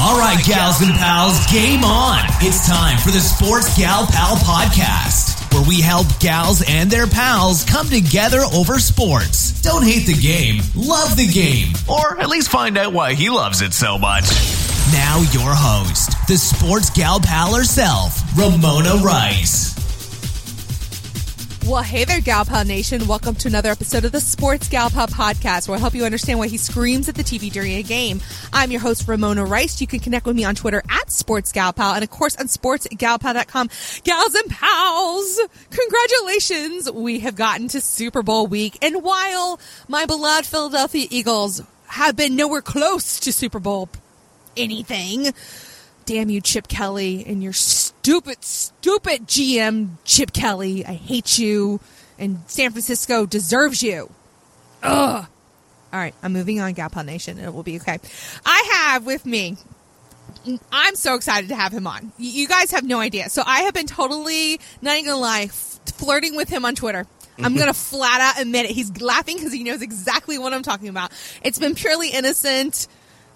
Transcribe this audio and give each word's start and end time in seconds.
All 0.00 0.16
right, 0.16 0.38
gals 0.46 0.80
and 0.80 0.92
pals, 0.94 1.44
game 1.50 1.82
on. 1.82 2.20
It's 2.40 2.68
time 2.68 2.98
for 2.98 3.10
the 3.10 3.18
Sports 3.18 3.76
Gal 3.76 4.06
Pal 4.06 4.36
podcast, 4.36 5.52
where 5.52 5.66
we 5.66 5.80
help 5.80 6.06
gals 6.20 6.62
and 6.66 6.88
their 6.88 7.08
pals 7.08 7.64
come 7.64 7.88
together 7.88 8.42
over 8.54 8.78
sports. 8.78 9.60
Don't 9.60 9.82
hate 9.82 10.06
the 10.06 10.14
game, 10.14 10.62
love 10.76 11.16
the 11.16 11.26
game. 11.26 11.72
Or 11.88 12.18
at 12.20 12.28
least 12.28 12.48
find 12.48 12.78
out 12.78 12.92
why 12.92 13.14
he 13.14 13.28
loves 13.28 13.60
it 13.60 13.74
so 13.74 13.98
much. 13.98 14.24
Now, 14.92 15.18
your 15.32 15.52
host, 15.52 16.12
the 16.28 16.36
Sports 16.38 16.90
Gal 16.90 17.18
Pal 17.18 17.54
herself, 17.56 18.22
Ramona 18.38 19.02
Rice. 19.02 19.77
Well, 21.68 21.82
hey 21.82 22.04
there, 22.04 22.22
Gal 22.22 22.46
Pal 22.46 22.64
Nation. 22.64 23.06
Welcome 23.06 23.34
to 23.34 23.46
another 23.46 23.68
episode 23.68 24.06
of 24.06 24.12
the 24.12 24.22
Sports 24.22 24.70
Gal 24.70 24.88
Pal 24.88 25.06
podcast, 25.06 25.68
where 25.68 25.76
I 25.76 25.78
help 25.78 25.94
you 25.94 26.06
understand 26.06 26.38
why 26.38 26.48
he 26.48 26.56
screams 26.56 27.10
at 27.10 27.14
the 27.14 27.22
TV 27.22 27.52
during 27.52 27.72
a 27.72 27.82
game. 27.82 28.22
I'm 28.54 28.70
your 28.70 28.80
host, 28.80 29.06
Ramona 29.06 29.44
Rice. 29.44 29.78
You 29.78 29.86
can 29.86 30.00
connect 30.00 30.24
with 30.24 30.34
me 30.34 30.44
on 30.44 30.54
Twitter 30.54 30.82
at 30.88 31.12
Sports 31.12 31.52
Gal 31.52 31.74
Pal 31.74 31.92
and, 31.92 32.02
of 32.02 32.08
course, 32.08 32.36
on 32.36 32.46
sportsgalpal.com. 32.46 33.68
Gals 34.02 34.34
and 34.34 34.50
pals, 34.50 35.40
congratulations. 35.68 36.90
We 36.90 37.20
have 37.20 37.36
gotten 37.36 37.68
to 37.68 37.82
Super 37.82 38.22
Bowl 38.22 38.46
week. 38.46 38.78
And 38.80 39.02
while 39.02 39.60
my 39.88 40.06
beloved 40.06 40.46
Philadelphia 40.46 41.06
Eagles 41.10 41.60
have 41.88 42.16
been 42.16 42.34
nowhere 42.34 42.62
close 42.62 43.20
to 43.20 43.30
Super 43.30 43.60
Bowl 43.60 43.90
anything, 44.56 45.34
damn 46.06 46.30
you, 46.30 46.40
Chip 46.40 46.66
Kelly, 46.66 47.26
and 47.26 47.42
your 47.42 47.52
stupid, 48.08 48.42
stupid 48.42 49.26
GM, 49.26 49.90
Chip 50.06 50.32
Kelly. 50.32 50.82
I 50.86 50.94
hate 50.94 51.38
you, 51.38 51.78
and 52.18 52.38
San 52.46 52.70
Francisco 52.70 53.26
deserves 53.26 53.82
you. 53.82 54.10
Ugh. 54.82 55.26
All 55.92 55.98
right, 56.00 56.14
I'm 56.22 56.32
moving 56.32 56.58
on, 56.58 56.72
Gal 56.72 56.88
Pal 56.88 57.04
Nation, 57.04 57.36
and 57.36 57.46
it 57.46 57.52
will 57.52 57.62
be 57.62 57.76
okay. 57.76 57.98
I 58.46 58.70
have 58.72 59.04
with 59.04 59.26
me. 59.26 59.58
I'm 60.72 60.96
so 60.96 61.16
excited 61.16 61.50
to 61.50 61.54
have 61.54 61.70
him 61.70 61.86
on. 61.86 62.12
You 62.16 62.48
guys 62.48 62.70
have 62.70 62.82
no 62.82 62.98
idea. 62.98 63.28
So 63.28 63.42
I 63.44 63.60
have 63.62 63.74
been 63.74 63.86
totally, 63.86 64.58
not 64.80 64.96
even 64.96 65.10
gonna 65.10 65.20
lie, 65.20 65.48
flirting 65.48 66.34
with 66.34 66.48
him 66.48 66.64
on 66.64 66.74
Twitter. 66.74 67.06
I'm 67.36 67.56
gonna 67.56 67.74
flat 67.74 68.22
out 68.22 68.40
admit 68.40 68.64
it. 68.64 68.70
He's 68.70 69.02
laughing 69.02 69.36
because 69.36 69.52
he 69.52 69.64
knows 69.64 69.82
exactly 69.82 70.38
what 70.38 70.54
I'm 70.54 70.62
talking 70.62 70.88
about. 70.88 71.12
It's 71.42 71.58
been 71.58 71.74
purely 71.74 72.08
innocent 72.08 72.88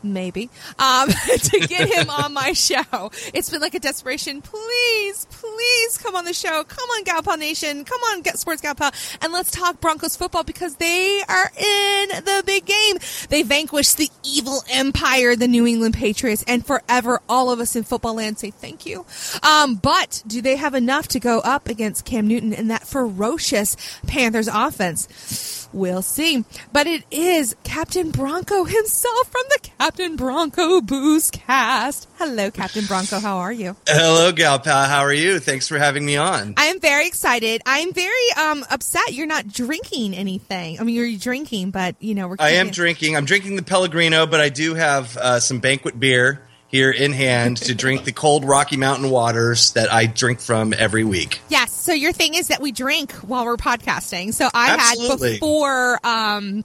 maybe 0.02 0.50
um, 0.78 1.08
to 1.38 1.60
get 1.60 1.88
him 1.88 2.10
on 2.10 2.32
my 2.32 2.52
show. 2.52 3.10
It's 3.34 3.50
been 3.50 3.60
like 3.60 3.74
a 3.74 3.80
desperation. 3.80 4.42
Please, 4.42 5.26
please 5.30 5.98
come 5.98 6.16
on 6.16 6.24
the 6.24 6.32
show. 6.32 6.64
Come 6.64 6.88
on, 6.90 7.04
Galpal 7.04 7.38
Nation. 7.38 7.84
Come 7.84 8.00
on, 8.00 8.22
get 8.22 8.38
Sports 8.38 8.62
Galpal, 8.62 8.92
and 9.22 9.32
let's 9.32 9.50
talk 9.50 9.80
Broncos 9.80 10.16
football 10.16 10.44
because 10.44 10.76
they 10.76 11.22
are 11.28 11.50
in 11.56 12.08
the 12.24 12.42
big 12.46 12.66
game. 12.66 12.98
They 13.28 13.42
vanquished 13.42 13.96
the 13.96 14.10
evil 14.24 14.62
empire, 14.70 15.36
the 15.36 15.48
New 15.48 15.66
England 15.66 15.94
Patriots, 15.94 16.44
and 16.46 16.64
forever 16.64 17.20
all 17.28 17.50
of 17.50 17.60
us 17.60 17.76
in 17.76 17.84
football 17.84 18.14
land 18.14 18.38
say 18.38 18.50
thank 18.50 18.86
you. 18.86 19.04
Um, 19.42 19.76
but 19.76 20.22
do 20.26 20.42
they 20.42 20.56
have 20.56 20.74
enough 20.74 21.08
to 21.08 21.20
go 21.20 21.40
up 21.40 21.68
against 21.68 22.04
Cam 22.04 22.26
Newton 22.26 22.52
and 22.52 22.70
that 22.70 22.86
ferocious 22.86 23.76
Panthers 24.06 24.48
offense? 24.48 25.61
We'll 25.72 26.02
see. 26.02 26.44
But 26.72 26.86
it 26.86 27.04
is 27.10 27.56
Captain 27.64 28.10
Bronco 28.10 28.64
himself 28.64 29.30
from 29.30 29.42
the 29.50 29.70
Captain 29.78 30.16
Bronco 30.16 30.80
Booze 30.80 31.30
cast. 31.30 32.08
Hello, 32.18 32.50
Captain 32.50 32.84
Bronco. 32.84 33.20
How 33.20 33.38
are 33.38 33.52
you? 33.52 33.76
Hello, 33.86 34.32
Gal 34.32 34.58
Pal. 34.58 34.86
How 34.86 35.00
are 35.00 35.12
you? 35.12 35.38
Thanks 35.38 35.68
for 35.68 35.78
having 35.78 36.04
me 36.04 36.16
on. 36.16 36.54
I 36.56 36.66
am 36.66 36.80
very 36.80 37.06
excited. 37.06 37.62
I'm 37.66 37.92
very 37.92 38.32
um, 38.40 38.64
upset 38.70 39.12
you're 39.12 39.26
not 39.26 39.48
drinking 39.48 40.14
anything. 40.14 40.80
I 40.80 40.84
mean, 40.84 40.94
you're 40.94 41.16
drinking, 41.18 41.70
but 41.70 41.96
you 42.00 42.14
know 42.14 42.28
we're. 42.28 42.36
I 42.38 42.52
am 42.52 42.70
drinking. 42.70 43.16
I'm 43.16 43.24
drinking 43.24 43.56
the 43.56 43.62
Pellegrino, 43.62 44.26
but 44.26 44.40
I 44.40 44.48
do 44.48 44.74
have 44.74 45.16
uh, 45.16 45.40
some 45.40 45.60
banquet 45.60 45.98
beer 45.98 46.42
here 46.72 46.90
in 46.90 47.12
hand 47.12 47.58
to 47.58 47.74
drink 47.74 48.04
the 48.04 48.12
cold 48.12 48.44
Rocky 48.44 48.78
Mountain 48.78 49.10
waters 49.10 49.72
that 49.72 49.92
I 49.92 50.06
drink 50.06 50.40
from 50.40 50.72
every 50.72 51.04
week. 51.04 51.40
Yes. 51.50 51.70
So 51.70 51.92
your 51.92 52.12
thing 52.12 52.34
is 52.34 52.48
that 52.48 52.62
we 52.62 52.72
drink 52.72 53.12
while 53.12 53.44
we're 53.44 53.58
podcasting. 53.58 54.32
So 54.32 54.48
I 54.52 54.70
Absolutely. 54.70 55.32
had 55.32 55.40
before 55.40 55.98
um, 56.02 56.64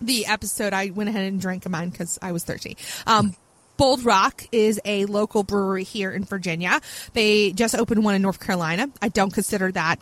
the 0.00 0.26
episode, 0.26 0.72
I 0.72 0.90
went 0.90 1.10
ahead 1.10 1.24
and 1.24 1.40
drank 1.40 1.68
mine 1.68 1.90
because 1.90 2.20
I 2.22 2.30
was 2.30 2.44
thirsty. 2.44 2.76
Um, 3.06 3.34
Bold 3.76 4.04
Rock 4.04 4.44
is 4.52 4.80
a 4.84 5.06
local 5.06 5.42
brewery 5.42 5.84
here 5.84 6.12
in 6.12 6.24
Virginia. 6.24 6.80
They 7.12 7.52
just 7.52 7.74
opened 7.74 8.04
one 8.04 8.14
in 8.14 8.22
North 8.22 8.40
Carolina. 8.40 8.88
I 9.02 9.08
don't 9.08 9.32
consider 9.32 9.72
that 9.72 10.00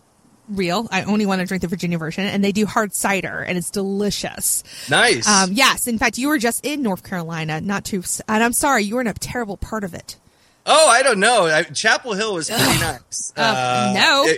real. 0.48 0.88
I 0.90 1.02
only 1.04 1.26
want 1.26 1.40
to 1.40 1.46
drink 1.46 1.60
the 1.62 1.68
Virginia 1.68 1.98
version, 1.98 2.24
and 2.24 2.42
they 2.44 2.52
do 2.52 2.66
hard 2.66 2.94
cider, 2.94 3.40
and 3.42 3.56
it's 3.58 3.70
delicious. 3.70 4.62
Nice. 4.90 5.26
Um, 5.28 5.50
yes, 5.52 5.86
in 5.86 5.98
fact, 5.98 6.18
you 6.18 6.28
were 6.28 6.38
just 6.38 6.64
in 6.64 6.82
North 6.82 7.02
Carolina, 7.02 7.60
not 7.60 7.84
too. 7.84 8.02
And 8.28 8.42
I'm 8.42 8.52
sorry, 8.52 8.84
you 8.84 8.94
were 8.96 9.00
in 9.00 9.06
a 9.06 9.14
terrible 9.14 9.56
part 9.56 9.84
of 9.84 9.94
it. 9.94 10.16
oh, 10.66 10.88
I 10.88 11.02
don't 11.02 11.20
know. 11.20 11.46
I, 11.46 11.62
Chapel 11.64 12.14
Hill 12.14 12.34
was 12.34 12.48
pretty 12.50 12.64
nice. 12.80 13.32
Uh, 13.36 13.92
no. 13.94 14.26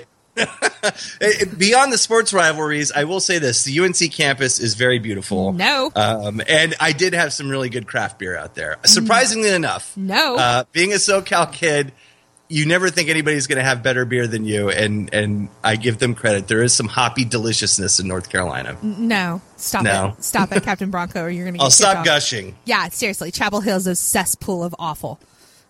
it- 1.20 1.58
beyond 1.58 1.92
the 1.92 1.98
sports 1.98 2.32
rivalries, 2.32 2.92
I 2.92 3.04
will 3.04 3.20
say 3.20 3.38
this: 3.38 3.64
the 3.64 3.80
UNC 3.80 4.12
campus 4.12 4.60
is 4.60 4.74
very 4.74 4.98
beautiful. 5.00 5.52
No. 5.52 5.90
um, 5.96 6.40
and 6.48 6.74
I 6.80 6.92
did 6.92 7.12
have 7.14 7.32
some 7.32 7.48
really 7.48 7.68
good 7.70 7.86
craft 7.88 8.18
beer 8.18 8.36
out 8.36 8.54
there. 8.54 8.76
Surprisingly 8.84 9.50
enough, 9.50 9.96
No. 9.96 10.36
Uh, 10.36 10.64
being 10.72 10.92
a 10.92 10.96
SoCal 10.96 11.52
kid, 11.52 11.92
you 12.48 12.64
never 12.66 12.88
think 12.90 13.08
anybody's 13.08 13.46
going 13.46 13.58
to 13.58 13.62
have 13.64 13.82
better 13.82 14.04
beer 14.04 14.26
than 14.26 14.44
you, 14.44 14.70
and 14.70 15.12
and 15.12 15.48
I 15.62 15.76
give 15.76 15.98
them 15.98 16.14
credit. 16.14 16.48
There 16.48 16.62
is 16.62 16.72
some 16.72 16.88
hoppy 16.88 17.24
deliciousness 17.24 18.00
in 18.00 18.08
North 18.08 18.30
Carolina. 18.30 18.76
No, 18.82 19.40
stop 19.56 19.82
No. 19.84 20.14
it, 20.18 20.24
stop 20.24 20.52
it, 20.52 20.62
Captain 20.62 20.90
Bronco, 20.90 21.22
or 21.24 21.28
you're 21.30 21.44
gonna. 21.44 21.58
I'll 21.62 21.70
stop 21.70 21.98
off. 21.98 22.04
gushing. 22.04 22.56
Yeah, 22.64 22.88
seriously, 22.88 23.30
Chapel 23.30 23.60
Hill 23.60 23.76
is 23.76 23.86
a 23.86 23.94
cesspool 23.96 24.64
of 24.64 24.74
awful. 24.78 25.20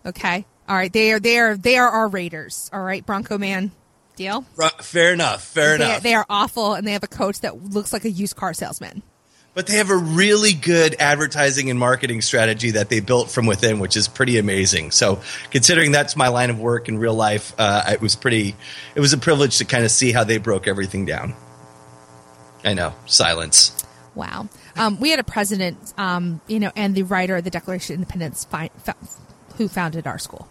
Okay, 0.05 0.45
all 0.67 0.75
right, 0.75 0.91
they 0.91 1.11
are 1.11 1.19
they 1.19 1.37
are 1.37 1.57
they 1.57 1.77
are 1.77 1.89
our 1.89 2.07
Raiders. 2.07 2.69
All 2.71 2.81
right, 2.81 3.05
Bronco 3.05 3.37
man, 3.37 3.71
deal. 4.15 4.45
Fair 4.81 5.13
enough. 5.13 5.43
Fair 5.43 5.77
They, 5.77 5.85
enough. 5.85 6.03
they 6.03 6.13
are 6.15 6.25
awful, 6.29 6.73
and 6.75 6.87
they 6.87 6.93
have 6.93 7.03
a 7.03 7.07
coach 7.07 7.41
that 7.41 7.61
looks 7.73 7.91
like 7.91 8.05
a 8.05 8.09
used 8.09 8.35
car 8.37 8.53
salesman. 8.53 9.03
But 9.53 9.67
they 9.67 9.77
have 9.77 9.89
a 9.89 9.97
really 9.97 10.53
good 10.53 10.95
advertising 10.99 11.69
and 11.69 11.77
marketing 11.77 12.21
strategy 12.21 12.71
that 12.71 12.89
they 12.89 12.99
built 12.99 13.29
from 13.29 13.45
within, 13.45 13.79
which 13.79 13.97
is 13.97 14.07
pretty 14.07 14.37
amazing. 14.37 14.91
So, 14.91 15.21
considering 15.51 15.91
that's 15.91 16.15
my 16.15 16.29
line 16.29 16.49
of 16.49 16.59
work 16.59 16.87
in 16.87 16.97
real 16.97 17.15
life, 17.15 17.53
uh, 17.57 17.83
it 17.89 17.99
was 17.99 18.15
pretty. 18.15 18.55
It 18.95 18.99
was 18.99 19.11
a 19.11 19.17
privilege 19.17 19.57
to 19.57 19.65
kind 19.65 19.83
of 19.83 19.91
see 19.91 20.11
how 20.11 20.23
they 20.23 20.37
broke 20.37 20.67
everything 20.67 21.05
down. 21.05 21.33
I 22.63 22.73
know 22.73 22.93
silence. 23.05 23.75
Wow. 24.15 24.49
Um, 24.75 24.99
we 24.99 25.11
had 25.11 25.19
a 25.19 25.23
president, 25.23 25.93
um, 25.97 26.41
you 26.47 26.59
know, 26.59 26.71
and 26.75 26.93
the 26.95 27.03
writer 27.03 27.37
of 27.37 27.43
the 27.43 27.49
Declaration 27.49 27.95
of 27.95 28.01
Independence, 28.01 28.45
fi- 28.45 28.71
fa- 28.83 28.95
who 29.57 29.67
founded 29.67 30.07
our 30.07 30.19
school. 30.19 30.47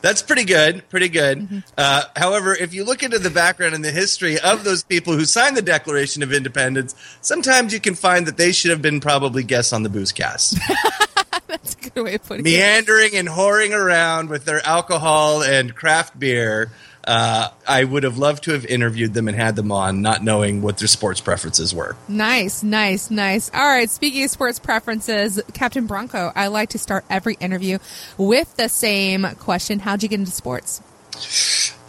That's 0.00 0.22
pretty 0.22 0.44
good. 0.44 0.88
Pretty 0.88 1.08
good. 1.08 1.38
Mm-hmm. 1.38 1.58
Uh, 1.76 2.04
however, 2.16 2.54
if 2.54 2.74
you 2.74 2.84
look 2.84 3.02
into 3.02 3.18
the 3.18 3.30
background 3.30 3.74
and 3.74 3.84
the 3.84 3.90
history 3.90 4.38
of 4.38 4.64
those 4.64 4.82
people 4.82 5.14
who 5.14 5.24
signed 5.24 5.56
the 5.56 5.62
Declaration 5.62 6.22
of 6.22 6.32
Independence, 6.32 6.94
sometimes 7.20 7.72
you 7.72 7.80
can 7.80 7.94
find 7.94 8.26
that 8.26 8.36
they 8.36 8.52
should 8.52 8.70
have 8.70 8.82
been 8.82 9.00
probably 9.00 9.42
guests 9.42 9.72
on 9.72 9.82
the 9.82 9.88
Boozecast. 9.88 10.58
That's 11.46 11.74
a 11.74 11.90
good 11.90 12.02
way 12.02 12.14
of 12.14 12.22
putting 12.24 12.46
it. 12.46 12.48
meandering 12.48 13.14
and 13.14 13.28
whoring 13.28 13.76
around 13.76 14.30
with 14.30 14.44
their 14.44 14.64
alcohol 14.66 15.42
and 15.42 15.74
craft 15.74 16.18
beer. 16.18 16.70
Uh, 17.04 17.48
I 17.66 17.84
would 17.84 18.04
have 18.04 18.18
loved 18.18 18.44
to 18.44 18.52
have 18.52 18.64
interviewed 18.64 19.12
them 19.12 19.26
and 19.28 19.36
had 19.36 19.56
them 19.56 19.72
on, 19.72 20.02
not 20.02 20.22
knowing 20.22 20.62
what 20.62 20.78
their 20.78 20.88
sports 20.88 21.20
preferences 21.20 21.74
were. 21.74 21.96
Nice, 22.08 22.62
nice, 22.62 23.10
nice. 23.10 23.50
All 23.52 23.66
right, 23.66 23.90
speaking 23.90 24.24
of 24.24 24.30
sports 24.30 24.58
preferences, 24.58 25.40
Captain 25.52 25.86
Bronco, 25.86 26.32
I 26.34 26.46
like 26.46 26.70
to 26.70 26.78
start 26.78 27.04
every 27.10 27.34
interview 27.34 27.78
with 28.16 28.56
the 28.56 28.68
same 28.68 29.26
question 29.38 29.80
How'd 29.80 30.02
you 30.02 30.08
get 30.08 30.20
into 30.20 30.32
sports? 30.32 30.80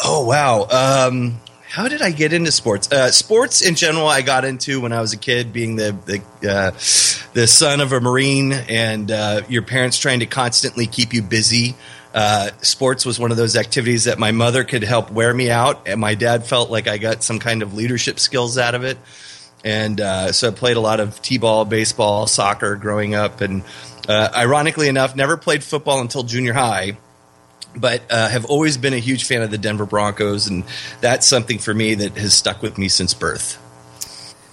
Oh 0.04 0.26
wow! 0.26 0.68
Um, 0.70 1.40
how 1.70 1.88
did 1.88 2.02
I 2.02 2.12
get 2.12 2.34
into 2.34 2.52
sports? 2.52 2.92
Uh, 2.92 3.12
sports 3.12 3.62
in 3.62 3.76
general, 3.76 4.08
I 4.08 4.22
got 4.22 4.46
into 4.46 4.82
when 4.82 4.92
I 4.94 5.02
was 5.02 5.14
a 5.14 5.18
kid, 5.18 5.54
being 5.54 5.76
the 5.76 5.96
the 6.06 6.52
uh, 6.52 6.72
the 7.34 7.48
son 7.48 7.82
of 7.82 7.94
a 7.94 8.02
marine, 8.02 8.54
and 8.54 9.10
uh, 9.10 9.42
your 9.48 9.62
parents 9.62 9.98
trying 9.98 10.20
to 10.20 10.26
constantly 10.26 10.88
keep 10.88 11.14
you 11.14 11.22
busy. 11.22 11.76
Uh, 12.14 12.52
sports 12.62 13.06
was 13.06 13.20
one 13.20 13.32
of 13.32 13.38
those 13.38 13.56
activities 13.56 14.04
that 14.04 14.20
my 14.20 14.32
mother 14.32 14.64
could 14.64 14.84
help 14.84 15.12
wear 15.12 15.34
me 15.34 15.50
out, 15.50 15.88
and 15.88 16.00
my 16.00 16.16
dad 16.16 16.46
felt 16.46 16.70
like 16.70 16.88
I 16.88 16.98
got 16.98 17.24
some 17.24 17.40
kind 17.40 17.64
of 17.64 17.74
leadership 17.74 18.20
skills 18.20 18.58
out 18.58 18.76
of 18.76 18.84
it. 18.84 18.98
And 19.64 20.00
uh, 20.00 20.32
so 20.32 20.50
I 20.50 20.52
played 20.52 20.78
a 20.78 20.82
lot 20.82 21.00
of 21.00 21.22
t-ball, 21.22 21.66
baseball, 21.66 22.28
soccer 22.28 22.76
growing 22.76 23.16
up, 23.16 23.42
and 23.42 23.64
uh, 24.08 24.30
ironically 24.36 24.90
enough, 24.90 25.16
never 25.16 25.38
played 25.38 25.64
football 25.64 26.02
until 26.02 26.24
junior 26.24 26.54
high 26.54 26.98
but 27.76 28.04
uh, 28.12 28.30
have 28.30 28.46
always 28.46 28.78
been 28.78 28.94
a 28.94 29.00
huge 29.00 29.26
fan 29.26 29.42
of 29.42 29.52
the 29.52 29.58
Denver 29.58 29.86
Broncos, 29.86 30.48
and 30.48 30.64
that's 31.02 31.28
something 31.28 31.60
for 31.60 31.74
me 31.74 31.96
that 31.96 32.18
has 32.18 32.34
stuck 32.34 32.62
with 32.62 32.78
me 32.78 32.88
since 32.88 33.14
birth. 33.14 33.60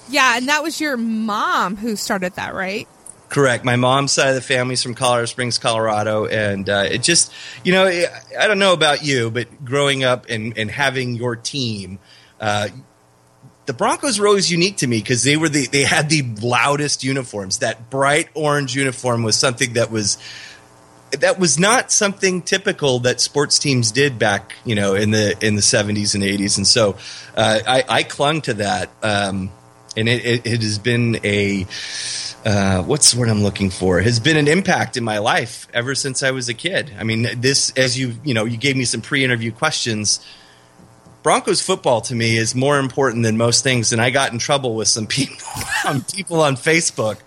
Yeah, 0.08 0.36
and 0.36 0.48
that 0.48 0.62
was 0.62 0.80
your 0.80 0.96
mom 0.96 1.76
who 1.76 1.96
started 1.96 2.34
that, 2.34 2.54
right? 2.54 2.88
Correct. 3.30 3.64
My 3.64 3.76
mom's 3.76 4.10
side 4.12 4.30
of 4.30 4.34
the 4.34 4.42
family's 4.42 4.82
from 4.82 4.94
Colorado 4.94 5.26
Springs, 5.26 5.56
Colorado, 5.56 6.26
and 6.26 6.68
uh, 6.68 6.84
it 6.90 7.02
just, 7.04 7.32
you 7.64 7.72
know, 7.72 7.86
I 7.86 8.46
don't 8.48 8.58
know 8.58 8.72
about 8.72 9.04
you, 9.04 9.30
but 9.30 9.64
growing 9.64 10.02
up 10.02 10.26
and, 10.28 10.58
and 10.58 10.68
having 10.68 11.14
your 11.14 11.36
team, 11.36 12.00
uh, 12.40 12.68
the 13.66 13.72
Broncos 13.72 14.18
were 14.18 14.26
always 14.26 14.50
unique 14.50 14.78
to 14.78 14.88
me 14.88 14.98
because 14.98 15.22
they 15.22 15.36
were 15.36 15.48
the 15.48 15.68
they 15.68 15.84
had 15.84 16.10
the 16.10 16.22
loudest 16.42 17.04
uniforms. 17.04 17.58
That 17.58 17.88
bright 17.88 18.28
orange 18.34 18.74
uniform 18.74 19.22
was 19.22 19.36
something 19.36 19.74
that 19.74 19.92
was 19.92 20.18
that 21.12 21.38
was 21.38 21.56
not 21.56 21.92
something 21.92 22.42
typical 22.42 22.98
that 23.00 23.20
sports 23.20 23.60
teams 23.60 23.92
did 23.92 24.18
back, 24.18 24.54
you 24.64 24.74
know, 24.74 24.94
in 24.94 25.12
the 25.12 25.36
in 25.40 25.54
the 25.54 25.62
seventies 25.62 26.16
and 26.16 26.24
eighties, 26.24 26.56
and 26.56 26.66
so 26.66 26.96
uh, 27.36 27.60
I, 27.64 27.84
I, 27.88 28.02
clung 28.02 28.40
to 28.42 28.54
that, 28.54 28.90
um, 29.04 29.52
and 29.96 30.08
it, 30.08 30.24
it, 30.24 30.46
it, 30.46 30.62
has 30.62 30.78
been 30.78 31.18
a 31.24 31.66
uh, 32.44 32.82
what's 32.82 33.14
word 33.14 33.28
I'm 33.28 33.42
looking 33.42 33.70
for? 33.70 33.98
It 33.98 34.04
has 34.04 34.20
been 34.20 34.36
an 34.36 34.48
impact 34.48 34.96
in 34.96 35.04
my 35.04 35.18
life 35.18 35.68
ever 35.74 35.94
since 35.94 36.22
I 36.22 36.30
was 36.30 36.48
a 36.48 36.54
kid. 36.54 36.92
I 36.98 37.04
mean, 37.04 37.28
this 37.36 37.70
as 37.76 37.98
you 37.98 38.14
you 38.24 38.34
know, 38.34 38.44
you 38.44 38.56
gave 38.56 38.76
me 38.76 38.84
some 38.84 39.00
pre-interview 39.00 39.52
questions. 39.52 40.24
Broncos 41.22 41.60
football 41.60 42.00
to 42.02 42.14
me 42.14 42.38
is 42.38 42.54
more 42.54 42.78
important 42.78 43.24
than 43.24 43.36
most 43.36 43.62
things, 43.62 43.92
and 43.92 44.00
I 44.00 44.10
got 44.10 44.32
in 44.32 44.38
trouble 44.38 44.74
with 44.74 44.88
some 44.88 45.06
people, 45.08 45.46
people 46.14 46.40
on 46.40 46.56
Facebook 46.56 47.18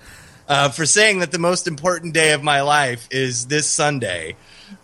uh, 0.47 0.69
for 0.69 0.85
saying 0.85 1.19
that 1.19 1.31
the 1.31 1.39
most 1.39 1.67
important 1.67 2.13
day 2.13 2.31
of 2.33 2.43
my 2.43 2.61
life 2.61 3.07
is 3.11 3.47
this 3.47 3.67
Sunday. 3.67 4.35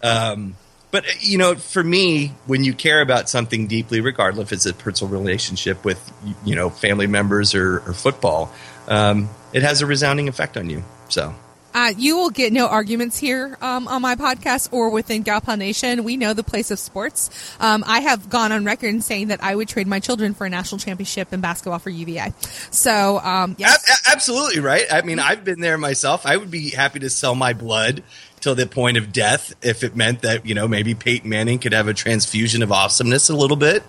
Um, 0.03 0.55
but 0.91 1.05
you 1.21 1.37
know, 1.37 1.55
for 1.55 1.83
me, 1.83 2.33
when 2.45 2.63
you 2.63 2.73
care 2.73 3.01
about 3.01 3.29
something 3.29 3.67
deeply, 3.67 4.01
regardless 4.01 4.47
if 4.47 4.53
it's 4.53 4.65
a 4.65 4.73
personal 4.73 5.11
relationship 5.11 5.85
with 5.85 6.11
you 6.43 6.55
know 6.55 6.69
family 6.69 7.07
members 7.07 7.53
or, 7.53 7.79
or 7.79 7.93
football, 7.93 8.51
um, 8.87 9.29
it 9.53 9.61
has 9.61 9.81
a 9.81 9.85
resounding 9.85 10.27
effect 10.27 10.57
on 10.57 10.69
you. 10.69 10.83
So 11.09 11.33
uh, 11.73 11.93
you 11.97 12.17
will 12.17 12.29
get 12.29 12.51
no 12.51 12.67
arguments 12.67 13.17
here 13.17 13.57
um, 13.61 13.87
on 13.87 14.01
my 14.01 14.15
podcast 14.15 14.69
or 14.71 14.89
within 14.89 15.23
Galpal 15.23 15.57
Nation. 15.57 16.03
We 16.03 16.17
know 16.17 16.33
the 16.33 16.43
place 16.43 16.71
of 16.71 16.79
sports. 16.79 17.29
Um, 17.59 17.83
I 17.85 17.99
have 18.01 18.29
gone 18.29 18.51
on 18.51 18.65
record 18.65 18.87
in 18.87 19.01
saying 19.01 19.27
that 19.27 19.43
I 19.43 19.55
would 19.55 19.67
trade 19.67 19.87
my 19.87 19.99
children 19.99 20.33
for 20.33 20.45
a 20.45 20.49
national 20.49 20.79
championship 20.79 21.31
in 21.31 21.41
basketball 21.41 21.79
for 21.79 21.89
UVA. 21.89 22.33
So, 22.71 23.19
um, 23.19 23.55
yes. 23.59 23.87
A- 23.87 24.11
absolutely 24.11 24.61
right. 24.61 24.85
I 24.91 25.03
mean, 25.03 25.19
I've 25.19 25.43
been 25.43 25.59
there 25.59 25.77
myself. 25.77 26.25
I 26.25 26.37
would 26.37 26.51
be 26.51 26.71
happy 26.71 26.99
to 26.99 27.09
sell 27.09 27.35
my 27.35 27.53
blood 27.53 28.03
till 28.41 28.55
the 28.55 28.65
point 28.65 28.97
of 28.97 29.11
death 29.11 29.53
if 29.61 29.83
it 29.83 29.95
meant 29.95 30.21
that 30.21 30.45
you 30.45 30.55
know 30.55 30.67
maybe 30.67 30.95
Peyton 30.95 31.29
Manning 31.29 31.59
could 31.59 31.73
have 31.73 31.87
a 31.87 31.93
transfusion 31.93 32.63
of 32.63 32.71
awesomeness 32.71 33.29
a 33.29 33.35
little 33.35 33.57
bit. 33.57 33.83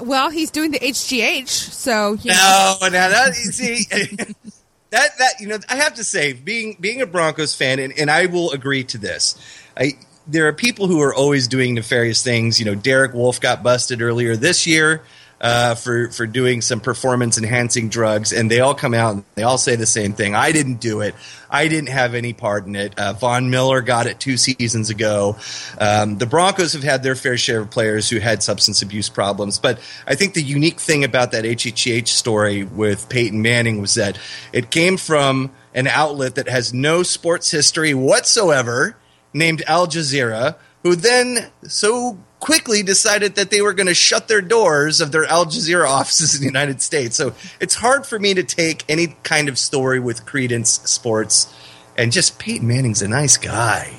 Well, 0.00 0.30
he's 0.30 0.50
doing 0.50 0.70
the 0.70 0.78
HGH, 0.78 1.48
so 1.48 2.14
you 2.14 2.30
know. 2.30 2.76
no, 2.80 2.88
no, 2.88 3.10
no. 3.10 3.32
See, 3.32 3.84
that 4.90 5.18
that 5.18 5.40
you 5.40 5.48
know, 5.48 5.58
I 5.68 5.76
have 5.76 5.94
to 5.94 6.04
say, 6.04 6.32
being 6.32 6.76
being 6.78 7.02
a 7.02 7.06
Broncos 7.06 7.54
fan, 7.54 7.78
and, 7.78 7.92
and 7.98 8.10
I 8.10 8.26
will 8.26 8.52
agree 8.52 8.84
to 8.84 8.98
this. 8.98 9.36
I 9.76 9.92
there 10.26 10.46
are 10.46 10.52
people 10.52 10.86
who 10.86 11.00
are 11.00 11.12
always 11.12 11.48
doing 11.48 11.74
nefarious 11.74 12.22
things. 12.22 12.60
You 12.60 12.66
know, 12.66 12.74
Derek 12.76 13.12
Wolfe 13.12 13.40
got 13.40 13.62
busted 13.62 14.00
earlier 14.00 14.36
this 14.36 14.66
year 14.66 15.02
uh, 15.42 15.74
for 15.74 16.08
for 16.10 16.24
doing 16.24 16.60
some 16.60 16.80
performance 16.80 17.36
enhancing 17.36 17.88
drugs, 17.88 18.32
and 18.32 18.48
they 18.48 18.60
all 18.60 18.74
come 18.74 18.94
out 18.94 19.14
and 19.14 19.24
they 19.34 19.42
all 19.42 19.58
say 19.58 19.74
the 19.74 19.86
same 19.86 20.12
thing. 20.12 20.36
I 20.36 20.52
didn't 20.52 20.80
do 20.80 21.00
it. 21.00 21.16
I 21.50 21.66
didn't 21.66 21.88
have 21.88 22.14
any 22.14 22.32
part 22.32 22.66
in 22.66 22.76
it. 22.76 22.96
Uh, 22.96 23.12
Von 23.14 23.50
Miller 23.50 23.82
got 23.82 24.06
it 24.06 24.20
two 24.20 24.36
seasons 24.36 24.88
ago. 24.88 25.36
Um, 25.78 26.16
the 26.16 26.26
Broncos 26.26 26.74
have 26.74 26.84
had 26.84 27.02
their 27.02 27.16
fair 27.16 27.36
share 27.36 27.60
of 27.60 27.70
players 27.70 28.08
who 28.08 28.20
had 28.20 28.42
substance 28.42 28.82
abuse 28.82 29.08
problems, 29.08 29.58
but 29.58 29.80
I 30.06 30.14
think 30.14 30.34
the 30.34 30.42
unique 30.42 30.78
thing 30.78 31.02
about 31.02 31.32
that 31.32 31.44
HGH 31.44 32.08
story 32.08 32.62
with 32.62 33.08
Peyton 33.08 33.42
Manning 33.42 33.80
was 33.80 33.94
that 33.94 34.18
it 34.52 34.70
came 34.70 34.96
from 34.96 35.50
an 35.74 35.88
outlet 35.88 36.36
that 36.36 36.48
has 36.48 36.72
no 36.72 37.02
sports 37.02 37.50
history 37.50 37.94
whatsoever, 37.94 38.96
named 39.34 39.62
Al 39.66 39.88
Jazeera, 39.88 40.56
who 40.82 40.94
then 40.94 41.50
so 41.64 42.18
quickly 42.42 42.82
decided 42.82 43.36
that 43.36 43.50
they 43.50 43.62
were 43.62 43.72
going 43.72 43.86
to 43.86 43.94
shut 43.94 44.26
their 44.26 44.40
doors 44.40 45.00
of 45.00 45.12
their 45.12 45.24
Al 45.26 45.46
Jazeera 45.46 45.88
offices 45.88 46.34
in 46.34 46.40
the 46.40 46.46
United 46.46 46.82
States. 46.82 47.14
So 47.14 47.34
it's 47.60 47.76
hard 47.76 48.04
for 48.04 48.18
me 48.18 48.34
to 48.34 48.42
take 48.42 48.84
any 48.88 49.14
kind 49.22 49.48
of 49.48 49.56
story 49.56 50.00
with 50.00 50.26
credence 50.26 50.80
sports. 50.90 51.54
And 51.96 52.10
just 52.10 52.40
Peyton 52.40 52.66
Manning's 52.66 53.00
a 53.00 53.06
nice 53.06 53.36
guy. 53.36 53.92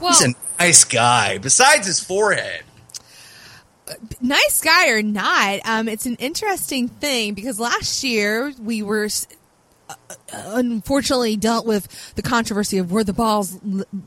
Well, 0.00 0.12
He's 0.12 0.22
a 0.22 0.34
nice 0.60 0.84
guy, 0.84 1.38
besides 1.38 1.88
his 1.88 1.98
forehead. 1.98 2.62
Nice 4.20 4.60
guy 4.60 4.90
or 4.90 5.02
not, 5.02 5.58
um, 5.64 5.88
it's 5.88 6.06
an 6.06 6.14
interesting 6.16 6.86
thing 6.86 7.34
because 7.34 7.58
last 7.58 8.04
year 8.04 8.52
we 8.60 8.82
were 8.82 9.08
uh, 9.88 9.94
unfortunately 10.30 11.34
dealt 11.36 11.66
with 11.66 12.14
the 12.14 12.22
controversy 12.22 12.78
of 12.78 12.92
were 12.92 13.02
the 13.02 13.12
balls 13.12 13.58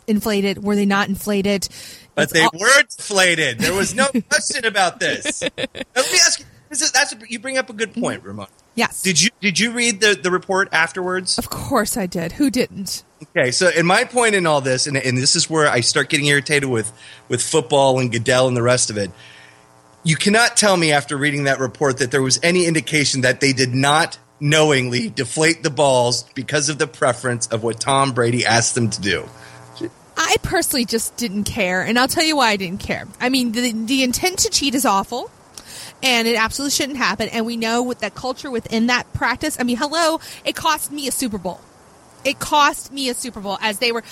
inflated, 0.07 0.63
were 0.63 0.75
they 0.75 0.85
not 0.85 1.09
inflated? 1.09 1.67
But 2.15 2.29
they 2.29 2.47
were 2.53 2.83
deflated. 2.83 3.59
There 3.59 3.73
was 3.73 3.93
no 3.93 4.07
question 4.29 4.65
about 4.65 4.99
this. 4.99 5.41
Now, 5.41 5.49
let 5.57 6.11
me 6.11 6.19
ask 6.25 6.39
you. 6.39 6.45
This 6.69 6.81
is, 6.81 6.91
that's 6.91 7.13
a, 7.13 7.17
you 7.29 7.39
bring 7.39 7.57
up 7.57 7.69
a 7.69 7.73
good 7.73 7.93
point, 7.93 8.19
mm-hmm. 8.19 8.29
Ramon. 8.29 8.47
Yes. 8.73 9.01
Did 9.01 9.21
you 9.21 9.29
did 9.39 9.59
you 9.59 9.71
read 9.71 10.01
the, 10.01 10.19
the 10.21 10.29
report 10.29 10.67
afterwards? 10.73 11.37
Of 11.37 11.49
course 11.49 11.95
I 11.95 12.07
did. 12.07 12.33
Who 12.33 12.49
didn't? 12.49 13.03
Okay, 13.23 13.51
so 13.51 13.69
in 13.69 13.85
my 13.85 14.03
point 14.03 14.35
in 14.35 14.45
all 14.45 14.59
this, 14.59 14.85
and, 14.85 14.97
and 14.97 15.17
this 15.17 15.35
is 15.35 15.49
where 15.49 15.69
I 15.69 15.79
start 15.79 16.09
getting 16.09 16.25
irritated 16.25 16.69
with 16.69 16.91
with 17.29 17.41
football 17.41 17.99
and 17.99 18.11
Goodell 18.11 18.47
and 18.47 18.57
the 18.57 18.63
rest 18.63 18.89
of 18.89 18.97
it. 18.97 19.11
You 20.03 20.17
cannot 20.17 20.57
tell 20.57 20.75
me 20.75 20.91
after 20.91 21.15
reading 21.17 21.45
that 21.45 21.59
report 21.59 21.99
that 21.99 22.11
there 22.11 22.21
was 22.21 22.39
any 22.43 22.65
indication 22.65 23.21
that 23.21 23.39
they 23.39 23.53
did 23.53 23.73
not 23.73 24.19
knowingly 24.39 25.09
deflate 25.09 25.63
the 25.63 25.69
balls 25.69 26.23
because 26.35 26.67
of 26.69 26.77
the 26.77 26.87
preference 26.87 27.47
of 27.47 27.63
what 27.63 27.79
Tom 27.79 28.11
Brady 28.11 28.45
asked 28.45 28.75
them 28.75 28.89
to 28.89 29.01
do. 29.01 29.27
I 30.17 30.37
personally 30.43 30.85
just 30.85 31.17
didn't 31.17 31.43
care, 31.43 31.81
and 31.81 31.99
I'll 31.99 32.07
tell 32.07 32.23
you 32.23 32.37
why 32.37 32.49
I 32.49 32.55
didn't 32.55 32.79
care. 32.79 33.07
I 33.19 33.29
mean, 33.29 33.51
the, 33.51 33.71
the 33.71 34.03
intent 34.03 34.39
to 34.39 34.49
cheat 34.49 34.73
is 34.73 34.85
awful, 34.85 35.29
and 36.01 36.27
it 36.27 36.35
absolutely 36.37 36.71
shouldn't 36.71 36.97
happen. 36.97 37.29
And 37.29 37.45
we 37.45 37.57
know 37.57 37.83
with 37.83 37.99
that 37.99 38.15
culture 38.15 38.49
within 38.49 38.87
that 38.87 39.11
practice. 39.13 39.57
I 39.59 39.63
mean, 39.63 39.77
hello, 39.77 40.19
it 40.45 40.55
cost 40.55 40.91
me 40.91 41.07
a 41.07 41.11
Super 41.11 41.37
Bowl. 41.37 41.59
It 42.23 42.39
cost 42.39 42.91
me 42.91 43.09
a 43.09 43.13
Super 43.13 43.39
Bowl 43.39 43.57
as 43.61 43.79
they 43.79 43.91
were, 43.91 44.03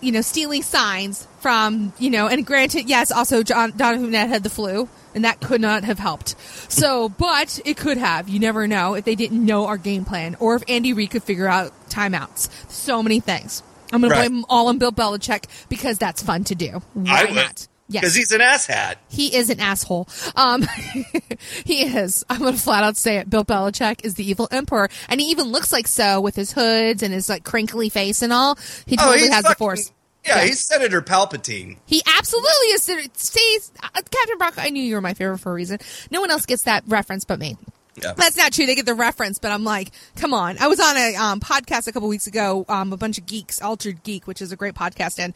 you 0.00 0.12
know, 0.12 0.20
stealing 0.20 0.62
signs 0.62 1.26
from, 1.40 1.92
you 1.98 2.10
know, 2.10 2.28
and 2.28 2.44
granted, 2.46 2.88
yes, 2.88 3.10
also 3.10 3.42
John 3.42 3.72
Donovan 3.76 4.12
had 4.12 4.42
the 4.42 4.50
flu, 4.50 4.88
and 5.14 5.24
that 5.24 5.40
could 5.40 5.60
not 5.60 5.84
have 5.84 5.98
helped. 5.98 6.36
So, 6.70 7.08
but 7.08 7.60
it 7.64 7.76
could 7.76 7.96
have. 7.96 8.28
You 8.28 8.38
never 8.38 8.68
know 8.68 8.94
if 8.94 9.04
they 9.04 9.14
didn't 9.14 9.44
know 9.44 9.66
our 9.66 9.78
game 9.78 10.04
plan, 10.04 10.36
or 10.38 10.54
if 10.54 10.62
Andy 10.68 10.92
Reid 10.92 11.10
could 11.10 11.22
figure 11.22 11.48
out 11.48 11.72
timeouts. 11.88 12.50
So 12.70 13.02
many 13.02 13.20
things. 13.20 13.62
I'm 13.92 14.00
going 14.00 14.10
right. 14.10 14.24
to 14.24 14.30
blame 14.30 14.44
all 14.48 14.68
on 14.68 14.78
Bill 14.78 14.92
Belichick 14.92 15.44
because 15.68 15.98
that's 15.98 16.22
fun 16.22 16.44
to 16.44 16.54
do. 16.54 16.82
Why 16.94 17.24
not? 17.24 17.66
Yes. 17.90 18.02
Because 18.02 18.14
he's 18.14 18.30
an 18.30 18.40
asshat. 18.40 18.96
He 19.08 19.34
is 19.34 19.50
an 19.50 19.58
asshole. 19.58 20.08
Um, 20.36 20.64
he 21.64 21.82
is. 21.82 22.24
I'm 22.30 22.38
going 22.38 22.54
to 22.54 22.60
flat 22.60 22.84
out 22.84 22.96
say 22.96 23.16
it. 23.16 23.28
Bill 23.28 23.44
Belichick 23.44 24.04
is 24.04 24.14
the 24.14 24.28
evil 24.28 24.46
emperor. 24.52 24.88
And 25.08 25.20
he 25.20 25.30
even 25.30 25.46
looks 25.46 25.72
like 25.72 25.88
so 25.88 26.20
with 26.20 26.36
his 26.36 26.52
hoods 26.52 27.02
and 27.02 27.12
his 27.12 27.28
like 27.28 27.42
crinkly 27.42 27.88
face 27.88 28.22
and 28.22 28.32
all. 28.32 28.56
He 28.86 28.96
oh, 28.96 29.06
totally 29.06 29.28
oh, 29.28 29.32
has 29.32 29.42
fucking, 29.42 29.50
the 29.50 29.54
force. 29.56 29.92
Yeah, 30.24 30.36
yeah, 30.36 30.44
he's 30.44 30.60
Senator 30.60 31.02
Palpatine. 31.02 31.78
He 31.86 32.00
absolutely 32.16 32.66
is. 32.68 32.82
See, 33.14 33.58
uh, 33.82 33.88
Captain 34.08 34.38
Brock, 34.38 34.54
I 34.56 34.70
knew 34.70 34.82
you 34.82 34.94
were 34.94 35.00
my 35.00 35.14
favorite 35.14 35.38
for 35.38 35.50
a 35.50 35.54
reason. 35.54 35.78
No 36.12 36.20
one 36.20 36.30
else 36.30 36.46
gets 36.46 36.62
that 36.64 36.84
reference 36.86 37.24
but 37.24 37.40
me. 37.40 37.56
Yeah. 37.96 38.12
That's 38.16 38.36
not 38.36 38.52
true. 38.52 38.66
They 38.66 38.74
get 38.74 38.86
the 38.86 38.94
reference, 38.94 39.38
but 39.38 39.50
I'm 39.50 39.64
like, 39.64 39.90
come 40.16 40.32
on. 40.32 40.58
I 40.58 40.68
was 40.68 40.80
on 40.80 40.96
a 40.96 41.16
um, 41.16 41.40
podcast 41.40 41.88
a 41.88 41.92
couple 41.92 42.08
weeks 42.08 42.26
ago, 42.26 42.64
um, 42.68 42.92
a 42.92 42.96
bunch 42.96 43.18
of 43.18 43.26
geeks, 43.26 43.60
Altered 43.60 44.02
Geek, 44.02 44.26
which 44.26 44.40
is 44.40 44.52
a 44.52 44.56
great 44.56 44.74
podcast, 44.74 45.18
and 45.18 45.34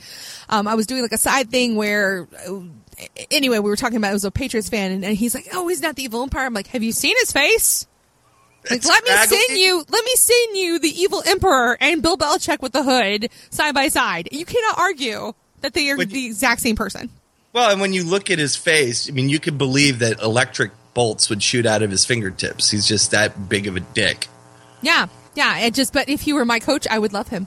um, 0.49 0.69
I 0.69 0.75
was 0.75 0.87
doing 0.87 1.03
like 1.03 1.13
a 1.13 1.19
side 1.19 1.51
thing 1.51 1.77
where, 1.77 2.29
uh, 2.47 2.61
anyway, 3.31 3.59
we 3.59 3.69
were 3.69 3.77
talking 3.77 3.97
about 3.97 4.11
it 4.11 4.15
was 4.15 4.25
a 4.25 4.31
Patriots 4.31 4.69
fan, 4.69 4.93
and, 4.93 5.05
and, 5.05 5.17
he's 5.17 5.35
like, 5.35 5.49
oh, 5.53 5.69
he's 5.69 5.83
not 5.83 5.97
the 5.97 6.05
evil 6.05 6.23
empire. 6.23 6.47
I'm 6.47 6.55
like, 6.55 6.69
have 6.69 6.83
you 6.83 6.93
seen 6.93 7.17
his 7.19 7.33
face? 7.33 7.87
Like, 8.71 8.79
it's 8.79 8.89
let 8.89 9.05
me 9.05 9.11
send 9.11 9.59
you, 9.59 9.85
let 9.89 10.05
me 10.05 10.15
send 10.15 10.57
you 10.57 10.79
the 10.79 10.89
evil 10.89 11.23
emperor 11.27 11.77
and 11.81 12.01
Bill 12.01 12.17
Belichick 12.17 12.63
with 12.63 12.73
the 12.73 12.83
hood 12.83 13.29
side 13.51 13.75
by 13.75 13.89
side. 13.89 14.29
You 14.33 14.47
cannot 14.47 14.79
argue 14.79 15.35
that 15.61 15.75
they 15.75 15.91
are 15.91 15.99
the 15.99 16.27
exact 16.27 16.61
same 16.63 16.77
person. 16.77 17.11
Well, 17.53 17.71
and 17.71 17.81
when 17.81 17.93
you 17.93 18.05
look 18.05 18.31
at 18.31 18.39
his 18.39 18.57
face, 18.57 19.09
I 19.09 19.13
mean, 19.13 19.29
you 19.29 19.39
could 19.39 19.59
believe 19.59 19.99
that 20.01 20.21
electric 20.21 20.73
bolts 20.95 21.29
would 21.29 21.43
shoot 21.43 21.67
out 21.67 21.83
of 21.83 21.91
his 21.91 22.05
fingertips. 22.05 22.71
He's 22.71 22.87
just 22.87 23.11
that 23.11 23.49
big 23.49 23.67
of 23.67 23.77
a 23.77 23.81
dick. 23.81 24.29
Yeah, 24.81 25.09
yeah. 25.35 25.59
It 25.59 25.75
just, 25.75 25.93
but 25.93 26.09
if 26.09 26.23
he 26.23 26.33
were 26.33 26.45
my 26.45 26.61
coach, 26.61 26.87
I 26.89 26.99
would 26.99 27.13
love 27.13 27.29
him. 27.29 27.47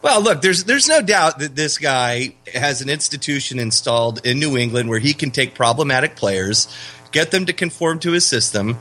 Well, 0.00 0.22
look, 0.22 0.42
there's 0.42 0.64
there's 0.64 0.88
no 0.88 1.02
doubt 1.02 1.40
that 1.40 1.56
this 1.56 1.76
guy 1.76 2.34
has 2.54 2.80
an 2.80 2.88
institution 2.88 3.58
installed 3.58 4.24
in 4.24 4.38
New 4.38 4.56
England 4.56 4.88
where 4.88 5.00
he 5.00 5.12
can 5.12 5.32
take 5.32 5.54
problematic 5.54 6.14
players, 6.14 6.72
get 7.10 7.32
them 7.32 7.46
to 7.46 7.52
conform 7.52 7.98
to 8.00 8.12
his 8.12 8.24
system, 8.24 8.78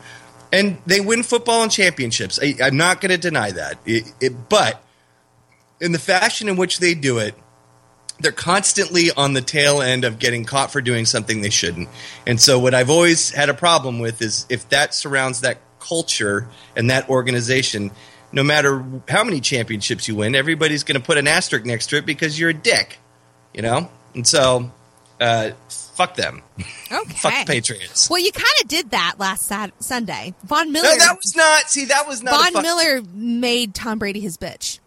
and 0.51 0.77
they 0.85 0.99
win 0.99 1.23
football 1.23 1.63
and 1.63 1.71
championships. 1.71 2.39
I, 2.41 2.55
am 2.59 2.77
not 2.77 3.01
going 3.01 3.09
to 3.11 3.17
deny 3.17 3.51
that, 3.51 3.79
it, 3.85 4.13
it, 4.21 4.49
but 4.49 4.83
in 5.81 5.91
the 5.91 5.99
fashion 5.99 6.49
in 6.49 6.55
which 6.55 6.77
they 6.79 6.93
do 6.93 7.17
it, 7.17 7.33
they're 8.19 8.31
constantly 8.31 9.11
on 9.11 9.33
the 9.33 9.41
tail 9.41 9.81
end 9.81 10.03
of 10.03 10.19
getting 10.19 10.43
caught 10.43 10.71
for 10.71 10.81
doing 10.81 11.05
something 11.05 11.41
they 11.41 11.49
shouldn't. 11.49 11.89
And 12.25 12.39
so, 12.39 12.59
what 12.59 12.73
I've 12.73 12.89
always 12.89 13.31
had 13.31 13.49
a 13.49 13.53
problem 13.53 13.99
with 13.99 14.21
is 14.21 14.45
if 14.49 14.67
that 14.69 14.93
surrounds 14.93 15.41
that 15.41 15.59
culture 15.79 16.47
and 16.75 16.89
that 16.89 17.09
organization, 17.09 17.91
no 18.31 18.43
matter 18.43 18.83
how 19.07 19.23
many 19.23 19.39
championships 19.39 20.07
you 20.07 20.15
win, 20.15 20.35
everybody's 20.35 20.83
going 20.83 20.99
to 20.99 21.05
put 21.05 21.17
an 21.17 21.27
asterisk 21.27 21.65
next 21.65 21.87
to 21.87 21.97
it 21.97 22.05
because 22.05 22.39
you're 22.39 22.49
a 22.49 22.53
dick, 22.53 22.97
you 23.53 23.61
know? 23.61 23.89
And 24.13 24.25
so, 24.25 24.71
uh, 25.21 25.51
fuck 25.69 26.15
them. 26.15 26.43
Okay. 26.91 27.13
fuck 27.13 27.45
the 27.45 27.45
Patriots. 27.45 28.09
Well, 28.09 28.19
you 28.19 28.31
kind 28.31 28.45
of 28.61 28.67
did 28.67 28.91
that 28.91 29.15
last 29.17 29.45
Saturday, 29.45 29.75
Sunday. 29.79 30.33
Von 30.43 30.71
Miller. 30.71 30.87
No, 30.87 30.97
that 30.97 31.17
was 31.17 31.35
not. 31.35 31.69
See, 31.69 31.85
that 31.85 32.07
was 32.07 32.23
not. 32.23 32.53
Von 32.53 32.63
Miller 32.63 33.01
made 33.13 33.75
Tom 33.75 33.99
Brady 33.99 34.19
his 34.19 34.37
bitch. 34.37 34.79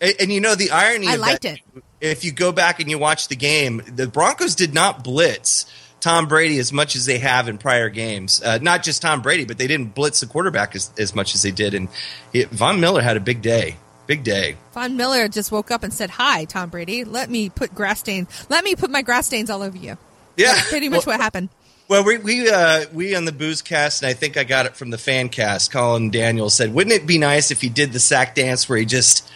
And, 0.00 0.14
and, 0.20 0.32
you 0.32 0.40
know 0.40 0.54
the 0.54 0.70
irony. 0.70 1.08
I 1.08 1.16
liked 1.16 1.42
that, 1.42 1.58
it 1.74 1.84
if 2.00 2.24
you 2.24 2.32
go 2.32 2.52
back 2.52 2.80
and 2.80 2.90
you 2.90 2.98
watch 2.98 3.28
the 3.28 3.36
game, 3.36 3.82
the 3.86 4.06
Broncos 4.06 4.54
did 4.54 4.74
not 4.74 5.02
blitz 5.02 5.66
Tom 6.00 6.28
Brady 6.28 6.58
as 6.58 6.72
much 6.72 6.94
as 6.94 7.06
they 7.06 7.18
have 7.18 7.48
in 7.48 7.58
prior 7.58 7.88
games. 7.88 8.42
Uh, 8.42 8.58
not 8.60 8.82
just 8.82 9.02
Tom 9.02 9.22
Brady, 9.22 9.44
but 9.44 9.58
they 9.58 9.66
didn't 9.66 9.94
blitz 9.94 10.20
the 10.20 10.26
quarterback 10.26 10.74
as, 10.76 10.92
as 10.98 11.14
much 11.14 11.34
as 11.34 11.42
they 11.42 11.50
did. 11.50 11.74
And 11.74 11.88
it, 12.32 12.50
Von 12.50 12.80
Miller 12.80 13.02
had 13.02 13.16
a 13.16 13.20
big 13.20 13.42
day. 13.42 13.76
Big 14.06 14.24
day. 14.24 14.56
Von 14.72 14.96
Miller 14.96 15.28
just 15.28 15.52
woke 15.52 15.70
up 15.70 15.82
and 15.82 15.92
said, 15.92 16.08
"Hi, 16.08 16.46
Tom 16.46 16.70
Brady. 16.70 17.04
Let 17.04 17.28
me 17.28 17.50
put 17.50 17.74
grass 17.74 18.00
stains. 18.00 18.46
Let 18.48 18.64
me 18.64 18.74
put 18.74 18.90
my 18.90 19.02
grass 19.02 19.26
stains 19.26 19.50
all 19.50 19.62
over 19.62 19.76
you." 19.76 19.98
Yeah, 20.38 20.54
That's 20.54 20.70
pretty 20.70 20.88
much 20.88 21.04
well, 21.04 21.18
what 21.18 21.20
happened. 21.20 21.50
Well, 21.88 22.04
we 22.04 22.16
we 22.16 22.48
uh, 22.48 22.86
we 22.94 23.14
on 23.14 23.26
the 23.26 23.32
booze 23.32 23.60
cast, 23.60 24.02
and 24.02 24.08
I 24.08 24.14
think 24.14 24.38
I 24.38 24.44
got 24.44 24.64
it 24.64 24.76
from 24.76 24.88
the 24.88 24.96
fan 24.96 25.28
cast. 25.28 25.70
Colin 25.72 26.10
Daniels 26.10 26.54
said, 26.54 26.72
"Wouldn't 26.72 26.94
it 26.94 27.06
be 27.06 27.18
nice 27.18 27.50
if 27.50 27.60
he 27.60 27.68
did 27.68 27.92
the 27.92 28.00
sack 28.00 28.34
dance 28.34 28.66
where 28.66 28.78
he 28.78 28.86
just 28.86 29.28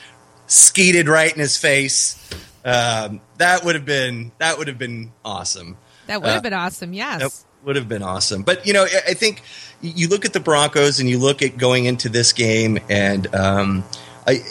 skeeted 0.47 1.07
right 1.07 1.31
in 1.31 1.38
his 1.38 1.59
face?" 1.59 2.19
Um, 2.64 3.21
that 3.38 3.64
would 3.64 3.75
have 3.75 3.85
been 3.85 4.33
that 4.38 4.59
would 4.59 4.69
have 4.69 4.78
been 4.78 5.12
awesome. 5.25 5.76
That 6.07 6.21
would 6.23 6.28
have 6.31 6.38
Uh, 6.38 6.42
been 6.42 6.52
awesome. 6.52 6.92
Yes. 6.92 7.21
That 7.21 7.66
would 7.66 7.76
have 7.76 7.88
been 7.88 8.02
awesome. 8.02 8.42
But 8.42 8.66
you 8.66 8.73
know, 8.73 8.85
I 8.85 9.11
I 9.11 9.14
think 9.14 9.42
you 9.81 10.09
look 10.09 10.25
at 10.25 10.33
the 10.33 10.40
Broncos 10.40 11.00
and 11.00 11.09
you 11.09 11.19
look 11.19 11.42
at 11.42 11.57
going 11.59 11.87
into 11.87 12.09
this 12.09 12.33
game, 12.33 12.78
and 12.88 13.33
um, 13.35 13.85
I, 14.26 14.42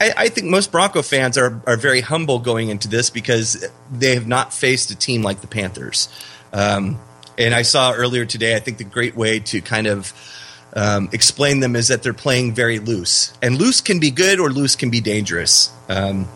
I, 0.00 0.12
I 0.16 0.28
think 0.28 0.48
most 0.48 0.72
Bronco 0.72 1.02
fans 1.02 1.38
are 1.38 1.60
are 1.66 1.76
very 1.76 2.00
humble 2.00 2.40
going 2.40 2.70
into 2.70 2.88
this 2.88 3.08
because 3.10 3.64
they 3.92 4.14
have 4.14 4.26
not 4.26 4.52
faced 4.52 4.90
a 4.90 4.96
team 4.96 5.22
like 5.22 5.40
the 5.40 5.46
Panthers. 5.46 6.08
Um, 6.52 6.98
and 7.38 7.54
I 7.54 7.62
saw 7.62 7.92
earlier 7.92 8.24
today. 8.24 8.56
I 8.56 8.58
think 8.60 8.78
the 8.78 8.84
great 8.84 9.14
way 9.16 9.38
to 9.40 9.60
kind 9.60 9.86
of 9.86 10.12
um, 10.74 11.08
explain 11.12 11.60
them 11.60 11.76
is 11.76 11.88
that 11.88 12.02
they're 12.02 12.12
playing 12.12 12.54
very 12.54 12.80
loose, 12.80 13.32
and 13.40 13.56
loose 13.58 13.80
can 13.80 14.00
be 14.00 14.10
good 14.10 14.40
or 14.40 14.50
loose 14.50 14.74
can 14.74 14.90
be 14.90 15.00
dangerous. 15.00 15.70
Um, 15.88 16.28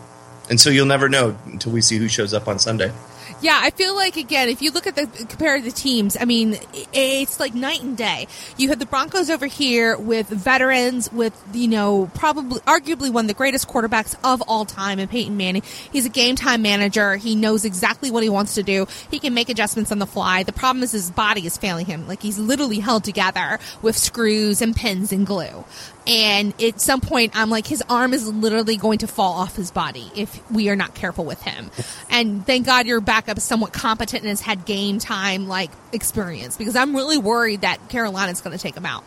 and 0.49 0.59
so 0.59 0.69
you'll 0.69 0.85
never 0.85 1.09
know 1.09 1.35
until 1.45 1.71
we 1.71 1.81
see 1.81 1.97
who 1.97 2.07
shows 2.07 2.33
up 2.33 2.47
on 2.47 2.59
Sunday. 2.59 2.91
Yeah, 3.41 3.59
I 3.61 3.69
feel 3.71 3.95
like 3.95 4.17
again, 4.17 4.49
if 4.49 4.61
you 4.61 4.71
look 4.71 4.87
at 4.87 4.95
the 4.95 5.07
compare 5.07 5.59
the 5.61 5.71
teams, 5.71 6.17
I 6.19 6.25
mean, 6.25 6.57
it's 6.93 7.39
like 7.39 7.53
night 7.53 7.81
and 7.81 7.97
day. 7.97 8.27
You 8.57 8.69
have 8.69 8.79
the 8.79 8.85
Broncos 8.85 9.29
over 9.29 9.45
here 9.45 9.97
with 9.97 10.27
veterans, 10.27 11.11
with 11.11 11.39
you 11.53 11.67
know, 11.67 12.09
probably 12.13 12.59
arguably 12.61 13.11
one 13.11 13.25
of 13.25 13.27
the 13.27 13.33
greatest 13.33 13.67
quarterbacks 13.67 14.15
of 14.23 14.41
all 14.47 14.65
time, 14.65 14.99
in 14.99 15.07
Peyton 15.07 15.37
Manning. 15.37 15.63
He's 15.91 16.05
a 16.05 16.09
game 16.09 16.35
time 16.35 16.61
manager. 16.61 17.15
He 17.15 17.35
knows 17.35 17.65
exactly 17.65 18.11
what 18.11 18.23
he 18.23 18.29
wants 18.29 18.55
to 18.55 18.63
do. 18.63 18.87
He 19.11 19.19
can 19.19 19.33
make 19.33 19.49
adjustments 19.49 19.91
on 19.91 19.99
the 19.99 20.07
fly. 20.07 20.43
The 20.43 20.53
problem 20.53 20.83
is 20.83 20.91
his 20.91 21.11
body 21.11 21.45
is 21.45 21.57
failing 21.57 21.85
him. 21.85 22.07
Like 22.07 22.21
he's 22.21 22.39
literally 22.39 22.79
held 22.79 23.03
together 23.03 23.59
with 23.81 23.97
screws 23.97 24.61
and 24.61 24.75
pins 24.75 25.11
and 25.11 25.25
glue. 25.25 25.65
And 26.07 26.59
at 26.61 26.79
some 26.79 27.01
point, 27.01 27.31
I'm 27.35 27.49
like, 27.49 27.65
his 27.65 27.83
arm 27.89 28.13
is 28.13 28.27
literally 28.27 28.77
going 28.77 28.99
to 28.99 29.07
fall 29.07 29.33
off 29.33 29.55
his 29.55 29.71
body 29.71 30.11
if 30.15 30.39
we 30.51 30.69
are 30.69 30.75
not 30.75 30.93
careful 30.93 31.25
with 31.25 31.41
him. 31.41 31.71
And 32.11 32.45
thank 32.45 32.67
God 32.67 32.85
your 32.85 33.01
backup 33.15 33.37
is 33.37 33.43
somewhat 33.45 33.71
competent 33.71 34.23
and 34.23 34.29
has 34.29 34.41
had 34.41 34.65
game 34.65 34.99
time 34.99 35.47
like 35.47 35.71
experience 35.93 36.57
because 36.57 36.75
I'm 36.75 36.93
really 36.93 37.17
worried 37.17 37.61
that 37.61 37.87
Carolina's 37.87 38.41
going 38.41 38.57
to 38.57 38.61
take 38.61 38.75
him 38.75 38.85
out. 38.85 39.05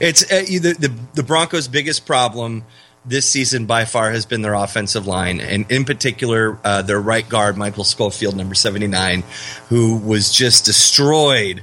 It's 0.00 0.22
uh, 0.30 0.44
the, 0.46 0.76
the 0.78 0.94
the 1.14 1.22
Broncos' 1.24 1.66
biggest 1.66 2.06
problem 2.06 2.64
this 3.04 3.26
season 3.26 3.66
by 3.66 3.84
far 3.84 4.12
has 4.12 4.26
been 4.26 4.42
their 4.42 4.54
offensive 4.54 5.06
line, 5.08 5.40
and 5.40 5.70
in 5.70 5.84
particular 5.84 6.58
uh, 6.64 6.82
their 6.82 7.00
right 7.00 7.28
guard 7.28 7.56
Michael 7.56 7.84
Schofield, 7.84 8.36
number 8.36 8.54
seventy 8.54 8.86
nine, 8.86 9.24
who 9.68 9.96
was 9.96 10.32
just 10.32 10.64
destroyed. 10.64 11.62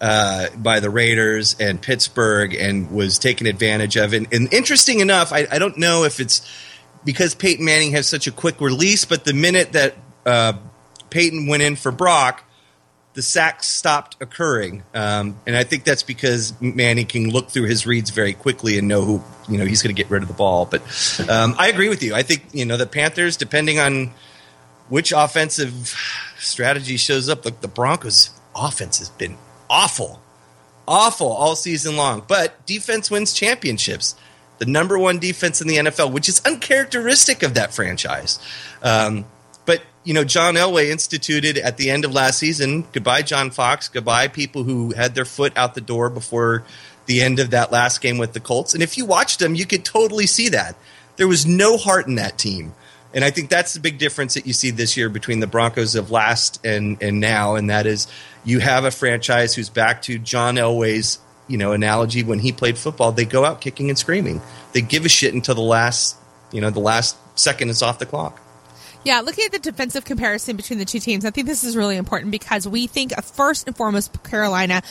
Uh, 0.00 0.48
by 0.56 0.80
the 0.80 0.90
Raiders 0.90 1.54
and 1.60 1.80
Pittsburgh, 1.80 2.54
and 2.54 2.90
was 2.90 3.20
taken 3.20 3.46
advantage 3.46 3.94
of. 3.96 4.14
And, 4.14 4.26
and 4.34 4.52
interesting 4.52 4.98
enough, 4.98 5.32
I, 5.32 5.46
I 5.48 5.60
don't 5.60 5.78
know 5.78 6.02
if 6.02 6.18
it's 6.18 6.42
because 7.04 7.36
Peyton 7.36 7.64
Manning 7.64 7.92
has 7.92 8.08
such 8.08 8.26
a 8.26 8.32
quick 8.32 8.60
release, 8.60 9.04
but 9.04 9.24
the 9.24 9.32
minute 9.32 9.74
that 9.74 9.94
uh, 10.26 10.54
Peyton 11.12 11.46
went 11.46 11.62
in 11.62 11.76
for 11.76 11.92
Brock, 11.92 12.42
the 13.14 13.22
sacks 13.22 13.66
stopped 13.66 14.16
occurring, 14.20 14.82
um, 14.94 15.38
and 15.46 15.54
I 15.54 15.64
think 15.64 15.84
that's 15.84 16.02
because 16.02 16.58
Manning 16.60 17.06
can 17.06 17.28
look 17.28 17.50
through 17.50 17.66
his 17.66 17.86
reads 17.86 18.10
very 18.10 18.32
quickly 18.32 18.78
and 18.78 18.88
know 18.88 19.02
who 19.02 19.22
you 19.48 19.58
know 19.58 19.66
he's 19.66 19.82
going 19.82 19.94
to 19.94 20.02
get 20.02 20.10
rid 20.10 20.22
of 20.22 20.28
the 20.28 20.34
ball. 20.34 20.64
But 20.64 20.80
um, 21.28 21.54
I 21.58 21.68
agree 21.68 21.90
with 21.90 22.02
you. 22.02 22.14
I 22.14 22.22
think 22.22 22.44
you 22.52 22.64
know 22.64 22.78
the 22.78 22.86
Panthers, 22.86 23.36
depending 23.36 23.78
on 23.78 24.12
which 24.88 25.12
offensive 25.12 25.94
strategy 26.38 26.96
shows 26.96 27.28
up, 27.28 27.42
the, 27.42 27.50
the 27.50 27.68
Broncos' 27.68 28.30
offense 28.56 28.98
has 28.98 29.10
been 29.10 29.36
awful, 29.68 30.22
awful 30.88 31.28
all 31.28 31.54
season 31.54 31.96
long. 31.96 32.22
But 32.26 32.64
defense 32.66 33.10
wins 33.10 33.34
championships. 33.34 34.16
The 34.58 34.66
number 34.66 34.98
one 34.98 35.18
defense 35.18 35.60
in 35.60 35.66
the 35.66 35.76
NFL, 35.76 36.12
which 36.12 36.28
is 36.28 36.40
uncharacteristic 36.46 37.42
of 37.42 37.54
that 37.54 37.74
franchise. 37.74 38.38
Um, 38.82 39.24
you 40.04 40.14
know, 40.14 40.24
John 40.24 40.54
Elway 40.54 40.90
instituted 40.90 41.58
at 41.58 41.76
the 41.76 41.90
end 41.90 42.04
of 42.04 42.12
last 42.12 42.38
season. 42.38 42.86
Goodbye, 42.92 43.22
John 43.22 43.50
Fox. 43.50 43.88
Goodbye, 43.88 44.28
people 44.28 44.64
who 44.64 44.92
had 44.92 45.14
their 45.14 45.24
foot 45.24 45.56
out 45.56 45.74
the 45.74 45.80
door 45.80 46.10
before 46.10 46.64
the 47.06 47.22
end 47.22 47.38
of 47.38 47.50
that 47.50 47.72
last 47.72 48.00
game 48.00 48.18
with 48.18 48.32
the 48.32 48.40
Colts. 48.40 48.74
And 48.74 48.82
if 48.82 48.98
you 48.98 49.04
watched 49.04 49.38
them, 49.38 49.54
you 49.54 49.66
could 49.66 49.84
totally 49.84 50.26
see 50.26 50.48
that 50.50 50.76
there 51.16 51.28
was 51.28 51.46
no 51.46 51.76
heart 51.76 52.06
in 52.06 52.16
that 52.16 52.38
team. 52.38 52.74
And 53.14 53.24
I 53.24 53.30
think 53.30 53.50
that's 53.50 53.74
the 53.74 53.80
big 53.80 53.98
difference 53.98 54.34
that 54.34 54.46
you 54.46 54.52
see 54.52 54.70
this 54.70 54.96
year 54.96 55.08
between 55.08 55.40
the 55.40 55.46
Broncos 55.46 55.94
of 55.94 56.10
last 56.10 56.64
and 56.64 57.00
and 57.02 57.20
now, 57.20 57.56
and 57.56 57.68
that 57.68 57.86
is 57.86 58.06
you 58.42 58.58
have 58.58 58.84
a 58.84 58.90
franchise 58.90 59.54
who's 59.54 59.68
back 59.68 60.02
to 60.02 60.18
John 60.18 60.56
Elway's 60.56 61.18
you 61.46 61.58
know 61.58 61.72
analogy 61.72 62.22
when 62.22 62.38
he 62.38 62.52
played 62.52 62.78
football. 62.78 63.12
They 63.12 63.26
go 63.26 63.44
out 63.44 63.60
kicking 63.60 63.90
and 63.90 63.98
screaming. 63.98 64.40
They 64.72 64.80
give 64.80 65.04
a 65.04 65.10
shit 65.10 65.34
until 65.34 65.54
the 65.54 65.60
last 65.60 66.16
you 66.52 66.62
know 66.62 66.70
the 66.70 66.80
last 66.80 67.16
second 67.38 67.68
is 67.68 67.82
off 67.82 67.98
the 67.98 68.06
clock. 68.06 68.40
Yeah, 69.04 69.20
looking 69.20 69.44
at 69.44 69.52
the 69.52 69.58
defensive 69.58 70.04
comparison 70.04 70.56
between 70.56 70.78
the 70.78 70.84
two 70.84 71.00
teams, 71.00 71.24
I 71.24 71.30
think 71.30 71.48
this 71.48 71.64
is 71.64 71.76
really 71.76 71.96
important 71.96 72.30
because 72.30 72.68
we 72.68 72.86
think 72.86 73.16
of 73.18 73.24
first 73.24 73.66
and 73.66 73.76
foremost 73.76 74.22
Carolina 74.22 74.82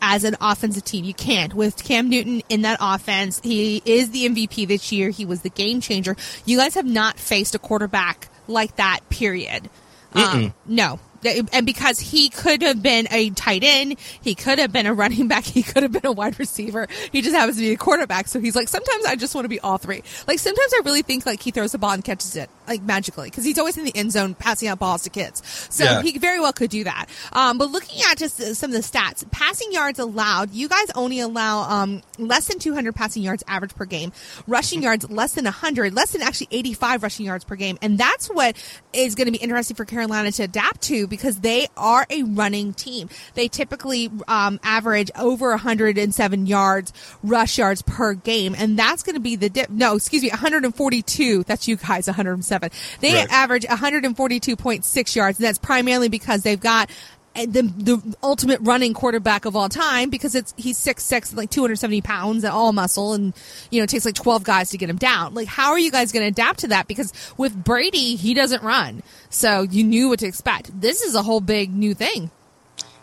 as 0.00 0.24
an 0.24 0.36
offensive 0.40 0.84
team. 0.84 1.04
You 1.04 1.12
can't 1.12 1.52
with 1.52 1.82
Cam 1.82 2.08
Newton 2.08 2.42
in 2.48 2.62
that 2.62 2.78
offense. 2.80 3.40
He 3.44 3.82
is 3.84 4.10
the 4.10 4.26
MVP 4.26 4.66
this 4.66 4.90
year. 4.90 5.10
He 5.10 5.26
was 5.26 5.42
the 5.42 5.50
game 5.50 5.82
changer. 5.82 6.16
You 6.46 6.56
guys 6.56 6.74
have 6.74 6.86
not 6.86 7.18
faced 7.18 7.54
a 7.54 7.58
quarterback 7.58 8.28
like 8.46 8.76
that. 8.76 9.00
Period. 9.10 9.68
Um, 10.14 10.54
no. 10.66 10.98
And 11.24 11.66
because 11.66 11.98
he 11.98 12.28
could 12.28 12.62
have 12.62 12.82
been 12.82 13.08
a 13.10 13.30
tight 13.30 13.62
end, 13.64 13.96
he 14.20 14.34
could 14.34 14.58
have 14.58 14.72
been 14.72 14.86
a 14.86 14.94
running 14.94 15.26
back, 15.28 15.44
he 15.44 15.62
could 15.62 15.82
have 15.82 15.92
been 15.92 16.06
a 16.06 16.12
wide 16.12 16.38
receiver. 16.38 16.86
He 17.12 17.22
just 17.22 17.34
happens 17.34 17.56
to 17.56 17.62
be 17.62 17.72
a 17.72 17.76
quarterback. 17.76 18.28
So 18.28 18.40
he's 18.40 18.54
like, 18.54 18.68
sometimes 18.68 19.04
I 19.04 19.16
just 19.16 19.34
want 19.34 19.44
to 19.44 19.48
be 19.48 19.58
all 19.60 19.78
three. 19.78 20.02
Like 20.26 20.38
sometimes 20.38 20.72
I 20.74 20.82
really 20.84 21.02
think 21.02 21.26
like 21.26 21.42
he 21.42 21.50
throws 21.50 21.72
the 21.72 21.78
ball 21.78 21.90
and 21.92 22.04
catches 22.04 22.36
it 22.36 22.48
like 22.68 22.82
magically 22.82 23.30
because 23.30 23.44
he's 23.44 23.58
always 23.58 23.76
in 23.78 23.84
the 23.84 23.96
end 23.96 24.12
zone 24.12 24.34
passing 24.34 24.68
out 24.68 24.78
balls 24.78 25.02
to 25.02 25.10
kids. 25.10 25.42
So 25.70 25.84
Yeah. 25.84 26.02
he 26.02 26.18
very 26.18 26.38
well 26.38 26.52
could 26.52 26.70
do 26.70 26.84
that. 26.84 27.06
Um, 27.32 27.58
but 27.58 27.70
looking 27.70 28.00
at 28.10 28.16
just 28.18 28.36
some 28.54 28.70
of 28.70 28.76
the 28.76 28.82
stats, 28.82 29.28
passing 29.30 29.72
yards 29.72 29.98
allowed, 29.98 30.52
you 30.52 30.68
guys 30.68 30.86
only 30.94 31.18
allow 31.20 31.62
um, 31.68 32.02
less 32.18 32.46
than 32.46 32.58
200 32.58 32.94
passing 32.94 33.22
yards 33.22 33.42
average 33.48 33.74
per 33.74 33.86
game. 33.86 34.12
Rushing 34.46 34.82
yards 34.82 35.08
less 35.10 35.32
than 35.32 35.44
100, 35.46 35.94
less 35.94 36.12
than 36.12 36.22
actually 36.22 36.48
85 36.50 37.02
rushing 37.02 37.26
yards 37.26 37.44
per 37.44 37.56
game. 37.56 37.78
And 37.82 37.98
that's 37.98 38.28
what 38.28 38.56
is 38.92 39.14
going 39.14 39.26
to 39.26 39.32
be 39.32 39.38
interesting 39.38 39.74
for 39.74 39.84
Carolina 39.84 40.30
to 40.32 40.42
adapt 40.44 40.82
to 40.82 41.07
because 41.08 41.40
they 41.40 41.66
are 41.76 42.06
a 42.10 42.22
running 42.22 42.72
team. 42.74 43.08
They 43.34 43.48
typically 43.48 44.10
um, 44.28 44.60
average 44.62 45.10
over 45.18 45.50
107 45.50 46.46
yards, 46.46 46.92
rush 47.22 47.58
yards 47.58 47.82
per 47.82 48.14
game. 48.14 48.54
And 48.56 48.78
that's 48.78 49.02
going 49.02 49.14
to 49.14 49.20
be 49.20 49.36
the 49.36 49.48
dip. 49.48 49.70
No, 49.70 49.96
excuse 49.96 50.22
me, 50.22 50.30
142. 50.30 51.42
That's 51.44 51.66
you 51.68 51.76
guys, 51.76 52.06
107. 52.06 52.70
They 53.00 53.14
Right. 53.14 53.32
average 53.32 53.64
142.6 53.64 55.16
yards. 55.16 55.38
And 55.38 55.46
that's 55.46 55.58
primarily 55.58 56.08
because 56.08 56.42
they've 56.42 56.60
got 56.60 56.90
the, 57.46 57.62
the 57.62 58.16
ultimate 58.22 58.60
running 58.62 58.94
quarterback 58.94 59.44
of 59.44 59.56
all 59.56 59.68
time 59.68 60.10
because 60.10 60.34
it's 60.34 60.54
he's 60.56 60.78
six 60.78 61.04
six 61.04 61.34
like 61.34 61.50
270 61.50 62.00
pounds 62.00 62.44
and 62.44 62.52
all 62.52 62.72
muscle 62.72 63.14
and 63.14 63.34
you 63.70 63.80
know 63.80 63.84
it 63.84 63.90
takes 63.90 64.04
like 64.04 64.14
12 64.14 64.42
guys 64.44 64.70
to 64.70 64.78
get 64.78 64.88
him 64.88 64.96
down 64.96 65.34
like 65.34 65.48
how 65.48 65.70
are 65.70 65.78
you 65.78 65.90
guys 65.90 66.12
going 66.12 66.22
to 66.22 66.28
adapt 66.28 66.60
to 66.60 66.68
that 66.68 66.86
because 66.88 67.12
with 67.36 67.64
brady 67.64 68.16
he 68.16 68.34
doesn't 68.34 68.62
run 68.62 69.02
so 69.30 69.62
you 69.62 69.84
knew 69.84 70.08
what 70.08 70.18
to 70.18 70.26
expect 70.26 70.80
this 70.80 71.02
is 71.02 71.14
a 71.14 71.22
whole 71.22 71.40
big 71.40 71.74
new 71.74 71.94
thing 71.94 72.30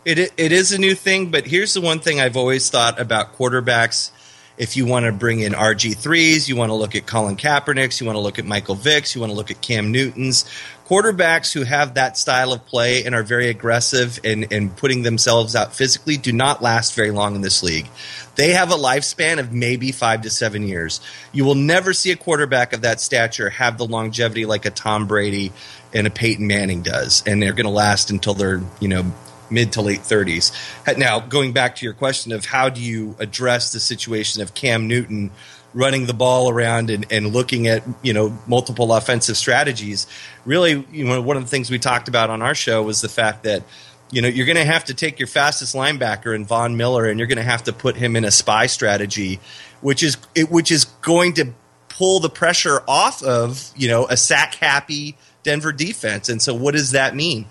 It 0.04 0.18
it 0.36 0.52
is 0.52 0.72
a 0.72 0.78
new 0.78 0.94
thing, 0.94 1.30
but 1.32 1.46
here's 1.46 1.74
the 1.74 1.80
one 1.80 1.98
thing 1.98 2.20
I've 2.20 2.36
always 2.36 2.70
thought 2.70 3.00
about 3.00 3.36
quarterbacks. 3.36 4.12
If 4.56 4.76
you 4.76 4.86
want 4.86 5.04
to 5.04 5.12
bring 5.12 5.40
in 5.40 5.52
RG 5.52 5.96
threes, 5.96 6.48
you 6.48 6.54
want 6.56 6.70
to 6.70 6.74
look 6.74 6.94
at 6.94 7.06
Colin 7.06 7.36
Kaepernick's, 7.36 8.00
you 8.00 8.06
want 8.06 8.16
to 8.16 8.20
look 8.20 8.38
at 8.38 8.44
Michael 8.46 8.76
Vick's, 8.76 9.14
you 9.14 9.20
want 9.20 9.32
to 9.32 9.36
look 9.36 9.50
at 9.50 9.60
Cam 9.60 9.90
Newton's. 9.90 10.44
Quarterbacks 10.88 11.52
who 11.52 11.64
have 11.64 11.94
that 11.94 12.16
style 12.16 12.52
of 12.52 12.64
play 12.64 13.04
and 13.04 13.14
are 13.14 13.24
very 13.24 13.48
aggressive 13.48 14.20
and, 14.22 14.52
and 14.52 14.76
putting 14.76 15.02
themselves 15.02 15.56
out 15.56 15.74
physically 15.74 16.16
do 16.16 16.32
not 16.32 16.62
last 16.62 16.94
very 16.94 17.10
long 17.10 17.34
in 17.34 17.40
this 17.40 17.62
league. 17.62 17.88
They 18.36 18.50
have 18.50 18.70
a 18.70 18.76
lifespan 18.76 19.40
of 19.40 19.52
maybe 19.52 19.90
five 19.90 20.22
to 20.22 20.30
seven 20.30 20.62
years. 20.62 21.00
You 21.32 21.44
will 21.44 21.56
never 21.56 21.92
see 21.92 22.12
a 22.12 22.16
quarterback 22.16 22.72
of 22.72 22.82
that 22.82 23.00
stature 23.00 23.50
have 23.50 23.78
the 23.78 23.86
longevity 23.86 24.46
like 24.46 24.64
a 24.64 24.70
Tom 24.70 25.08
Brady 25.08 25.52
and 25.92 26.06
a 26.06 26.10
Peyton 26.10 26.46
Manning 26.46 26.82
does, 26.82 27.24
and 27.26 27.42
they're 27.42 27.52
going 27.52 27.64
to 27.64 27.70
last 27.70 28.10
until 28.10 28.34
they're 28.34 28.60
you 28.78 28.88
know 28.88 29.12
mid 29.50 29.72
to 29.72 29.82
late 29.82 30.00
30s. 30.00 30.52
Now, 30.98 31.20
going 31.20 31.52
back 31.52 31.76
to 31.76 31.84
your 31.84 31.94
question 31.94 32.32
of 32.32 32.44
how 32.44 32.68
do 32.68 32.80
you 32.80 33.16
address 33.18 33.72
the 33.72 33.80
situation 33.80 34.42
of 34.42 34.54
Cam 34.54 34.88
Newton 34.88 35.30
running 35.76 36.06
the 36.06 36.14
ball 36.14 36.48
around 36.48 36.88
and, 36.88 37.06
and 37.12 37.32
looking 37.32 37.68
at 37.68 37.84
you 38.02 38.12
know 38.12 38.36
multiple 38.48 38.92
offensive 38.92 39.36
strategies. 39.36 40.06
Really, 40.44 40.84
you 40.90 41.04
know, 41.04 41.20
one 41.20 41.36
of 41.36 41.44
the 41.44 41.48
things 41.48 41.70
we 41.70 41.78
talked 41.78 42.08
about 42.08 42.30
on 42.30 42.42
our 42.42 42.54
show 42.54 42.82
was 42.82 43.02
the 43.02 43.08
fact 43.08 43.44
that 43.44 43.62
you 44.10 44.22
know 44.22 44.28
you're 44.28 44.46
going 44.46 44.56
to 44.56 44.64
have 44.64 44.86
to 44.86 44.94
take 44.94 45.20
your 45.20 45.28
fastest 45.28 45.74
linebacker 45.76 46.34
in 46.34 46.44
Von 46.44 46.76
Miller, 46.76 47.04
and 47.04 47.20
you're 47.20 47.28
going 47.28 47.36
to 47.36 47.44
have 47.44 47.64
to 47.64 47.72
put 47.72 47.96
him 47.96 48.16
in 48.16 48.24
a 48.24 48.30
spy 48.30 48.66
strategy, 48.66 49.38
which 49.82 50.02
is 50.02 50.16
which 50.48 50.72
is 50.72 50.86
going 51.02 51.34
to 51.34 51.52
pull 51.88 52.20
the 52.20 52.30
pressure 52.30 52.82
off 52.88 53.22
of 53.22 53.70
you 53.76 53.88
know 53.88 54.06
a 54.06 54.16
sack 54.16 54.54
happy 54.56 55.16
Denver 55.42 55.72
defense. 55.72 56.28
And 56.28 56.40
so, 56.40 56.54
what 56.54 56.72
does 56.72 56.92
that 56.92 57.14
mean? 57.14 57.46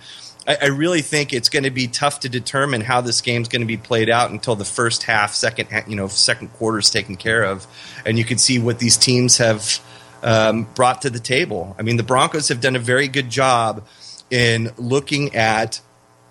I, 0.48 0.58
I 0.62 0.66
really 0.68 1.02
think 1.02 1.34
it's 1.34 1.50
going 1.50 1.64
to 1.64 1.72
be 1.72 1.88
tough 1.88 2.22
to 2.22 2.30
determine 2.30 2.82
how 2.82 3.02
this 3.02 3.22
game's 3.22 3.48
going 3.48 3.62
to 3.62 3.68
be 3.68 3.78
played 3.78 4.10
out 4.10 4.32
until 4.32 4.56
the 4.56 4.66
first 4.66 5.04
half, 5.04 5.34
second 5.34 5.70
you 5.88 5.96
know 5.96 6.08
second 6.08 6.54
quarter 6.54 6.80
is 6.80 6.90
taken 6.90 7.16
care 7.16 7.44
of, 7.44 7.68
and 8.06 8.18
you 8.18 8.25
can 8.25 8.38
see 8.38 8.60
what 8.60 8.80
these 8.80 8.98
teams 8.98 9.38
have 9.38 9.80
um, 10.24 10.64
brought 10.75 11.04
to 11.04 11.10
the 11.10 11.20
table. 11.20 11.75
I 11.78 11.84
mean, 11.84 11.98
the 11.98 12.04
Broncos 12.04 12.50
have 12.50 12.62
done 12.62 12.75
a 12.75 12.80
very 12.80 13.08
good 13.08 13.30
job 13.30 13.86
in 14.30 14.72
looking 14.78 15.36
at 15.36 15.80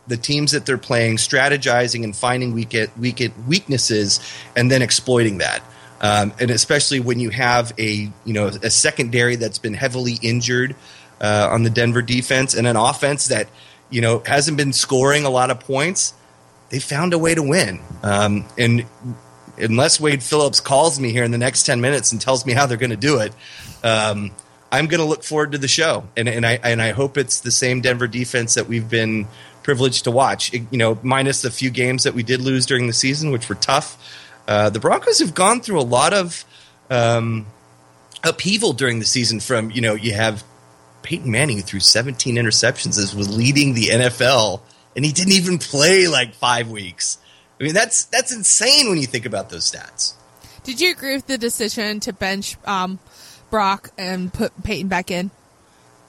the 0.07 0.17
teams 0.17 0.53
that 0.53 0.67
they're 0.67 0.77
playing, 0.77 1.17
strategizing 1.17 2.05
and 2.05 2.15
finding 2.15 2.53
weak, 2.53 2.77
weak, 2.99 3.33
weaknesses, 3.47 4.21
and 4.55 4.71
then 4.71 4.83
exploiting 4.83 5.39
that. 5.39 5.63
Um, 6.01 6.35
and 6.39 6.51
especially 6.51 7.01
when 7.01 7.21
you 7.21 7.31
have 7.31 7.73
a 7.79 8.11
you 8.25 8.33
know 8.33 8.49
a 8.49 8.71
secondary 8.71 9.37
that's 9.37 9.59
been 9.59 9.75
heavily 9.75 10.19
injured 10.21 10.77
uh, 11.21 11.49
on 11.51 11.63
the 11.63 11.71
Denver 11.71 12.03
defense 12.03 12.55
and 12.55 12.67
an 12.67 12.77
offense 12.77 13.29
that 13.29 13.49
you 13.91 14.01
know 14.01 14.23
hasn't 14.27 14.57
been 14.57 14.73
scoring 14.73 15.25
a 15.25 15.31
lot 15.31 15.51
of 15.51 15.61
points, 15.61 16.15
they 16.71 16.79
found 16.79 17.13
a 17.13 17.19
way 17.19 17.35
to 17.35 17.43
win. 17.43 17.81
Um, 18.03 18.47
and 18.59 18.87
unless 19.59 20.01
Wade 20.01 20.23
Phillips 20.23 20.61
calls 20.61 20.99
me 20.99 21.13
here 21.13 21.25
in 21.25 21.31
the 21.31 21.39
next 21.39 21.65
ten 21.65 21.81
minutes 21.81 22.13
and 22.13 22.21
tells 22.21 22.45
me 22.45 22.53
how 22.53 22.67
they're 22.67 22.77
going 22.77 22.91
to 22.91 22.97
do 22.97 23.21
it, 23.21 23.33
um, 23.83 24.33
I'm 24.73 24.87
going 24.87 25.01
to 25.01 25.07
look 25.07 25.23
forward 25.23 25.53
to 25.53 25.59
the 25.59 25.69
show. 25.69 26.09
And, 26.17 26.29
and 26.29 26.45
I 26.45 26.59
and 26.63 26.83
I 26.83 26.91
hope 26.91 27.17
it's 27.17 27.41
the 27.41 27.53
same 27.53 27.81
Denver 27.81 28.09
defense 28.09 28.55
that 28.55 28.67
we've 28.67 28.89
been 28.91 29.29
privileged 29.63 30.05
to 30.05 30.11
watch. 30.11 30.53
You 30.53 30.67
know, 30.73 30.99
minus 31.03 31.43
the 31.43 31.51
few 31.51 31.71
games 31.71 32.03
that 32.03 32.15
we 32.15 32.23
did 32.23 32.41
lose 32.41 32.67
during 32.67 32.87
the 32.87 32.93
season, 32.93 33.31
which 33.31 33.49
were 33.49 33.55
tough. 33.55 33.97
Uh, 34.49 34.71
the 34.71 34.81
Broncos 34.81 35.21
have 35.21 35.35
gone 35.35 35.61
through 35.61 35.81
a 35.81 35.83
lot 35.83 36.13
of 36.13 36.45
um, 36.91 37.47
upheaval 38.25 38.73
during 38.73 38.99
the 38.99 39.07
season. 39.07 39.41
From 39.41 39.71
you 39.71 39.81
know, 39.81 39.95
you 39.95 40.13
have 40.13 40.43
Peyton 41.05 41.31
Manning 41.31 41.61
threw 41.61 41.79
17 41.79 42.35
interceptions 42.35 42.99
as 42.99 43.15
was 43.15 43.35
leading 43.35 43.75
the 43.75 43.89
NFL, 43.89 44.61
and 44.97 45.05
he 45.05 45.13
didn't 45.13 45.35
even 45.35 45.59
play 45.59 46.09
like 46.09 46.35
five 46.35 46.69
weeks. 46.71 47.19
I 47.61 47.63
mean, 47.63 47.75
that's 47.75 48.07
that's 48.07 48.35
insane 48.35 48.89
when 48.89 48.99
you 48.99 49.07
think 49.07 49.27
about 49.27 49.51
those 49.51 49.71
stats. 49.71 50.15
Did 50.65 50.81
you 50.81 50.91
agree 50.91 51.15
with 51.15 51.27
the 51.27 51.39
decision 51.39 52.01
to 52.01 52.13
bench 52.13 52.57
um, 52.65 52.99
Brock 53.51 53.91
and 53.97 54.33
put 54.33 54.65
Peyton 54.65 54.89
back 54.89 55.11
in? 55.11 55.31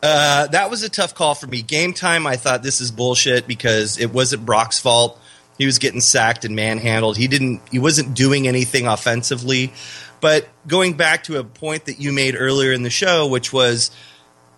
Uh, 0.02 0.48
that 0.48 0.70
was 0.70 0.82
a 0.82 0.90
tough 0.90 1.14
call 1.14 1.36
for 1.36 1.48
me. 1.48 1.62
Game 1.62 1.94
time, 1.94 2.26
I 2.26 2.38
thought 2.38 2.64
this 2.64 2.80
is 2.80 2.90
bullshit 2.90 3.48
because 3.48 4.00
it 4.00 4.14
wasn't 4.14 4.46
Brock's 4.46 4.80
fault. 4.80 5.20
He 5.58 5.66
was 5.66 5.78
getting 5.78 6.02
sacked 6.02 6.46
and 6.46 6.56
manhandled. 6.56 7.18
He 7.18 7.28
didn't. 7.28 7.62
He 7.70 7.80
wasn't 7.80 8.16
doing 8.16 8.48
anything 8.48 8.88
offensively. 8.88 9.74
But 10.22 10.48
going 10.68 10.94
back 10.94 11.26
to 11.26 11.38
a 11.38 11.44
point 11.44 11.86
that 11.86 12.00
you 12.00 12.14
made 12.14 12.36
earlier 12.38 12.72
in 12.72 12.84
the 12.84 12.90
show, 12.90 13.28
which 13.28 13.52
was 13.52 13.92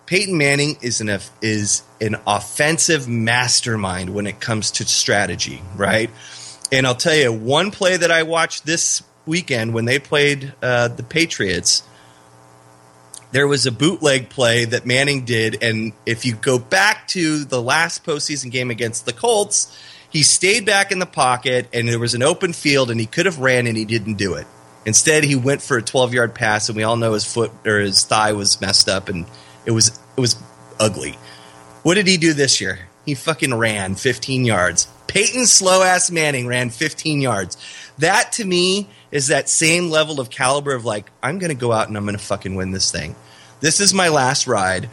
Peyton 0.08 0.38
Manning 0.38 0.78
is 0.80 1.02
an 1.02 1.20
is 1.42 1.82
an 2.00 2.16
offensive 2.26 3.06
mastermind 3.06 4.14
when 4.14 4.26
it 4.26 4.40
comes 4.40 4.70
to 4.70 4.86
strategy, 4.86 5.60
right? 5.76 6.08
And 6.72 6.86
I'll 6.86 6.94
tell 6.94 7.14
you 7.14 7.30
one 7.30 7.70
play 7.72 7.94
that 7.94 8.10
I 8.10 8.22
watched 8.22 8.64
this 8.64 9.02
weekend 9.26 9.74
when 9.74 9.84
they 9.84 9.98
played 9.98 10.54
uh, 10.62 10.88
the 10.88 11.02
Patriots. 11.02 11.82
There 13.32 13.46
was 13.46 13.66
a 13.66 13.70
bootleg 13.70 14.30
play 14.30 14.64
that 14.64 14.86
Manning 14.86 15.26
did, 15.26 15.62
and 15.62 15.92
if 16.06 16.24
you 16.24 16.34
go 16.34 16.58
back 16.58 17.06
to 17.08 17.44
the 17.44 17.60
last 17.60 18.02
postseason 18.02 18.50
game 18.50 18.70
against 18.70 19.04
the 19.04 19.12
Colts, 19.12 19.78
he 20.08 20.22
stayed 20.22 20.64
back 20.64 20.90
in 20.90 21.00
the 21.00 21.06
pocket, 21.06 21.68
and 21.74 21.86
there 21.86 21.98
was 21.98 22.14
an 22.14 22.22
open 22.22 22.54
field, 22.54 22.90
and 22.90 22.98
he 22.98 23.04
could 23.04 23.26
have 23.26 23.40
ran, 23.40 23.66
and 23.66 23.76
he 23.76 23.84
didn't 23.84 24.14
do 24.14 24.36
it. 24.36 24.46
Instead, 24.86 25.24
he 25.24 25.36
went 25.36 25.60
for 25.60 25.76
a 25.76 25.82
12 25.82 26.14
yard 26.14 26.34
pass, 26.34 26.70
and 26.70 26.76
we 26.76 26.82
all 26.82 26.96
know 26.96 27.12
his 27.12 27.30
foot 27.30 27.52
or 27.66 27.80
his 27.80 28.04
thigh 28.04 28.32
was 28.32 28.58
messed 28.62 28.88
up, 28.88 29.10
and 29.10 29.26
it 29.68 29.72
was 29.72 30.00
it 30.16 30.20
was 30.20 30.34
ugly. 30.80 31.18
What 31.82 31.94
did 31.94 32.06
he 32.06 32.16
do 32.16 32.32
this 32.32 32.58
year? 32.58 32.88
He 33.04 33.14
fucking 33.14 33.54
ran 33.54 33.94
15 33.96 34.46
yards. 34.46 34.88
Peyton 35.06 35.46
slow 35.46 35.82
ass 35.82 36.10
Manning 36.10 36.46
ran 36.46 36.70
15 36.70 37.20
yards. 37.20 37.58
That 37.98 38.32
to 38.32 38.46
me 38.46 38.88
is 39.10 39.28
that 39.28 39.48
same 39.50 39.90
level 39.90 40.20
of 40.20 40.30
caliber 40.30 40.72
of 40.72 40.86
like 40.86 41.10
I'm 41.22 41.38
going 41.38 41.50
to 41.50 41.54
go 41.54 41.70
out 41.70 41.86
and 41.86 41.98
I'm 41.98 42.04
going 42.04 42.16
to 42.16 42.24
fucking 42.24 42.54
win 42.54 42.70
this 42.70 42.90
thing. 42.90 43.14
This 43.60 43.78
is 43.78 43.92
my 43.92 44.08
last 44.08 44.46
ride, 44.46 44.88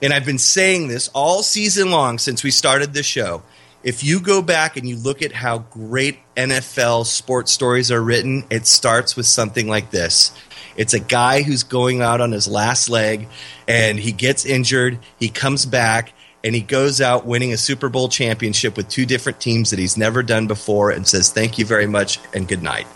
and 0.00 0.12
I've 0.12 0.26
been 0.26 0.38
saying 0.38 0.86
this 0.86 1.08
all 1.08 1.42
season 1.42 1.90
long 1.90 2.18
since 2.18 2.44
we 2.44 2.52
started 2.52 2.92
this 2.92 3.06
show. 3.06 3.42
If 3.82 4.04
you 4.04 4.20
go 4.20 4.42
back 4.42 4.76
and 4.76 4.86
you 4.88 4.96
look 4.96 5.22
at 5.22 5.32
how 5.32 5.58
great 5.58 6.18
NFL 6.36 7.06
sports 7.06 7.50
stories 7.50 7.90
are 7.90 8.02
written, 8.02 8.44
it 8.50 8.66
starts 8.66 9.16
with 9.16 9.26
something 9.26 9.66
like 9.66 9.90
this. 9.90 10.32
It's 10.76 10.94
a 10.94 11.00
guy 11.00 11.42
who's 11.42 11.62
going 11.62 12.02
out 12.02 12.20
on 12.20 12.32
his 12.32 12.48
last 12.48 12.88
leg 12.88 13.28
and 13.68 13.98
he 13.98 14.12
gets 14.12 14.44
injured. 14.44 14.98
He 15.18 15.28
comes 15.28 15.66
back 15.66 16.12
and 16.42 16.54
he 16.54 16.60
goes 16.60 17.00
out 17.00 17.26
winning 17.26 17.52
a 17.52 17.56
Super 17.56 17.88
Bowl 17.88 18.08
championship 18.08 18.76
with 18.76 18.88
two 18.88 19.06
different 19.06 19.40
teams 19.40 19.70
that 19.70 19.78
he's 19.78 19.96
never 19.96 20.22
done 20.22 20.46
before 20.46 20.90
and 20.90 21.06
says, 21.06 21.30
Thank 21.30 21.58
you 21.58 21.64
very 21.64 21.86
much 21.86 22.18
and 22.34 22.48
good 22.48 22.62
night. 22.62 22.86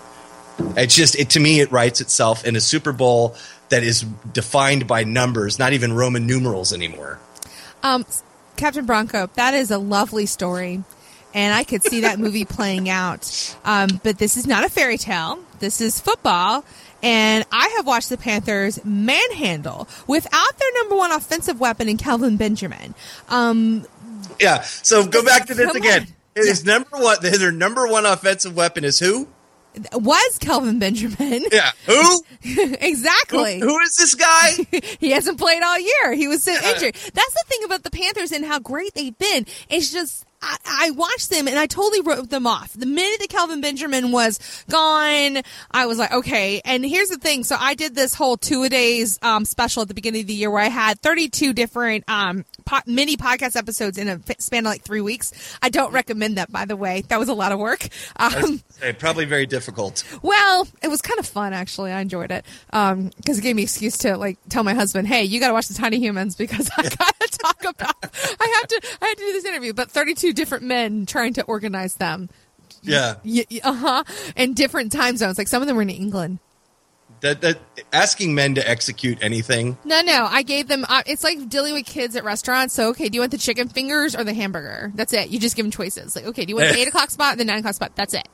It's 0.76 0.94
just, 0.94 1.16
it, 1.16 1.30
to 1.30 1.40
me, 1.40 1.60
it 1.60 1.70
writes 1.72 2.00
itself 2.00 2.44
in 2.44 2.56
a 2.56 2.60
Super 2.60 2.92
Bowl 2.92 3.34
that 3.70 3.82
is 3.82 4.02
defined 4.32 4.86
by 4.86 5.04
numbers, 5.04 5.58
not 5.58 5.72
even 5.72 5.92
Roman 5.92 6.26
numerals 6.26 6.72
anymore. 6.72 7.18
Um, 7.82 8.06
Captain 8.56 8.86
Bronco, 8.86 9.28
that 9.34 9.54
is 9.54 9.70
a 9.70 9.78
lovely 9.78 10.26
story. 10.26 10.82
And 11.34 11.52
I 11.52 11.64
could 11.64 11.82
see 11.82 12.02
that 12.02 12.20
movie 12.20 12.44
playing 12.44 12.88
out. 12.88 13.56
Um, 13.64 14.00
but 14.04 14.18
this 14.18 14.36
is 14.36 14.46
not 14.46 14.64
a 14.64 14.68
fairy 14.68 14.96
tale. 14.96 15.40
This 15.58 15.80
is 15.80 16.00
football. 16.00 16.64
And 17.04 17.44
I 17.52 17.68
have 17.76 17.86
watched 17.86 18.08
the 18.08 18.16
Panthers 18.16 18.82
manhandle 18.82 19.86
without 20.06 20.58
their 20.58 20.72
number 20.80 20.96
one 20.96 21.12
offensive 21.12 21.60
weapon 21.60 21.86
in 21.86 21.98
Kelvin 21.98 22.38
Benjamin. 22.38 22.94
Um, 23.28 23.86
yeah. 24.40 24.62
So 24.62 25.06
go 25.06 25.22
back 25.22 25.46
to 25.48 25.54
this 25.54 25.74
again. 25.74 26.02
On. 26.02 26.08
His 26.34 26.64
yeah. 26.64 26.72
number 26.72 26.96
one, 26.96 27.18
their 27.20 27.52
number 27.52 27.86
one 27.86 28.06
offensive 28.06 28.56
weapon 28.56 28.84
is 28.84 28.98
who? 28.98 29.28
was 29.92 30.38
Kelvin 30.38 30.78
Benjamin. 30.78 31.44
Yeah. 31.52 31.72
Who? 31.86 32.22
exactly. 32.80 33.58
Who, 33.60 33.68
who 33.68 33.78
is 33.80 33.96
this 33.96 34.14
guy? 34.14 34.52
he 35.00 35.10
hasn't 35.10 35.38
played 35.38 35.62
all 35.62 35.78
year. 35.78 36.14
He 36.14 36.28
was 36.28 36.42
so 36.42 36.52
injured. 36.52 36.94
That's 36.94 37.34
the 37.34 37.44
thing 37.48 37.64
about 37.64 37.82
the 37.82 37.90
Panthers 37.90 38.32
and 38.32 38.44
how 38.44 38.58
great 38.60 38.94
they've 38.94 39.16
been. 39.16 39.46
It's 39.68 39.92
just 39.92 40.24
I, 40.44 40.56
I, 40.88 40.90
watched 40.90 41.30
them 41.30 41.48
and 41.48 41.58
I 41.58 41.66
totally 41.66 42.02
wrote 42.02 42.28
them 42.28 42.46
off. 42.46 42.72
The 42.74 42.86
minute 42.86 43.18
that 43.20 43.30
Kelvin 43.30 43.60
Benjamin 43.60 44.12
was 44.12 44.38
gone, 44.70 45.42
I 45.70 45.86
was 45.86 45.98
like, 45.98 46.12
okay. 46.12 46.60
And 46.64 46.84
here's 46.84 47.08
the 47.08 47.16
thing. 47.16 47.44
So 47.44 47.56
I 47.58 47.74
did 47.74 47.94
this 47.94 48.14
whole 48.14 48.36
two 48.36 48.62
a 48.64 48.68
days 48.68 49.18
um, 49.22 49.44
special 49.44 49.82
at 49.82 49.88
the 49.88 49.94
beginning 49.94 50.22
of 50.22 50.26
the 50.26 50.34
year 50.34 50.50
where 50.50 50.62
I 50.62 50.68
had 50.68 51.00
32 51.00 51.54
different 51.54 52.04
um, 52.08 52.44
po- 52.64 52.80
mini 52.86 53.16
podcast 53.16 53.56
episodes 53.56 53.96
in 53.96 54.08
a 54.08 54.20
span 54.38 54.66
of 54.66 54.70
like 54.70 54.82
three 54.82 55.00
weeks. 55.00 55.56
I 55.62 55.70
don't 55.70 55.92
recommend 55.92 56.36
that, 56.36 56.52
by 56.52 56.66
the 56.66 56.76
way. 56.76 57.02
That 57.08 57.18
was 57.18 57.28
a 57.28 57.34
lot 57.34 57.52
of 57.52 57.58
work. 57.58 57.88
Um, 58.16 58.62
say, 58.68 58.92
probably 58.92 59.24
very 59.24 59.46
difficult. 59.46 60.04
Well, 60.22 60.68
it 60.82 60.88
was 60.88 61.00
kind 61.00 61.18
of 61.18 61.26
fun 61.26 61.52
actually. 61.52 61.92
I 61.92 62.00
enjoyed 62.00 62.30
it 62.30 62.44
because 62.66 62.92
um, 62.92 63.10
it 63.26 63.42
gave 63.42 63.56
me 63.56 63.62
excuse 63.62 63.98
to 63.98 64.16
like 64.16 64.38
tell 64.48 64.62
my 64.62 64.74
husband, 64.74 65.08
"Hey, 65.08 65.24
you 65.24 65.40
got 65.40 65.48
to 65.48 65.54
watch 65.54 65.68
the 65.68 65.74
Tiny 65.74 65.98
Humans 65.98 66.36
because 66.36 66.70
I 66.76 66.82
got 66.82 67.20
to 67.20 67.38
talk 67.38 67.64
about. 67.64 67.96
I 68.02 68.58
have 68.60 68.68
to. 68.68 68.80
I 69.02 69.06
had 69.06 69.18
to 69.18 69.24
do 69.24 69.32
this 69.32 69.44
interview." 69.44 69.72
But 69.72 69.90
32 69.90 70.33
different 70.34 70.64
men 70.64 71.06
trying 71.06 71.32
to 71.34 71.42
organize 71.44 71.94
them. 71.94 72.28
Yeah. 72.82 73.14
Uh 73.62 73.72
huh. 73.72 74.04
And 74.36 74.54
different 74.54 74.92
time 74.92 75.16
zones. 75.16 75.38
Like 75.38 75.48
some 75.48 75.62
of 75.62 75.68
them 75.68 75.76
were 75.76 75.82
in 75.82 75.90
England. 75.90 76.38
That, 77.20 77.40
that 77.40 77.58
asking 77.90 78.34
men 78.34 78.56
to 78.56 78.68
execute 78.68 79.18
anything. 79.22 79.78
No, 79.84 80.02
no. 80.02 80.26
I 80.30 80.42
gave 80.42 80.68
them. 80.68 80.84
Uh, 80.86 81.02
it's 81.06 81.24
like 81.24 81.48
dealing 81.48 81.72
with 81.72 81.86
kids 81.86 82.16
at 82.16 82.24
restaurants. 82.24 82.74
So, 82.74 82.90
okay, 82.90 83.08
do 83.08 83.16
you 83.16 83.20
want 83.20 83.32
the 83.32 83.38
chicken 83.38 83.68
fingers 83.68 84.14
or 84.14 84.24
the 84.24 84.34
hamburger? 84.34 84.92
That's 84.94 85.14
it. 85.14 85.30
You 85.30 85.38
just 85.38 85.56
give 85.56 85.64
them 85.64 85.70
choices. 85.70 86.14
Like, 86.14 86.26
okay, 86.26 86.44
do 86.44 86.50
you 86.50 86.56
want 86.56 86.68
the 86.68 86.78
eight 86.78 86.88
o'clock 86.88 87.10
spot, 87.10 87.38
the 87.38 87.44
nine 87.46 87.60
o'clock 87.60 87.74
spot? 87.74 87.92
That's 87.96 88.12
it. 88.12 88.28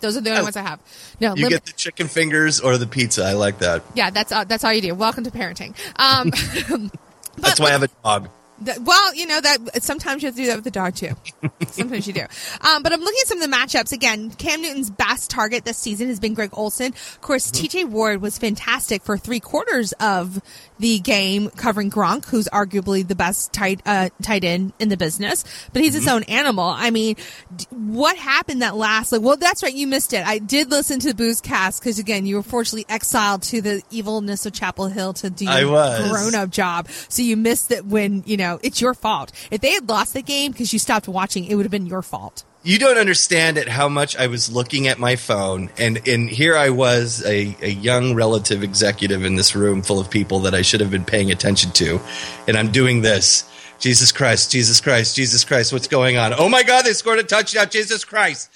Those 0.00 0.16
are 0.16 0.20
the 0.20 0.30
only 0.30 0.42
ones 0.42 0.56
I 0.56 0.62
have. 0.62 0.80
No, 1.20 1.34
you 1.34 1.48
get 1.48 1.66
the 1.66 1.72
chicken 1.72 2.08
fingers 2.08 2.60
or 2.60 2.78
the 2.78 2.86
pizza. 2.86 3.24
I 3.24 3.34
like 3.34 3.58
that. 3.58 3.82
Yeah, 3.94 4.10
that's 4.10 4.32
uh, 4.32 4.44
that's 4.44 4.64
all 4.64 4.72
you 4.72 4.80
do. 4.80 4.94
Welcome 4.94 5.24
to 5.24 5.30
parenting. 5.30 5.74
Um, 5.96 6.30
that's 7.36 7.60
why 7.60 7.68
I 7.68 7.72
have 7.72 7.82
a 7.82 7.88
dog. 8.02 8.30
Well, 8.80 9.14
you 9.14 9.26
know 9.26 9.40
that 9.40 9.82
sometimes 9.82 10.22
you 10.22 10.26
have 10.26 10.36
to 10.36 10.42
do 10.42 10.46
that 10.48 10.56
with 10.56 10.64
the 10.64 10.70
dog 10.70 10.94
too. 10.94 11.14
sometimes 11.68 12.06
you 12.06 12.12
do. 12.12 12.24
Um, 12.60 12.82
but 12.82 12.92
I'm 12.92 13.00
looking 13.00 13.18
at 13.22 13.28
some 13.28 13.40
of 13.40 13.50
the 13.50 13.56
matchups 13.56 13.92
again. 13.92 14.30
Cam 14.30 14.60
Newton's 14.62 14.90
best 14.90 15.30
target 15.30 15.64
this 15.64 15.78
season 15.78 16.08
has 16.08 16.20
been 16.20 16.34
Greg 16.34 16.50
Olsen. 16.52 16.88
Of 16.92 17.20
course, 17.20 17.50
T.J. 17.50 17.84
Ward 17.84 18.20
was 18.20 18.38
fantastic 18.38 19.02
for 19.02 19.16
three 19.16 19.40
quarters 19.40 19.92
of 20.00 20.40
the 20.78 20.98
game, 20.98 21.50
covering 21.50 21.90
Gronk, 21.90 22.26
who's 22.26 22.48
arguably 22.48 23.06
the 23.06 23.14
best 23.14 23.52
tight 23.52 23.80
uh, 23.86 24.08
tight 24.22 24.44
end 24.44 24.72
in 24.78 24.88
the 24.88 24.96
business. 24.96 25.44
But 25.72 25.82
he's 25.82 25.94
his 25.94 26.08
own 26.08 26.22
animal. 26.24 26.64
I 26.64 26.90
mean, 26.90 27.16
d- 27.54 27.66
what 27.70 28.16
happened 28.16 28.62
that 28.62 28.76
last? 28.76 29.12
Like, 29.12 29.22
well, 29.22 29.36
that's 29.36 29.62
right, 29.62 29.74
you 29.74 29.86
missed 29.86 30.12
it. 30.12 30.26
I 30.26 30.38
did 30.38 30.70
listen 30.70 30.98
to 31.00 31.08
the 31.08 31.14
Booze 31.14 31.40
Cast 31.40 31.80
because 31.80 31.98
again, 31.98 32.26
you 32.26 32.36
were 32.36 32.42
fortunately 32.42 32.86
exiled 32.88 33.42
to 33.44 33.60
the 33.60 33.82
evilness 33.90 34.46
of 34.46 34.52
Chapel 34.52 34.86
Hill 34.88 35.12
to 35.14 35.30
do 35.30 35.44
your 35.60 35.70
grown 36.08 36.34
up 36.34 36.50
job. 36.50 36.88
So 37.08 37.22
you 37.22 37.36
missed 37.36 37.70
it 37.70 37.84
when, 37.84 38.22
you 38.26 38.36
know, 38.36 38.49
it's 38.62 38.80
your 38.80 38.94
fault. 38.94 39.32
If 39.50 39.60
they 39.60 39.72
had 39.72 39.88
lost 39.88 40.14
the 40.14 40.22
game 40.22 40.52
because 40.52 40.72
you 40.72 40.78
stopped 40.78 41.06
watching, 41.06 41.44
it 41.44 41.54
would 41.54 41.64
have 41.64 41.70
been 41.70 41.86
your 41.86 42.02
fault. 42.02 42.44
You 42.62 42.78
don't 42.78 42.98
understand 42.98 43.56
at 43.56 43.68
how 43.68 43.88
much 43.88 44.16
I 44.16 44.26
was 44.26 44.52
looking 44.52 44.86
at 44.86 44.98
my 44.98 45.16
phone, 45.16 45.70
and 45.78 46.06
and 46.06 46.28
here 46.28 46.56
I 46.56 46.68
was, 46.68 47.24
a, 47.24 47.56
a 47.62 47.70
young 47.70 48.14
relative 48.14 48.62
executive 48.62 49.24
in 49.24 49.36
this 49.36 49.56
room 49.56 49.80
full 49.80 49.98
of 49.98 50.10
people 50.10 50.40
that 50.40 50.54
I 50.54 50.60
should 50.60 50.80
have 50.80 50.90
been 50.90 51.06
paying 51.06 51.30
attention 51.30 51.70
to, 51.72 52.00
and 52.46 52.58
I'm 52.58 52.70
doing 52.70 53.00
this. 53.00 53.44
Jesus 53.78 54.12
Christ, 54.12 54.52
Jesus 54.52 54.78
Christ, 54.78 55.16
Jesus 55.16 55.42
Christ, 55.42 55.72
what's 55.72 55.88
going 55.88 56.18
on? 56.18 56.34
Oh 56.34 56.50
my 56.50 56.62
God, 56.62 56.84
they 56.84 56.92
scored 56.92 57.18
a 57.18 57.22
touchdown, 57.22 57.68
Jesus 57.70 58.04
Christ. 58.04 58.50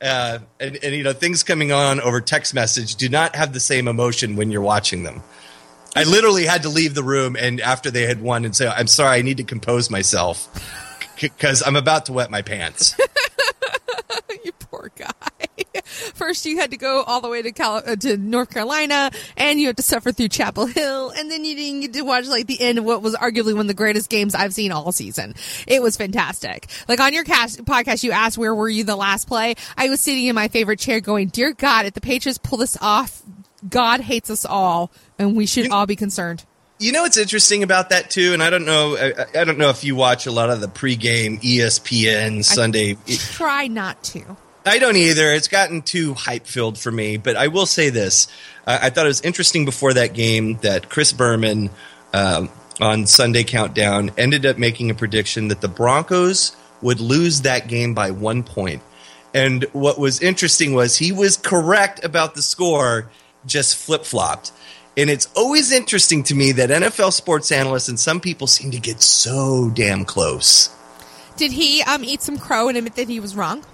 Uh, 0.00 0.38
and, 0.58 0.78
and, 0.82 0.94
you 0.94 1.02
know, 1.02 1.12
things 1.12 1.42
coming 1.42 1.70
on 1.70 2.00
over 2.00 2.22
text 2.22 2.54
message 2.54 2.94
do 2.96 3.06
not 3.06 3.36
have 3.36 3.52
the 3.52 3.60
same 3.60 3.86
emotion 3.86 4.34
when 4.34 4.50
you're 4.50 4.62
watching 4.62 5.02
them. 5.02 5.22
I 5.96 6.04
literally 6.04 6.46
had 6.46 6.62
to 6.62 6.68
leave 6.68 6.94
the 6.94 7.02
room 7.02 7.36
and 7.36 7.60
after 7.60 7.90
they 7.90 8.06
had 8.06 8.20
won 8.20 8.44
and 8.44 8.54
say, 8.54 8.68
I'm 8.68 8.86
sorry, 8.86 9.18
I 9.18 9.22
need 9.22 9.38
to 9.38 9.44
compose 9.44 9.90
myself 9.90 10.48
because 11.20 11.62
I'm 11.66 11.76
about 11.76 12.06
to 12.06 12.12
wet 12.12 12.30
my 12.30 12.42
pants. 12.42 12.96
you 14.44 14.52
poor 14.52 14.90
guy. 14.96 15.10
First, 15.84 16.46
you 16.46 16.58
had 16.58 16.70
to 16.70 16.76
go 16.76 17.02
all 17.02 17.20
the 17.20 17.28
way 17.28 17.42
to 17.42 17.52
Cal- 17.52 17.82
uh, 17.84 17.96
to 17.96 18.16
North 18.16 18.50
Carolina, 18.50 19.10
and 19.36 19.60
you 19.60 19.66
had 19.66 19.76
to 19.76 19.82
suffer 19.82 20.12
through 20.12 20.28
Chapel 20.28 20.66
Hill, 20.66 21.10
and 21.10 21.30
then 21.30 21.44
you 21.44 21.56
didn't 21.56 21.80
get 21.80 21.92
to 21.94 22.02
watch 22.02 22.26
like 22.26 22.46
the 22.46 22.60
end 22.60 22.78
of 22.78 22.84
what 22.84 23.02
was 23.02 23.14
arguably 23.16 23.52
one 23.52 23.62
of 23.62 23.66
the 23.68 23.74
greatest 23.74 24.08
games 24.08 24.34
I've 24.34 24.54
seen 24.54 24.72
all 24.72 24.92
season. 24.92 25.34
It 25.66 25.82
was 25.82 25.96
fantastic. 25.96 26.68
Like 26.88 27.00
on 27.00 27.12
your 27.12 27.24
cast- 27.24 27.64
podcast, 27.64 28.02
you 28.02 28.12
asked 28.12 28.38
where 28.38 28.54
were 28.54 28.68
you 28.68 28.84
the 28.84 28.96
last 28.96 29.26
play. 29.28 29.54
I 29.76 29.88
was 29.88 30.00
sitting 30.00 30.26
in 30.26 30.34
my 30.34 30.48
favorite 30.48 30.78
chair, 30.78 31.00
going, 31.00 31.28
"Dear 31.28 31.52
God, 31.52 31.86
if 31.86 31.94
the 31.94 32.00
Patriots 32.00 32.38
pull 32.38 32.58
this 32.58 32.76
off, 32.80 33.22
God 33.68 34.00
hates 34.00 34.30
us 34.30 34.44
all, 34.44 34.90
and 35.18 35.36
we 35.36 35.46
should 35.46 35.70
all 35.70 35.86
be 35.86 35.96
concerned." 35.96 36.44
You 36.78 36.92
know 36.92 37.02
what's 37.02 37.18
interesting 37.18 37.62
about 37.62 37.90
that 37.90 38.08
too, 38.08 38.32
and 38.32 38.42
I 38.42 38.48
don't 38.48 38.64
know. 38.64 38.96
I, 38.96 39.40
I 39.40 39.44
don't 39.44 39.58
know 39.58 39.68
if 39.68 39.84
you 39.84 39.94
watch 39.94 40.26
a 40.26 40.32
lot 40.32 40.48
of 40.48 40.60
the 40.60 40.66
pregame 40.66 41.38
ESPN 41.42 42.42
Sunday. 42.42 42.96
Try 43.06 43.66
not 43.66 44.02
to. 44.04 44.36
I 44.64 44.78
don't 44.78 44.96
either. 44.96 45.32
It's 45.32 45.48
gotten 45.48 45.82
too 45.82 46.14
hype 46.14 46.46
filled 46.46 46.78
for 46.78 46.90
me. 46.90 47.16
But 47.16 47.36
I 47.36 47.48
will 47.48 47.66
say 47.66 47.90
this: 47.90 48.28
uh, 48.66 48.78
I 48.80 48.90
thought 48.90 49.04
it 49.04 49.08
was 49.08 49.20
interesting 49.20 49.64
before 49.64 49.94
that 49.94 50.14
game 50.14 50.56
that 50.62 50.88
Chris 50.88 51.12
Berman 51.12 51.70
um, 52.14 52.48
on 52.80 53.06
Sunday 53.06 53.44
Countdown 53.44 54.10
ended 54.16 54.46
up 54.46 54.56
making 54.56 54.90
a 54.90 54.94
prediction 54.94 55.48
that 55.48 55.60
the 55.60 55.68
Broncos 55.68 56.56
would 56.80 57.00
lose 57.00 57.42
that 57.42 57.68
game 57.68 57.94
by 57.94 58.10
one 58.10 58.42
point. 58.42 58.82
And 59.34 59.64
what 59.72 59.98
was 59.98 60.20
interesting 60.20 60.74
was 60.74 60.96
he 60.96 61.12
was 61.12 61.36
correct 61.36 62.04
about 62.04 62.34
the 62.34 62.42
score, 62.42 63.10
just 63.46 63.76
flip 63.76 64.04
flopped. 64.04 64.52
And 64.96 65.08
it's 65.08 65.28
always 65.36 65.72
interesting 65.72 66.22
to 66.24 66.34
me 66.34 66.52
that 66.52 66.70
NFL 66.70 67.12
sports 67.12 67.52
analysts 67.52 67.88
and 67.88 67.98
some 67.98 68.20
people 68.20 68.46
seem 68.46 68.70
to 68.72 68.80
get 68.80 69.00
so 69.00 69.70
damn 69.74 70.04
close. 70.04 70.68
Did 71.36 71.52
he 71.52 71.82
um, 71.82 72.04
eat 72.04 72.22
some 72.22 72.38
crow 72.38 72.68
and 72.68 72.76
admit 72.76 72.96
that 72.96 73.08
he 73.08 73.20
was 73.20 73.34
wrong? 73.34 73.64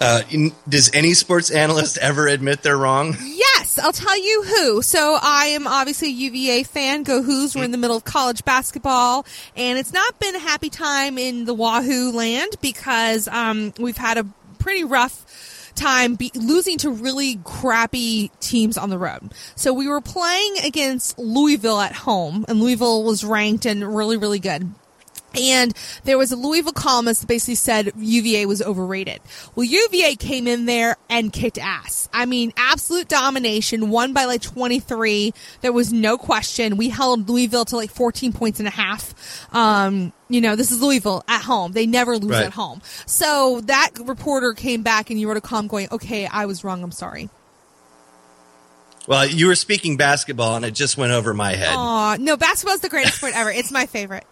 Uh, 0.00 0.22
in- 0.30 0.52
does 0.68 0.90
any 0.94 1.14
sports 1.14 1.50
analyst 1.50 1.98
ever 1.98 2.26
admit 2.26 2.62
they're 2.62 2.76
wrong? 2.76 3.16
Yes, 3.22 3.78
I'll 3.78 3.92
tell 3.92 4.18
you 4.18 4.42
who. 4.42 4.82
So 4.82 5.18
I 5.20 5.46
am 5.46 5.66
obviously 5.66 6.08
a 6.08 6.12
UVA 6.12 6.62
fan. 6.62 7.02
Go 7.02 7.22
Hoos. 7.22 7.54
We're 7.54 7.64
in 7.64 7.70
the 7.70 7.78
middle 7.78 7.96
of 7.96 8.04
college 8.04 8.44
basketball, 8.44 9.26
and 9.54 9.78
it's 9.78 9.92
not 9.92 10.18
been 10.18 10.34
a 10.34 10.40
happy 10.40 10.70
time 10.70 11.18
in 11.18 11.44
the 11.44 11.54
Wahoo 11.54 12.12
land 12.12 12.52
because 12.60 13.28
um, 13.28 13.72
we've 13.78 13.96
had 13.96 14.18
a 14.18 14.26
pretty 14.58 14.84
rough 14.84 15.51
time 15.74 16.14
be- 16.14 16.32
losing 16.34 16.78
to 16.78 16.90
really 16.90 17.36
crappy 17.44 18.30
teams 18.40 18.76
on 18.76 18.90
the 18.90 18.98
road. 18.98 19.32
So 19.54 19.72
we 19.72 19.88
were 19.88 20.00
playing 20.00 20.58
against 20.64 21.18
Louisville 21.18 21.80
at 21.80 21.94
home, 21.94 22.44
and 22.48 22.60
Louisville 22.60 23.04
was 23.04 23.24
ranked 23.24 23.66
and 23.66 23.94
really, 23.94 24.16
really 24.16 24.38
good. 24.38 24.72
And 25.34 25.74
there 26.04 26.18
was 26.18 26.32
a 26.32 26.36
Louisville 26.36 26.72
columnist 26.72 27.22
that 27.22 27.26
basically 27.26 27.54
said 27.54 27.92
UVA 27.96 28.46
was 28.46 28.60
overrated. 28.62 29.20
Well, 29.54 29.64
UVA 29.64 30.16
came 30.16 30.46
in 30.46 30.66
there 30.66 30.96
and 31.08 31.32
kicked 31.32 31.58
ass. 31.58 32.08
I 32.12 32.26
mean, 32.26 32.52
absolute 32.56 33.08
domination, 33.08 33.90
won 33.90 34.12
by 34.12 34.24
like 34.26 34.42
23. 34.42 35.32
There 35.60 35.72
was 35.72 35.92
no 35.92 36.18
question. 36.18 36.76
We 36.76 36.88
held 36.90 37.28
Louisville 37.28 37.64
to 37.66 37.76
like 37.76 37.90
14 37.90 38.32
points 38.32 38.58
and 38.58 38.68
a 38.68 38.72
half. 38.72 39.14
Um, 39.54 40.12
you 40.28 40.40
know, 40.40 40.56
this 40.56 40.70
is 40.70 40.80
Louisville 40.82 41.22
at 41.28 41.42
home. 41.42 41.72
They 41.72 41.86
never 41.86 42.16
lose 42.18 42.32
Right. 42.32 42.46
at 42.46 42.52
home. 42.52 42.80
So 43.06 43.60
that 43.64 43.90
reporter 44.04 44.52
came 44.54 44.82
back 44.82 45.10
and 45.10 45.20
you 45.20 45.28
wrote 45.28 45.36
a 45.36 45.42
column 45.42 45.66
going, 45.66 45.88
okay, 45.92 46.26
I 46.26 46.46
was 46.46 46.64
wrong. 46.64 46.82
I'm 46.82 46.90
sorry. 46.92 47.28
Well, 49.06 49.26
you 49.26 49.48
were 49.48 49.56
speaking 49.56 49.96
basketball, 49.96 50.54
and 50.54 50.64
it 50.64 50.74
just 50.74 50.96
went 50.96 51.12
over 51.12 51.34
my 51.34 51.54
head. 51.54 51.74
Aw, 51.74 52.16
no, 52.20 52.36
basketball's 52.36 52.80
the 52.80 52.88
greatest 52.88 53.16
sport 53.16 53.32
ever. 53.34 53.50
It's 53.50 53.72
my 53.72 53.86
favorite. 53.86 54.24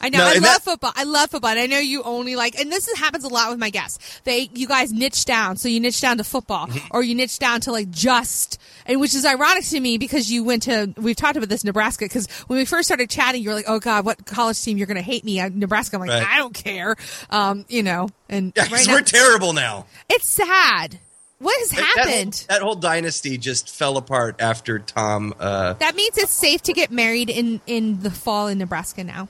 I 0.00 0.08
know. 0.10 0.18
No, 0.18 0.24
I 0.26 0.32
love 0.34 0.42
that- 0.42 0.62
football. 0.62 0.92
I 0.94 1.04
love 1.04 1.30
football. 1.30 1.50
And 1.50 1.58
I 1.60 1.66
know 1.66 1.78
you 1.78 2.02
only 2.02 2.36
like, 2.36 2.58
and 2.58 2.70
this 2.70 2.86
is, 2.88 2.98
happens 2.98 3.24
a 3.24 3.28
lot 3.28 3.50
with 3.50 3.58
my 3.58 3.70
guests. 3.70 4.20
They, 4.24 4.50
you 4.54 4.66
guys 4.66 4.92
niche 4.92 5.24
down. 5.24 5.56
So 5.56 5.68
you 5.68 5.80
niche 5.80 6.00
down 6.00 6.18
to 6.18 6.24
football 6.24 6.66
Mm-hmm. 6.66 6.86
or 6.90 7.02
you 7.02 7.14
niche 7.14 7.38
down 7.38 7.60
to 7.62 7.72
like 7.72 7.90
just, 7.90 8.60
and 8.86 9.00
which 9.00 9.14
is 9.14 9.24
ironic 9.24 9.64
to 9.66 9.80
me 9.80 9.98
because 9.98 10.30
you 10.30 10.44
went 10.44 10.64
to, 10.64 10.92
we've 10.96 11.16
talked 11.16 11.36
about 11.36 11.48
this 11.48 11.64
Nebraska 11.64 12.04
because 12.04 12.26
when 12.46 12.58
we 12.58 12.64
first 12.64 12.88
started 12.88 13.08
chatting, 13.10 13.42
you 13.42 13.48
were 13.50 13.54
like, 13.54 13.64
oh 13.68 13.78
God, 13.80 14.04
what 14.04 14.24
college 14.26 14.60
team 14.62 14.76
you're 14.78 14.86
going 14.86 14.96
to 14.96 15.02
hate 15.02 15.24
me 15.24 15.40
Nebraska. 15.50 15.96
I'm 15.96 16.00
like, 16.00 16.10
Right. 16.10 16.26
I 16.28 16.38
don't 16.38 16.54
care. 16.54 16.96
Um, 17.30 17.64
you 17.68 17.82
know, 17.82 18.08
and 18.28 18.52
Yeah, 18.56 18.66
right 18.70 18.86
now, 18.86 18.92
we're 18.94 19.02
terrible 19.02 19.52
now. 19.52 19.86
it's 20.08 20.26
sad. 20.28 20.98
What 21.38 21.58
has 21.60 21.68
That- 21.70 21.92
that 21.96 22.06
happened? 22.08 22.46
That 22.48 22.62
whole, 22.62 22.76
dynasty 22.76 23.36
just 23.38 23.68
fell 23.68 23.96
apart 23.98 24.36
after 24.40 24.78
Tom. 24.78 25.34
Uh, 25.38 25.74
That 25.74 25.94
means 25.94 26.16
it's 26.16 26.32
safe 26.32 26.62
to 26.62 26.72
get 26.72 26.90
married 26.90 27.28
in, 27.28 27.60
in 27.66 28.02
the 28.02 28.10
fall 28.10 28.46
in 28.48 28.56
Nebraska 28.58 29.04
now. 29.04 29.28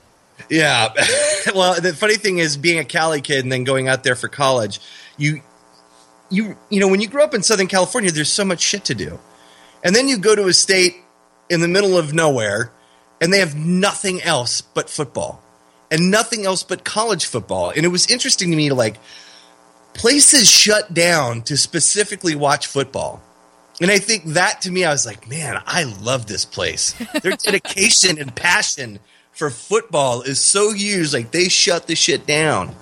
Yeah. 0.49 0.93
well, 1.55 1.79
the 1.79 1.93
funny 1.93 2.15
thing 2.15 2.37
is, 2.37 2.57
being 2.57 2.79
a 2.79 2.85
Cali 2.85 3.21
kid 3.21 3.43
and 3.43 3.51
then 3.51 3.63
going 3.63 3.87
out 3.87 4.03
there 4.03 4.15
for 4.15 4.27
college, 4.27 4.79
you, 5.17 5.41
you, 6.29 6.57
you 6.69 6.79
know, 6.79 6.87
when 6.87 7.01
you 7.01 7.07
grow 7.07 7.23
up 7.23 7.33
in 7.33 7.43
Southern 7.43 7.67
California, 7.67 8.11
there's 8.11 8.31
so 8.31 8.45
much 8.45 8.61
shit 8.61 8.85
to 8.85 8.95
do, 8.95 9.19
and 9.83 9.95
then 9.95 10.07
you 10.07 10.17
go 10.17 10.35
to 10.35 10.47
a 10.47 10.53
state 10.53 10.97
in 11.49 11.61
the 11.61 11.67
middle 11.67 11.97
of 11.97 12.13
nowhere, 12.13 12.71
and 13.21 13.31
they 13.31 13.39
have 13.39 13.55
nothing 13.55 14.21
else 14.21 14.61
but 14.61 14.89
football, 14.89 15.41
and 15.89 16.11
nothing 16.11 16.45
else 16.45 16.63
but 16.63 16.83
college 16.83 17.25
football. 17.25 17.69
And 17.69 17.85
it 17.85 17.89
was 17.89 18.09
interesting 18.11 18.51
to 18.51 18.57
me 18.57 18.69
to 18.69 18.75
like 18.75 18.97
places 19.93 20.49
shut 20.49 20.93
down 20.93 21.41
to 21.43 21.57
specifically 21.57 22.35
watch 22.35 22.67
football. 22.67 23.21
And 23.79 23.91
I 23.91 23.99
think 23.99 24.25
that 24.25 24.61
to 24.61 24.71
me, 24.71 24.85
I 24.85 24.91
was 24.91 25.05
like, 25.05 25.29
man, 25.29 25.61
I 25.65 25.83
love 25.83 26.25
this 26.25 26.45
place. 26.45 26.93
Their 27.21 27.35
dedication 27.43 28.19
and 28.19 28.35
passion 28.35 28.99
for 29.37 29.49
football 29.49 30.21
is 30.23 30.39
so 30.39 30.73
huge. 30.73 31.13
Like 31.13 31.31
they 31.31 31.49
shut 31.49 31.87
the 31.87 31.95
shit 31.95 32.25
down. 32.25 32.75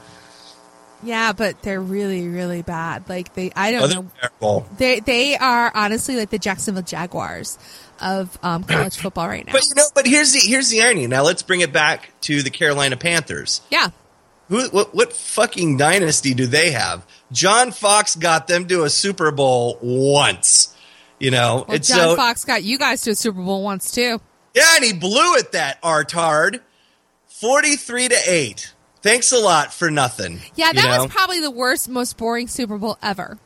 Yeah, 1.03 1.33
but 1.33 1.61
they're 1.61 1.81
really, 1.81 2.27
really 2.27 2.61
bad. 2.63 3.07
Like 3.09 3.33
they, 3.35 3.51
I 3.55 3.71
don't 3.71 3.83
Oh, 3.83 4.01
know. 4.01 4.11
terrible. 4.19 4.67
They 4.77 4.99
they 5.01 5.37
are 5.37 5.71
honestly 5.75 6.15
like 6.15 6.29
the 6.31 6.39
Jacksonville 6.39 6.81
Jaguars 6.83 7.59
of 8.01 8.37
um, 8.41 8.63
college 8.63 8.97
football 8.97 9.27
right 9.27 9.45
now. 9.45 9.53
But 9.53 9.65
you 9.67 9.75
know, 9.75 9.83
but 9.93 10.07
here's 10.07 10.33
the 10.33 10.39
here's 10.39 10.69
the 10.69 10.81
irony. 10.81 11.05
Now 11.07 11.23
let's 11.23 11.43
bring 11.43 11.61
it 11.61 11.71
back 11.71 12.09
to 12.21 12.41
the 12.41 12.49
Carolina 12.49 12.97
Panthers. 12.97 13.61
yeah, 13.69 13.89
Who, 14.49 14.67
what, 14.69 14.95
what 14.95 15.13
fucking 15.13 15.77
dynasty 15.77 16.33
do 16.33 16.47
they 16.47 16.71
have? 16.71 17.05
John 17.31 17.71
Fox 17.71 18.15
got 18.15 18.47
them 18.47 18.67
to 18.69 18.83
a 18.83 18.89
Super 18.89 19.31
Bowl 19.31 19.77
once. 19.81 20.75
You 21.19 21.31
know, 21.31 21.65
well, 21.67 21.75
it's 21.77 21.87
John 21.87 21.97
so 21.97 22.15
Fox 22.15 22.45
got 22.45 22.63
you 22.63 22.77
guys 22.79 23.01
to 23.03 23.11
a 23.11 23.15
Super 23.15 23.41
Bowl 23.41 23.63
once 23.63 23.91
too. 23.91 24.19
Yeah, 24.55 24.75
and 24.75 24.83
he 24.83 24.93
blew 24.93 25.35
it 25.35 25.51
that 25.51 25.81
artard, 25.83 26.61
forty 27.27 27.75
three 27.75 28.07
to 28.07 28.17
eight. 28.25 28.73
Thanks 29.01 29.31
a 29.31 29.37
lot 29.37 29.71
for 29.73 29.91
nothing. 29.91 30.39
Yeah, 30.55 30.67
you 30.67 30.73
that 30.81 30.83
know? 30.97 31.03
was 31.03 31.11
probably 31.13 31.39
the 31.39 31.51
worst, 31.51 31.87
most 31.89 32.17
boring 32.17 32.47
Super 32.47 32.77
Bowl 32.79 32.97
ever. 33.03 33.37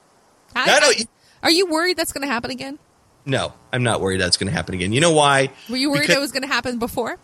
I- 0.55 0.79
I- 0.81 1.07
are 1.43 1.51
you 1.51 1.65
worried 1.67 1.97
that's 1.97 2.11
going 2.13 2.25
to 2.25 2.31
happen 2.31 2.51
again? 2.51 2.79
no. 3.25 3.53
I'm 3.71 3.83
not 3.83 4.01
worried 4.01 4.19
that's 4.19 4.37
going 4.37 4.47
to 4.47 4.53
happen 4.53 4.73
again. 4.73 4.93
You 4.93 4.99
know 5.01 5.11
why? 5.11 5.49
Were 5.69 5.75
you 5.77 5.89
worried 5.91 6.01
Because- 6.01 6.15
it 6.15 6.19
was 6.19 6.31
going 6.31 6.41
to 6.43 6.47
happen 6.47 6.79
before? 6.79 7.17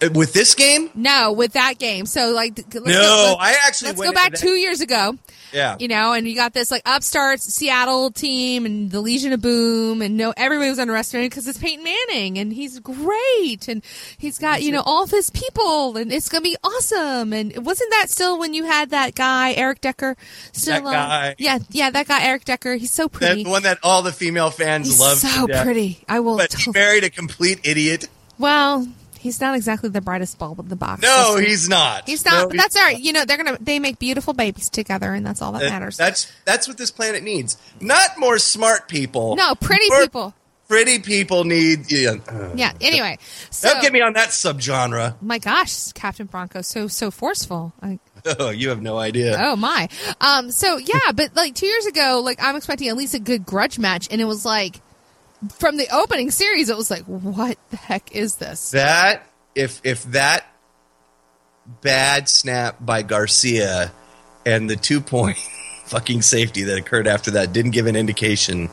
uh, 0.00 0.08
with 0.14 0.32
this 0.32 0.54
game? 0.54 0.88
No, 0.94 1.32
with 1.32 1.52
that 1.52 1.78
game. 1.78 2.06
So 2.06 2.30
like, 2.30 2.56
let's 2.56 2.74
No, 2.74 2.82
go, 2.84 3.36
I 3.38 3.56
actually 3.66 3.88
let's 3.88 3.98
went 3.98 4.10
go 4.10 4.14
back 4.14 4.30
that- 4.32 4.40
two 4.40 4.54
years 4.54 4.80
ago. 4.80 5.18
Yeah. 5.54 5.76
You 5.78 5.88
know, 5.88 6.12
and 6.12 6.26
you 6.26 6.34
got 6.34 6.52
this 6.52 6.70
like 6.70 6.82
upstarts 6.84 7.44
Seattle 7.44 8.10
team 8.10 8.66
and 8.66 8.90
the 8.90 9.00
Legion 9.00 9.32
of 9.32 9.40
Boom 9.40 10.02
and 10.02 10.16
no 10.16 10.34
everybody 10.36 10.68
was 10.68 10.78
underestimated 10.80 11.30
because 11.30 11.46
it's 11.46 11.58
Peyton 11.58 11.84
Manning 11.84 12.38
and 12.38 12.52
he's 12.52 12.80
great 12.80 13.68
and 13.68 13.82
he's 14.18 14.38
got, 14.38 14.62
you 14.62 14.72
know, 14.72 14.82
all 14.84 15.04
of 15.04 15.10
his 15.10 15.30
people 15.30 15.96
and 15.96 16.12
it's 16.12 16.28
gonna 16.28 16.42
be 16.42 16.56
awesome. 16.64 17.32
And 17.32 17.64
wasn't 17.64 17.90
that 17.92 18.10
still 18.10 18.38
when 18.38 18.52
you 18.52 18.64
had 18.64 18.90
that 18.90 19.14
guy, 19.14 19.52
Eric 19.52 19.80
Decker? 19.80 20.16
Still 20.52 20.82
That 20.82 20.92
guy. 20.92 21.28
Uh, 21.30 21.34
yeah, 21.38 21.58
yeah, 21.70 21.90
that 21.90 22.08
guy 22.08 22.24
Eric 22.24 22.44
Decker. 22.44 22.74
He's 22.74 22.90
so 22.90 23.08
pretty. 23.08 23.44
the 23.44 23.50
one 23.50 23.62
that 23.62 23.78
all 23.82 24.02
the 24.02 24.12
female 24.12 24.50
fans 24.50 24.88
he's 24.88 25.00
love. 25.00 25.18
so 25.18 25.46
pretty. 25.46 26.02
I 26.08 26.20
will 26.20 26.36
But 26.36 26.52
he 26.52 26.70
married 26.72 27.04
a 27.04 27.10
complete 27.10 27.60
idiot. 27.64 28.08
well, 28.38 28.86
he's 29.24 29.40
not 29.40 29.56
exactly 29.56 29.88
the 29.88 30.00
brightest 30.00 30.38
bulb 30.38 30.60
in 30.60 30.68
the 30.68 30.76
box. 30.76 31.02
No, 31.02 31.36
he's 31.36 31.68
not. 31.68 32.06
He's 32.06 32.24
not, 32.24 32.34
No, 32.42 32.48
but 32.48 32.56
that's 32.58 32.76
all 32.76 32.84
right. 32.84 32.98
You 33.00 33.12
know, 33.12 33.24
they're 33.24 33.36
gonna 33.36 33.58
they 33.60 33.80
make 33.80 33.98
beautiful 33.98 34.34
babies 34.34 34.68
together, 34.68 35.12
and 35.14 35.26
that's 35.26 35.42
all 35.42 35.50
that 35.52 35.62
That- 35.62 35.70
matters. 35.70 35.96
That's 35.96 36.30
that's 36.44 36.68
what 36.68 36.78
this 36.78 36.92
planet 36.92 37.24
needs. 37.24 37.56
Not 37.80 38.10
more 38.18 38.38
smart 38.38 38.86
people. 38.88 39.34
no, 39.34 39.56
pretty 39.56 39.88
More 39.88 40.02
people. 40.02 40.34
Pretty 40.68 40.98
people 40.98 41.44
need. 41.44 41.90
Yeah. 41.92 42.12
uh, 42.26 42.50
Yeah. 42.54 42.72
Anyway, 42.80 43.18
so 43.50 43.68
Don't 43.70 43.82
get 43.82 43.92
me 43.92 44.00
on 44.00 44.14
that 44.14 44.30
subgenre. 44.30 45.14
my 45.20 45.38
gosh, 45.38 45.92
Captain 45.92 46.26
Bronco, 46.26 46.62
so 46.62 46.86
so 46.88 47.10
forceful. 47.10 47.72
I, 47.82 47.98
Oh, 48.38 48.48
you 48.48 48.70
have 48.70 48.80
no 48.80 48.96
idea. 48.98 49.36
oh 49.38 49.56
my. 49.56 49.88
Um. 50.20 50.50
So 50.50 50.78
yeah, 50.78 51.12
but 51.14 51.36
like 51.36 51.54
two 51.54 51.66
years 51.66 51.84
ago, 51.86 52.22
like 52.24 52.42
I'm 52.42 52.56
expecting 52.56 52.88
at 52.88 52.96
least 52.96 53.14
a 53.14 53.18
good 53.18 53.44
grudge 53.44 53.78
match, 53.78 54.08
and 54.10 54.20
it 54.20 54.24
was 54.24 54.46
like 54.46 54.80
from 55.50 55.76
the 55.76 55.88
opening 55.92 56.30
series, 56.30 56.68
it 56.68 56.76
was 56.76 56.90
like, 56.90 57.04
what 57.04 57.58
the 57.70 57.76
heck 57.76 58.14
is 58.14 58.36
this? 58.36 58.70
That 58.70 59.26
if 59.54 59.80
if 59.84 60.04
that 60.04 60.46
bad 61.80 62.28
snap 62.28 62.76
by 62.80 63.02
Garcia 63.02 63.92
and 64.44 64.68
the 64.68 64.76
two 64.76 65.00
point 65.00 65.38
fucking 65.86 66.22
safety 66.22 66.64
that 66.64 66.78
occurred 66.78 67.06
after 67.06 67.32
that 67.32 67.52
didn't 67.52 67.72
give 67.72 67.86
an 67.86 67.96
indication 67.96 68.70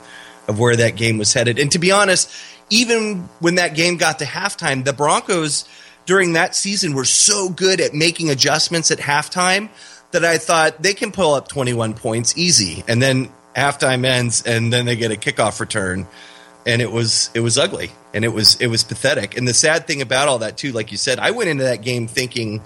of 0.47 0.59
where 0.59 0.75
that 0.75 0.95
game 0.95 1.17
was 1.17 1.33
headed. 1.33 1.59
And 1.59 1.71
to 1.71 1.79
be 1.79 1.91
honest, 1.91 2.31
even 2.69 3.29
when 3.39 3.55
that 3.55 3.75
game 3.75 3.97
got 3.97 4.19
to 4.19 4.25
halftime, 4.25 4.83
the 4.83 4.93
Broncos 4.93 5.67
during 6.05 6.33
that 6.33 6.55
season 6.55 6.93
were 6.93 7.05
so 7.05 7.49
good 7.49 7.79
at 7.79 7.93
making 7.93 8.29
adjustments 8.29 8.91
at 8.91 8.97
halftime 8.97 9.69
that 10.11 10.25
I 10.25 10.37
thought 10.37 10.81
they 10.81 10.93
can 10.93 11.11
pull 11.11 11.33
up 11.33 11.47
21 11.47 11.93
points 11.93 12.37
easy. 12.37 12.83
And 12.87 13.01
then 13.01 13.31
halftime 13.55 14.05
ends 14.05 14.41
and 14.43 14.71
then 14.71 14.85
they 14.85 14.95
get 14.95 15.11
a 15.11 15.15
kickoff 15.15 15.59
return 15.59 16.07
and 16.65 16.81
it 16.81 16.91
was 16.91 17.29
it 17.33 17.39
was 17.39 17.57
ugly 17.57 17.91
and 18.13 18.23
it 18.25 18.29
was 18.29 18.59
it 18.61 18.67
was 18.67 18.83
pathetic. 18.83 19.37
And 19.37 19.47
the 19.47 19.53
sad 19.53 19.87
thing 19.87 20.01
about 20.01 20.27
all 20.27 20.39
that 20.39 20.57
too, 20.57 20.71
like 20.71 20.91
you 20.91 20.97
said, 20.97 21.19
I 21.19 21.31
went 21.31 21.49
into 21.49 21.63
that 21.63 21.81
game 21.81 22.07
thinking, 22.07 22.61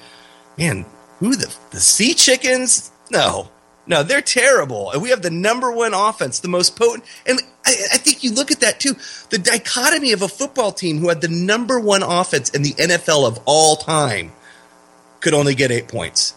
man, 0.58 0.86
who 1.20 1.36
the 1.36 1.54
the 1.72 1.80
Sea 1.80 2.14
Chickens? 2.14 2.92
No, 3.12 3.50
no, 3.88 4.04
they're 4.04 4.22
terrible. 4.22 4.92
And 4.92 5.02
we 5.02 5.10
have 5.10 5.22
the 5.22 5.30
number 5.30 5.72
one 5.72 5.94
offense, 5.94 6.40
the 6.40 6.48
most 6.48 6.76
potent. 6.76 7.04
And 7.26 7.40
I, 7.66 7.72
I 7.94 7.98
think 7.98 8.24
you 8.24 8.32
look 8.34 8.52
at 8.52 8.62
that 8.62 8.80
too. 8.80 8.96
The 9.30 9.38
dichotomy 9.38 10.12
of 10.12 10.22
a 10.22 10.28
football 10.28 10.72
team 10.72 11.00
who 11.00 11.10
had 11.10 11.22
the 11.22 11.28
number 11.28 11.80
one 11.80 12.04
offense 12.04 12.50
in 12.50 12.64
the 12.64 12.74
NFL 12.74 13.28
of 13.28 13.40
all 13.46 13.76
time 13.76 14.32
could 15.20 15.34
only 15.34 15.56
get 15.56 15.72
eight 15.72 15.88
points. 15.88 16.34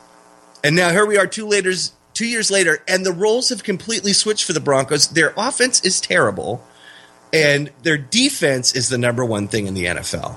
And 0.62 0.76
now 0.76 0.90
here 0.90 1.06
we 1.06 1.16
are, 1.16 1.26
two 1.26 1.46
later, 1.46 1.72
two 2.14 2.26
years 2.26 2.50
later, 2.50 2.82
and 2.88 3.06
the 3.06 3.12
roles 3.12 3.48
have 3.50 3.62
completely 3.62 4.12
switched 4.12 4.44
for 4.44 4.52
the 4.52 4.60
Broncos. 4.60 5.08
Their 5.08 5.32
offense 5.36 5.84
is 5.84 6.00
terrible, 6.00 6.64
and 7.32 7.70
their 7.82 7.98
defense 7.98 8.74
is 8.74 8.88
the 8.88 8.98
number 8.98 9.24
one 9.24 9.48
thing 9.48 9.66
in 9.66 9.74
the 9.74 9.86
NFL. 9.86 10.36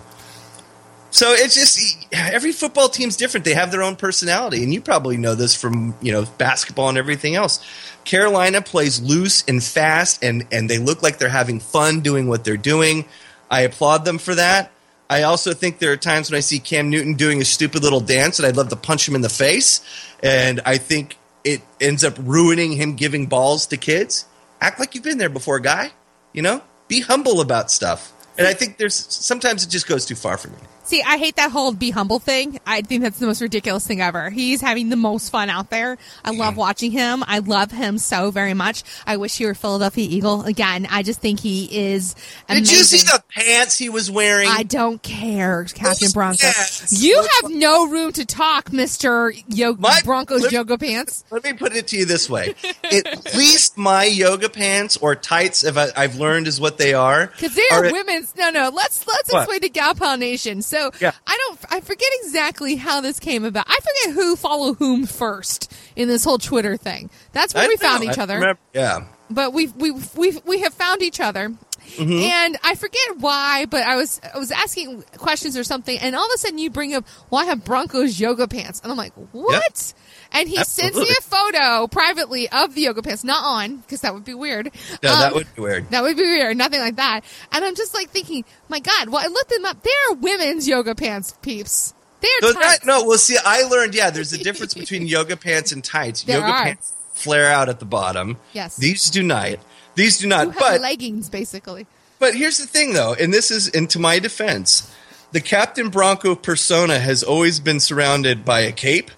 So 1.11 1.33
it's 1.33 1.55
just 1.55 2.07
every 2.13 2.53
football 2.53 2.87
team's 2.87 3.17
different. 3.17 3.45
They 3.45 3.53
have 3.53 3.69
their 3.71 3.83
own 3.83 3.97
personality, 3.97 4.63
and 4.63 4.73
you 4.73 4.79
probably 4.81 5.17
know 5.17 5.35
this 5.35 5.55
from 5.55 5.93
you 6.01 6.11
know 6.11 6.25
basketball 6.37 6.89
and 6.89 6.97
everything 6.97 7.35
else. 7.35 7.63
Carolina 8.05 8.61
plays 8.61 9.01
loose 9.01 9.43
and 9.47 9.61
fast, 9.61 10.23
and 10.23 10.47
and 10.51 10.69
they 10.69 10.77
look 10.77 11.03
like 11.03 11.19
they're 11.19 11.29
having 11.29 11.59
fun 11.59 11.99
doing 11.99 12.27
what 12.27 12.45
they're 12.45 12.55
doing. 12.55 13.05
I 13.49 13.61
applaud 13.61 14.05
them 14.05 14.17
for 14.17 14.35
that. 14.35 14.71
I 15.09 15.23
also 15.23 15.53
think 15.53 15.79
there 15.79 15.91
are 15.91 15.97
times 15.97 16.31
when 16.31 16.37
I 16.37 16.41
see 16.41 16.59
Cam 16.59 16.89
Newton 16.89 17.15
doing 17.15 17.41
a 17.41 17.45
stupid 17.45 17.83
little 17.83 17.99
dance, 17.99 18.39
and 18.39 18.47
I'd 18.47 18.55
love 18.55 18.69
to 18.69 18.77
punch 18.77 19.05
him 19.05 19.13
in 19.13 19.19
the 19.19 19.27
face. 19.27 19.81
And 20.23 20.61
I 20.65 20.77
think 20.77 21.17
it 21.43 21.61
ends 21.81 22.05
up 22.05 22.15
ruining 22.17 22.71
him 22.71 22.95
giving 22.95 23.27
balls 23.27 23.65
to 23.67 23.77
kids. 23.77 24.25
Act 24.61 24.79
like 24.79 24.95
you've 24.95 25.03
been 25.03 25.17
there 25.17 25.27
before, 25.27 25.59
guy. 25.59 25.91
You 26.31 26.43
know, 26.43 26.61
be 26.91 26.99
humble 26.99 27.39
about 27.39 27.71
stuff. 27.71 28.11
And 28.37 28.47
I 28.47 28.53
think 28.53 28.77
there's 28.77 28.95
sometimes 28.95 29.63
it 29.63 29.69
just 29.69 29.87
goes 29.87 30.05
too 30.05 30.15
far 30.15 30.37
for 30.37 30.47
me. 30.49 30.57
See, 30.83 31.01
I 31.03 31.17
hate 31.17 31.35
that 31.37 31.51
whole 31.51 31.71
be 31.71 31.91
humble 31.91 32.19
thing. 32.19 32.59
I 32.65 32.81
think 32.81 33.03
that's 33.03 33.19
the 33.19 33.27
most 33.27 33.39
ridiculous 33.39 33.85
thing 33.87 34.01
ever. 34.01 34.29
He's 34.29 34.59
having 34.61 34.89
the 34.89 34.95
most 34.97 35.29
fun 35.29 35.49
out 35.49 35.69
there. 35.69 35.97
I 36.25 36.31
love 36.31 36.57
watching 36.57 36.91
him. 36.91 37.23
I 37.27 37.39
love 37.39 37.71
him 37.71 37.97
so 37.97 38.29
very 38.31 38.53
much. 38.55 38.83
I 39.05 39.15
wish 39.17 39.37
he 39.37 39.45
were 39.45 39.53
Philadelphia 39.53 40.05
Eagle 40.09 40.41
again. 40.43 40.87
I 40.89 41.03
just 41.03 41.21
think 41.21 41.39
he 41.39 41.65
is 41.93 42.15
amazing. 42.49 42.63
Did 42.65 42.71
you 42.71 42.83
see 42.83 42.97
the 43.05 43.23
pants 43.29 43.77
he 43.77 43.89
was 43.89 44.09
wearing? 44.11 44.49
I 44.49 44.63
don't 44.63 45.01
care, 45.01 45.63
Captain 45.65 46.07
Those 46.07 46.13
Bronco. 46.13 46.39
pants. 46.43 47.01
You 47.01 47.25
have 47.41 47.51
no 47.51 47.87
room 47.87 48.11
to 48.13 48.25
talk, 48.25 48.73
Mister 48.73 49.33
Yo- 49.47 49.75
My- 49.75 50.01
Broncos 50.03 50.41
let- 50.41 50.51
yoga 50.51 50.77
pants. 50.77 51.23
Let 51.31 51.43
me 51.45 51.53
put 51.53 51.73
it 51.75 51.87
to 51.89 51.97
you 51.97 52.05
this 52.05 52.29
way: 52.29 52.55
at 52.83 53.33
least 53.35 53.77
my 53.77 54.03
yoga 54.03 54.49
pants 54.49 54.97
or 54.97 55.15
tights, 55.15 55.63
if 55.63 55.77
I, 55.77 55.89
I've 55.95 56.15
learned, 56.15 56.47
is 56.47 56.59
what 56.59 56.77
they 56.77 56.93
are. 56.93 57.27
Because 57.27 57.55
they 57.55 57.69
are 57.71 57.83
women's. 58.21 58.35
No, 58.37 58.49
no. 58.49 58.69
Let's 58.73 59.05
let's 59.07 59.31
What? 59.31 59.41
explain 59.43 59.59
to 59.61 59.69
Gal 59.69 59.95
Pal 59.95 60.17
Nation. 60.17 60.61
So 60.61 60.91
Yeah. 60.99 61.11
I 61.27 61.37
don't. 61.47 61.59
I 61.69 61.81
forget 61.81 62.09
exactly 62.23 62.75
how 62.75 63.01
this 63.01 63.19
came 63.19 63.43
about. 63.45 63.65
I 63.67 63.77
forget 63.79 64.15
who 64.15 64.35
followed 64.35 64.77
whom 64.77 65.05
first 65.05 65.71
in 65.95 66.07
this 66.07 66.23
whole 66.23 66.37
Twitter 66.37 66.77
thing. 66.77 67.09
That's 67.33 67.53
where 67.53 67.65
I 67.65 67.67
we 67.67 67.77
found 67.77 68.03
each 68.03 68.17
I 68.17 68.23
other. 68.23 68.35
remember- 68.35 68.59
yeah. 68.73 69.05
But 69.29 69.53
we've 69.53 69.75
we've 69.75 70.15
we've 70.15 70.41
we 70.45 70.61
have 70.61 70.73
found 70.73 71.01
each 71.01 71.19
other. 71.19 71.53
Mm-hmm. 71.95 72.11
And 72.13 72.57
I 72.63 72.75
forget 72.75 73.17
why, 73.17 73.65
but 73.65 73.83
I 73.83 73.95
was 73.95 74.21
I 74.33 74.37
was 74.37 74.51
asking 74.51 75.01
questions 75.17 75.57
or 75.57 75.63
something, 75.63 75.97
and 75.99 76.15
all 76.15 76.25
of 76.25 76.31
a 76.35 76.37
sudden 76.37 76.57
you 76.59 76.69
bring 76.69 76.93
up, 76.93 77.05
"Well, 77.29 77.41
I 77.41 77.45
have 77.45 77.65
Broncos 77.65 78.19
yoga 78.19 78.47
pants," 78.47 78.79
and 78.81 78.91
I'm 78.91 78.97
like, 78.97 79.13
"What?" 79.31 79.93
And 80.33 80.47
he 80.47 80.63
sends 80.63 80.97
me 80.97 81.09
a 81.09 81.21
photo 81.21 81.87
privately 81.87 82.47
of 82.49 82.73
the 82.73 82.81
yoga 82.81 83.01
pants, 83.01 83.23
not 83.23 83.43
on 83.43 83.77
because 83.77 84.01
that 84.01 84.13
would 84.13 84.23
be 84.23 84.33
weird. 84.33 84.71
No, 85.03 85.11
Um, 85.13 85.19
that 85.19 85.33
would 85.33 85.55
be 85.55 85.61
weird. 85.61 85.89
that 85.91 86.03
would 86.03 86.15
be 86.15 86.23
weird. 86.23 86.55
Nothing 86.55 86.79
like 86.79 86.95
that. 86.95 87.21
And 87.51 87.65
I'm 87.65 87.75
just 87.75 87.93
like 87.93 88.09
thinking, 88.11 88.45
my 88.69 88.79
God, 88.79 89.09
well, 89.09 89.21
I 89.23 89.27
looked 89.27 89.49
them 89.49 89.65
up. 89.65 89.83
They're 89.83 90.15
women's 90.17 90.67
yoga 90.67 90.95
pants, 90.95 91.33
peeps. 91.41 91.93
They're 92.21 92.29
So 92.41 92.53
tights. 92.53 92.85
no, 92.85 93.03
well, 93.05 93.17
see, 93.17 93.37
I 93.43 93.63
learned. 93.63 93.93
Yeah, 93.95 94.09
there's 94.09 94.31
a 94.31 94.37
difference 94.37 94.73
between 94.83 95.05
yoga 95.07 95.35
pants 95.35 95.71
and 95.71 95.83
tights. 95.83 96.23
There 96.23 96.39
yoga 96.39 96.51
are. 96.51 96.63
pants 96.63 96.93
flare 97.13 97.51
out 97.51 97.67
at 97.67 97.79
the 97.79 97.85
bottom. 97.85 98.37
Yes. 98.53 98.77
these 98.77 99.09
do 99.09 99.23
not. 99.23 99.55
These 99.95 100.19
do 100.19 100.27
not. 100.27 100.55
But 100.57 100.79
leggings, 100.81 101.29
basically. 101.29 101.87
But 102.19 102.35
here's 102.35 102.57
the 102.59 102.67
thing, 102.67 102.93
though, 102.93 103.13
and 103.15 103.33
this 103.33 103.51
is, 103.51 103.67
and 103.69 103.89
to 103.89 103.99
my 103.99 104.19
defense, 104.19 104.89
the 105.31 105.41
Captain 105.41 105.89
Bronco 105.89 106.35
persona 106.35 106.99
has 106.99 107.21
always 107.23 107.59
been 107.59 107.79
surrounded 107.79 108.45
by 108.45 108.61
a 108.61 108.71
cape 108.71 109.11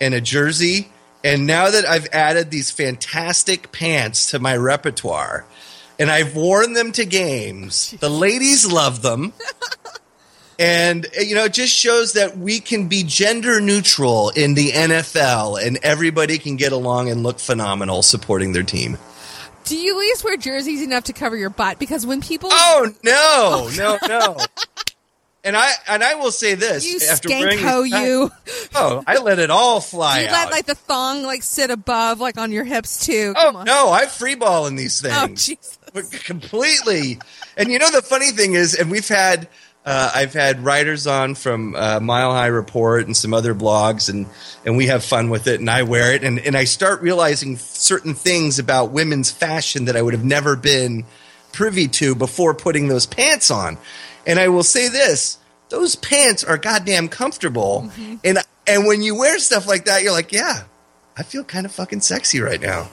and 0.00 0.14
a 0.14 0.20
jersey. 0.20 0.88
And 1.22 1.46
now 1.46 1.70
that 1.70 1.86
I've 1.86 2.06
added 2.12 2.50
these 2.50 2.70
fantastic 2.70 3.72
pants 3.72 4.30
to 4.30 4.38
my 4.38 4.56
repertoire, 4.56 5.46
and 5.98 6.10
I've 6.10 6.34
worn 6.36 6.74
them 6.74 6.92
to 6.92 7.04
games, 7.04 7.92
the 8.00 8.10
ladies 8.10 8.70
love 8.70 9.02
them. 9.02 9.32
And, 10.58 11.06
you 11.18 11.34
know, 11.34 11.44
it 11.44 11.52
just 11.52 11.74
shows 11.74 12.12
that 12.12 12.38
we 12.38 12.60
can 12.60 12.86
be 12.88 13.02
gender 13.02 13.60
neutral 13.60 14.30
in 14.30 14.54
the 14.54 14.70
NFL 14.70 15.64
and 15.64 15.78
everybody 15.82 16.38
can 16.38 16.56
get 16.56 16.72
along 16.72 17.10
and 17.10 17.22
look 17.22 17.40
phenomenal 17.40 18.02
supporting 18.02 18.52
their 18.52 18.62
team. 18.62 18.98
Do 19.64 19.76
you 19.76 19.94
at 19.94 19.98
least 19.98 20.24
wear 20.24 20.36
jerseys 20.36 20.82
enough 20.82 21.04
to 21.04 21.12
cover 21.12 21.36
your 21.36 21.50
butt? 21.50 21.78
Because 21.78 22.06
when 22.06 22.20
people 22.20 22.50
Oh 22.52 22.92
no, 23.02 23.12
oh, 23.14 23.70
no, 23.76 23.98
no. 24.06 24.36
And 25.44 25.56
I 25.56 25.70
and 25.88 26.02
I 26.02 26.14
will 26.14 26.30
say 26.30 26.54
this 26.54 26.86
you 26.86 26.98
after 27.10 27.28
hoe 27.28 27.82
these- 27.82 27.92
you, 27.92 28.30
Oh, 28.74 29.04
I 29.06 29.18
let 29.18 29.38
it 29.38 29.50
all 29.50 29.80
fly 29.80 30.20
you 30.20 30.26
out. 30.28 30.32
let 30.32 30.50
like 30.50 30.66
the 30.66 30.74
thong 30.74 31.22
like 31.22 31.42
sit 31.42 31.70
above 31.70 32.18
like 32.18 32.38
on 32.38 32.50
your 32.50 32.64
hips 32.64 33.04
too. 33.04 33.34
oh 33.36 33.56
on. 33.58 33.64
no, 33.66 33.90
I 33.90 34.06
free 34.06 34.36
in 34.66 34.76
these 34.76 35.04
Oh 35.04 35.08
things 35.26 35.44
Jesus. 35.46 35.78
completely. 36.24 37.18
And 37.56 37.70
you 37.70 37.78
know 37.78 37.90
the 37.90 38.02
funny 38.02 38.30
thing 38.30 38.54
is, 38.54 38.74
and 38.74 38.90
we've 38.90 39.08
had. 39.08 39.48
Uh, 39.86 40.10
I've 40.14 40.32
had 40.32 40.64
writers 40.64 41.06
on 41.06 41.34
from 41.34 41.74
uh, 41.76 42.00
Mile 42.00 42.32
High 42.32 42.46
Report 42.46 43.04
and 43.04 43.14
some 43.14 43.34
other 43.34 43.54
blogs, 43.54 44.08
and, 44.08 44.24
and 44.64 44.78
we 44.78 44.86
have 44.86 45.04
fun 45.04 45.28
with 45.28 45.46
it. 45.46 45.60
And 45.60 45.68
I 45.68 45.82
wear 45.82 46.14
it, 46.14 46.24
and, 46.24 46.38
and 46.38 46.56
I 46.56 46.64
start 46.64 47.02
realizing 47.02 47.58
certain 47.58 48.14
things 48.14 48.58
about 48.58 48.92
women's 48.92 49.30
fashion 49.30 49.84
that 49.84 49.94
I 49.94 50.00
would 50.00 50.14
have 50.14 50.24
never 50.24 50.56
been 50.56 51.04
privy 51.52 51.86
to 51.88 52.14
before 52.14 52.54
putting 52.54 52.88
those 52.88 53.04
pants 53.04 53.50
on. 53.50 53.76
And 54.26 54.38
I 54.38 54.48
will 54.48 54.62
say 54.62 54.88
this: 54.88 55.38
those 55.68 55.96
pants 55.96 56.44
are 56.44 56.58
goddamn 56.58 57.08
comfortable, 57.08 57.90
and 58.24 58.38
and 58.66 58.86
when 58.86 59.02
you 59.02 59.16
wear 59.16 59.38
stuff 59.38 59.66
like 59.66 59.84
that, 59.84 60.02
you're 60.02 60.12
like, 60.12 60.32
yeah, 60.32 60.64
I 61.16 61.22
feel 61.22 61.44
kind 61.44 61.66
of 61.66 61.72
fucking 61.72 62.00
sexy 62.00 62.40
right 62.40 62.60
now. 62.60 62.88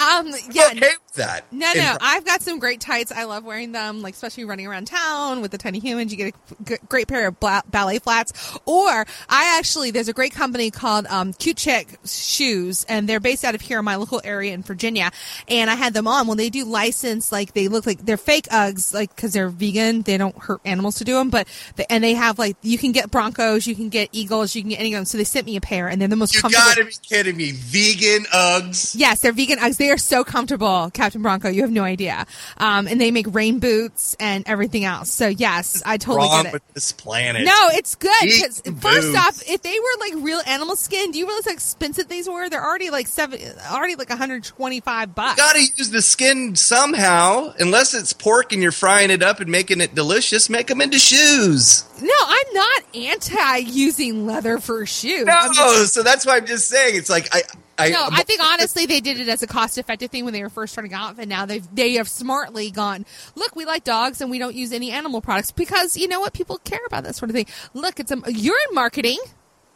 Um, 0.00 0.32
yeah. 0.52 0.68
okay 0.72 0.92
that. 1.16 1.44
No, 1.52 1.70
no, 1.74 1.96
I've 2.00 2.24
got 2.24 2.42
some 2.42 2.58
great 2.58 2.80
tights. 2.80 3.12
I 3.12 3.24
love 3.24 3.44
wearing 3.44 3.72
them, 3.72 4.02
like 4.02 4.14
especially 4.14 4.44
running 4.44 4.66
around 4.66 4.86
town 4.86 5.40
with 5.42 5.50
the 5.50 5.58
tiny 5.58 5.78
humans. 5.78 6.12
You 6.12 6.16
get 6.18 6.34
a 6.34 6.64
g- 6.64 6.76
great 6.88 7.08
pair 7.08 7.26
of 7.28 7.38
bla- 7.40 7.62
ballet 7.70 7.98
flats. 7.98 8.32
Or 8.64 8.88
I 9.28 9.56
actually, 9.58 9.90
there's 9.90 10.08
a 10.08 10.12
great 10.12 10.32
company 10.32 10.70
called 10.70 11.06
um, 11.06 11.32
Cute 11.34 11.56
Chick 11.56 11.98
Shoes, 12.06 12.84
and 12.88 13.08
they're 13.08 13.20
based 13.20 13.44
out 13.44 13.54
of 13.54 13.60
here 13.60 13.78
in 13.78 13.84
my 13.84 13.96
local 13.96 14.20
area 14.24 14.52
in 14.54 14.62
Virginia. 14.62 15.10
And 15.48 15.70
I 15.70 15.74
had 15.74 15.94
them 15.94 16.06
on. 16.06 16.26
Well, 16.26 16.36
they 16.36 16.50
do 16.50 16.64
license, 16.64 17.32
like 17.32 17.52
they 17.52 17.68
look 17.68 17.86
like 17.86 18.04
they're 18.04 18.16
fake 18.16 18.46
Uggs, 18.48 18.94
like 18.94 19.14
because 19.14 19.32
they're 19.32 19.48
vegan. 19.48 20.02
They 20.02 20.16
don't 20.18 20.36
hurt 20.38 20.60
animals 20.64 20.96
to 20.96 21.04
do 21.04 21.14
them, 21.14 21.30
but 21.30 21.46
they, 21.76 21.86
and 21.90 22.02
they 22.04 22.14
have 22.14 22.38
like 22.38 22.56
you 22.62 22.78
can 22.78 22.92
get 22.92 23.10
Broncos, 23.10 23.66
you 23.66 23.74
can 23.74 23.88
get 23.88 24.08
Eagles, 24.12 24.54
you 24.54 24.62
can 24.62 24.70
get 24.70 24.80
any 24.80 24.94
of 24.94 24.98
them. 24.98 25.04
So 25.04 25.18
they 25.18 25.24
sent 25.24 25.46
me 25.46 25.56
a 25.56 25.60
pair, 25.60 25.88
and 25.88 26.00
they're 26.00 26.08
the 26.08 26.16
most 26.16 26.34
You 26.34 26.40
comfortable. 26.42 26.66
gotta 26.68 26.84
be 26.84 26.92
kidding 27.02 27.36
me. 27.36 27.52
Vegan 27.52 28.24
Uggs. 28.32 28.94
Yes, 28.96 29.20
they're 29.20 29.32
vegan 29.32 29.58
Uggs. 29.58 29.76
They 29.76 29.90
are 29.90 29.98
so 29.98 30.24
comfortable, 30.24 30.90
Captain 31.06 31.22
Bronco. 31.22 31.48
You 31.48 31.62
have 31.62 31.70
no 31.70 31.84
idea. 31.84 32.26
Um, 32.58 32.88
and 32.88 33.00
they 33.00 33.12
make 33.12 33.32
rain 33.32 33.60
boots 33.60 34.16
and 34.18 34.42
everything 34.48 34.84
else. 34.84 35.08
So 35.12 35.28
yes, 35.28 35.84
I 35.86 35.98
totally 35.98 36.26
Wrong 36.26 36.42
get 36.42 36.46
it. 36.48 36.52
with 36.54 36.74
this 36.74 36.90
planet. 36.90 37.44
No, 37.44 37.68
it's 37.70 37.94
good 37.94 38.10
because 38.22 38.60
first 38.80 39.16
off, 39.16 39.40
if 39.48 39.62
they 39.62 39.78
were 39.78 40.00
like 40.00 40.24
real 40.24 40.40
animal 40.48 40.74
skin, 40.74 41.12
do 41.12 41.18
you 41.20 41.26
realize 41.26 41.44
how 41.44 41.52
expensive 41.52 42.08
these 42.08 42.28
were? 42.28 42.48
They're 42.48 42.64
already 42.64 42.90
like 42.90 43.06
seven, 43.06 43.38
already 43.70 43.94
like 43.94 44.08
125 44.08 45.14
bucks. 45.14 45.36
gotta 45.36 45.60
use 45.60 45.90
the 45.90 46.02
skin 46.02 46.56
somehow. 46.56 47.52
Unless 47.60 47.94
it's 47.94 48.12
pork 48.12 48.52
and 48.52 48.60
you're 48.60 48.72
frying 48.72 49.10
it 49.10 49.22
up 49.22 49.38
and 49.38 49.48
making 49.48 49.80
it 49.80 49.94
delicious, 49.94 50.50
make 50.50 50.66
them 50.66 50.80
into 50.80 50.98
shoes. 50.98 51.84
No, 52.02 52.14
I'm 52.26 52.52
not 52.52 52.82
anti 52.96 53.56
using 53.58 54.26
leather 54.26 54.58
for 54.58 54.84
shoes. 54.86 55.24
No, 55.26 55.52
just- 55.54 55.94
so 55.94 56.02
that's 56.02 56.26
why 56.26 56.36
I'm 56.38 56.46
just 56.46 56.68
saying. 56.68 56.96
It's 56.96 57.08
like 57.10 57.28
I, 57.32 57.42
I, 57.78 57.90
no, 57.90 58.08
I 58.10 58.22
think 58.22 58.40
honestly 58.42 58.86
they 58.86 59.00
did 59.00 59.20
it 59.20 59.28
as 59.28 59.42
a 59.42 59.46
cost 59.46 59.76
effective 59.76 60.10
thing 60.10 60.24
when 60.24 60.32
they 60.32 60.42
were 60.42 60.48
first 60.48 60.72
starting 60.72 60.94
out, 60.94 61.16
and 61.18 61.28
now 61.28 61.44
they've 61.46 61.66
they 61.74 61.94
have 61.94 62.08
smartly 62.08 62.70
gone. 62.70 63.04
Look, 63.34 63.54
we 63.54 63.64
like 63.66 63.84
dogs 63.84 64.20
and 64.20 64.30
we 64.30 64.38
don't 64.38 64.54
use 64.54 64.72
any 64.72 64.90
animal 64.90 65.20
products 65.20 65.50
because 65.52 65.96
you 65.96 66.08
know 66.08 66.20
what 66.20 66.32
people 66.32 66.56
care 66.58 66.80
about 66.86 67.04
that 67.04 67.14
sort 67.16 67.30
of 67.30 67.34
thing. 67.36 67.46
Look, 67.74 68.00
it's 68.00 68.10
a 68.10 68.20
you're 68.28 68.56
in 68.68 68.74
marketing. 68.74 69.18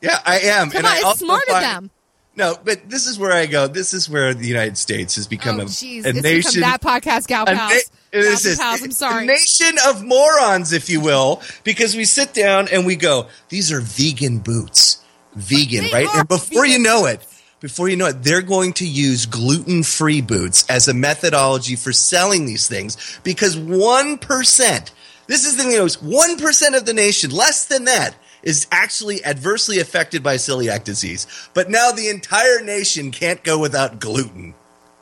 yeah, 0.00 0.18
I 0.24 0.38
am. 0.40 0.70
Come 0.70 0.78
and 0.78 0.86
on, 0.86 0.92
I 0.92 1.10
it's 1.10 1.18
smart 1.20 1.42
of 1.48 1.60
them. 1.60 1.90
No, 2.36 2.56
but 2.64 2.88
this 2.88 3.06
is 3.08 3.18
where 3.18 3.32
I 3.32 3.46
go. 3.46 3.66
This 3.66 3.92
is 3.92 4.08
where 4.08 4.32
the 4.32 4.46
United 4.46 4.78
States 4.78 5.16
has 5.16 5.26
become 5.26 5.58
Oh, 5.58 5.64
a, 5.64 5.66
jeez, 5.66 6.06
a 6.06 6.12
nation. 6.12 6.60
that 6.62 6.80
podcast, 6.80 7.26
gal 7.26 7.44
pals. 7.44 7.58
na- 7.58 7.78
this 8.12 8.46
is 8.46 8.56
pals. 8.58 8.82
I'm 8.82 8.92
sorry. 8.92 9.26
nation 9.26 9.74
of 9.88 10.02
morons, 10.04 10.72
if 10.72 10.88
you 10.88 11.00
will, 11.00 11.42
because 11.64 11.96
we 11.96 12.04
sit 12.04 12.32
down 12.32 12.68
and 12.72 12.86
we 12.86 12.94
go, 12.96 13.26
"These 13.50 13.72
are 13.72 13.80
vegan 13.80 14.38
boots, 14.38 14.98
vegan, 15.34 15.86
right?" 15.92 16.06
And 16.14 16.28
before 16.28 16.64
you 16.64 16.78
know 16.78 17.04
it, 17.06 17.20
before 17.60 17.88
you 17.88 17.96
know 17.96 18.06
it, 18.06 18.22
they're 18.22 18.42
going 18.42 18.72
to 18.74 18.86
use 18.86 19.26
gluten-free 19.26 20.22
boots 20.22 20.64
as 20.68 20.88
a 20.88 20.94
methodology 20.94 21.76
for 21.76 21.92
selling 21.92 22.46
these 22.46 22.66
things 22.68 23.18
because 23.22 23.56
one 23.56 24.18
percent. 24.18 24.92
This 25.26 25.44
is 25.46 25.56
the 25.56 25.64
news, 25.64 26.02
one 26.02 26.36
percent 26.38 26.74
of 26.74 26.86
the 26.86 26.94
nation, 26.94 27.30
less 27.30 27.66
than 27.66 27.84
that, 27.84 28.16
is 28.42 28.66
actually 28.72 29.24
adversely 29.24 29.78
affected 29.78 30.22
by 30.22 30.36
celiac 30.36 30.82
disease. 30.84 31.26
But 31.54 31.70
now 31.70 31.92
the 31.92 32.08
entire 32.08 32.60
nation 32.64 33.10
can't 33.12 33.42
go 33.44 33.58
without 33.58 34.00
gluten. 34.00 34.54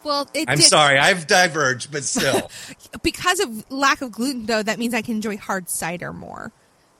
well, 0.05 0.29
I'm 0.49 0.59
did, 0.59 0.65
sorry, 0.67 0.99
I've 0.99 1.27
diverged, 1.27 1.91
but 1.93 2.05
still. 2.05 2.51
because 3.03 3.41
of 3.41 3.71
lack 3.71 4.03
of 4.03 4.13
gluten, 4.13 4.47
though. 4.47 4.63
That 4.63 4.79
means 4.79 4.93
I 4.93 5.03
can 5.03 5.15
enjoy 5.15 5.37
hard 5.39 5.71
cider 5.71 6.13
more 6.13 6.53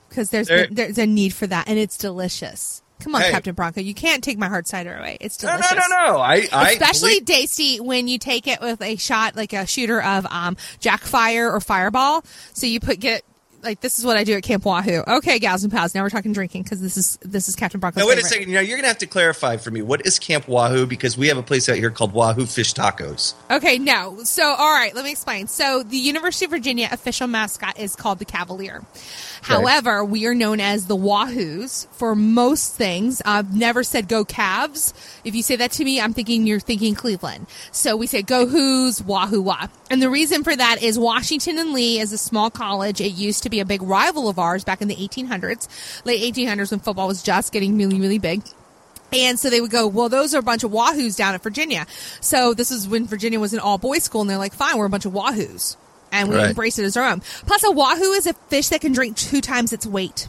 because 0.09 0.29
there's 0.31 0.47
There- 0.47 0.67
there's 0.71 0.97
a 0.97 1.05
need 1.05 1.33
for 1.33 1.45
that, 1.47 1.67
and 1.67 1.77
it's 1.77 1.97
delicious. 1.97 2.81
Come 2.99 3.15
on, 3.15 3.21
Hey. 3.21 3.31
Captain 3.31 3.53
Bronco, 3.55 3.79
you 3.81 3.93
can't 3.93 4.23
take 4.23 4.37
my 4.37 4.47
hard 4.49 4.67
cider 4.67 4.95
away. 4.97 5.17
It's 5.21 5.41
No, 5.41 5.51
delicious. 5.51 5.71
no, 5.71 5.87
no, 5.87 6.13
no. 6.13 6.19
I, 6.19 6.47
I 6.51 6.71
especially 6.71 7.21
believe- 7.21 7.25
tasty 7.25 7.79
when 7.79 8.07
you 8.07 8.17
take 8.17 8.47
it 8.47 8.59
with 8.61 8.81
a 8.81 8.97
shot 8.97 9.35
like 9.35 9.53
a 9.53 9.65
shooter 9.65 10.01
of 10.01 10.25
um 10.29 10.57
jack 10.79 11.01
fire 11.01 11.49
or 11.51 11.59
fireball 11.61 12.23
so 12.53 12.65
you 12.67 12.79
put 12.79 12.99
get 12.99 13.23
like 13.63 13.81
this 13.81 13.99
is 13.99 14.05
what 14.05 14.17
i 14.17 14.23
do 14.23 14.33
at 14.33 14.43
camp 14.43 14.65
wahoo 14.65 15.03
okay 15.07 15.39
gals 15.39 15.63
and 15.63 15.71
pals 15.71 15.93
now 15.95 16.01
we're 16.01 16.09
talking 16.09 16.33
drinking 16.33 16.63
because 16.63 16.81
this 16.81 16.97
is 16.97 17.17
this 17.21 17.49
is 17.49 17.55
captain 17.55 17.79
bronco's 17.79 17.97
Now 17.97 18.07
wait 18.07 18.17
a 18.17 18.23
second. 18.23 18.49
You 18.49 18.55
know, 18.55 18.61
you're 18.61 18.77
gonna 18.77 18.87
have 18.87 18.97
to 18.99 19.07
clarify 19.07 19.57
for 19.57 19.71
me. 19.71 19.81
What 19.81 20.05
is 20.05 20.19
Camp 20.19 20.47
Wahoo? 20.47 20.85
Because 20.85 21.17
we 21.17 21.27
have 21.27 21.37
a 21.37 21.43
place 21.43 21.67
out 21.69 21.77
here 21.77 21.89
called 21.91 22.13
Wahoo 22.13 22.45
Fish 22.45 22.73
Tacos. 22.73 23.33
okay 23.51 23.77
no 23.77 24.23
so 24.23 24.43
all 24.43 24.73
right 24.73 24.93
let 24.95 25.03
me 25.03 25.11
explain 25.11 25.47
so 25.47 25.83
the 25.83 25.97
university 25.97 26.45
of 26.45 26.51
virginia 26.51 26.87
official 26.91 27.27
mascot 27.27 27.79
is 27.79 27.95
called 27.95 28.19
the 28.19 28.25
cavalier 28.25 28.83
however 29.41 30.03
we 30.03 30.25
are 30.25 30.35
known 30.35 30.59
as 30.59 30.87
the 30.87 30.95
wahoos 30.95 31.87
for 31.93 32.15
most 32.15 32.75
things 32.75 33.21
i've 33.25 33.55
never 33.55 33.83
said 33.83 34.07
go 34.07 34.23
Cavs. 34.25 34.93
if 35.23 35.35
you 35.35 35.43
say 35.43 35.55
that 35.55 35.71
to 35.73 35.83
me 35.83 35.99
i'm 36.01 36.13
thinking 36.13 36.45
you're 36.47 36.59
thinking 36.59 36.95
cleveland 36.95 37.47
so 37.71 37.95
we 37.95 38.07
say 38.07 38.21
go 38.21 38.45
Hoos 38.47 39.01
wahoo 39.01 39.41
wah 39.41 39.67
and 39.89 40.01
the 40.01 40.09
reason 40.09 40.43
for 40.43 40.55
that 40.55 40.81
is 40.81 40.97
washington 40.99 41.57
and 41.57 41.73
lee 41.73 41.99
is 41.99 42.11
a 42.13 42.17
small 42.17 42.49
college 42.49 43.01
it 43.01 43.13
used 43.13 43.43
to 43.43 43.48
be 43.49 43.59
a 43.59 43.65
big 43.65 43.81
rival 43.81 44.29
of 44.29 44.39
ours 44.39 44.63
back 44.63 44.81
in 44.81 44.87
the 44.87 44.95
1800s 44.95 45.67
late 46.05 46.21
1800s 46.35 46.71
when 46.71 46.79
football 46.79 47.07
was 47.07 47.21
just 47.23 47.51
getting 47.51 47.77
really 47.77 47.99
really 47.99 48.19
big 48.19 48.41
and 49.11 49.39
so 49.39 49.49
they 49.49 49.59
would 49.59 49.71
go, 49.71 49.87
well, 49.87 50.07
those 50.07 50.35
are 50.35 50.37
a 50.37 50.43
bunch 50.43 50.63
of 50.63 50.69
Wahoos 50.69 51.17
down 51.17 51.33
at 51.33 51.41
Virginia. 51.41 51.87
So 52.21 52.53
this 52.53 52.69
is 52.69 52.87
when 52.87 53.07
Virginia 53.07 53.39
was 53.39 53.53
an 53.53 53.59
all 53.59 53.79
boys 53.79 54.03
school, 54.03 54.21
and 54.21 54.29
they're 54.29 54.37
like, 54.37 54.53
fine, 54.53 54.77
we're 54.77 54.85
a 54.85 54.89
bunch 54.89 55.05
of 55.05 55.13
Wahoos. 55.13 55.77
And 56.11 56.29
we 56.29 56.35
Right. 56.35 56.49
embrace 56.49 56.77
it 56.77 56.83
as 56.83 56.95
our 56.95 57.05
own. 57.09 57.21
Plus, 57.47 57.63
a 57.63 57.71
Wahoo 57.71 58.11
is 58.11 58.27
a 58.27 58.33
fish 58.49 58.67
that 58.67 58.81
can 58.81 58.91
drink 58.91 59.17
two 59.17 59.41
times 59.41 59.73
its 59.73 59.87
weight. 59.87 60.27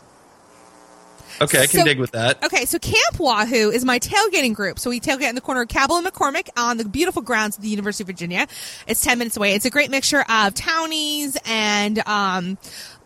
Okay, 1.43 1.63
I 1.63 1.67
can 1.67 1.81
So- 1.81 1.85
dig 1.87 1.99
with 1.99 2.13
that. 2.13 2.43
Okay, 2.43 2.67
so 2.67 2.79
Camp 2.79 3.19
Wahoo 3.19 3.71
is 3.71 3.83
my 3.85 3.99
tailgating 3.99 4.53
group. 4.55 4.79
So 4.79 4.91
we 4.91 5.01
tailgate 5.01 5.29
in 5.31 5.35
the 5.35 5.41
corner 5.41 5.63
of 5.63 5.69
Cabell 5.69 5.97
and 5.97 6.07
McCormick 6.07 6.49
on 6.57 6.77
the 6.77 6.85
beautiful 6.85 7.23
grounds 7.23 7.57
of 7.57 7.63
the 7.63 7.69
University 7.71 8.03
of 8.03 8.09
Virginia. 8.09 8.47
It's 8.87 9.01
10 9.01 9.19
minutes 9.19 9.39
away. 9.39 9.55
It's 9.55 9.65
a 9.65 9.71
great 9.71 9.91
mixture 9.91 10.23
of 10.29 10.53
townies 10.55 11.39
and 11.47 11.99
um, 12.07 12.59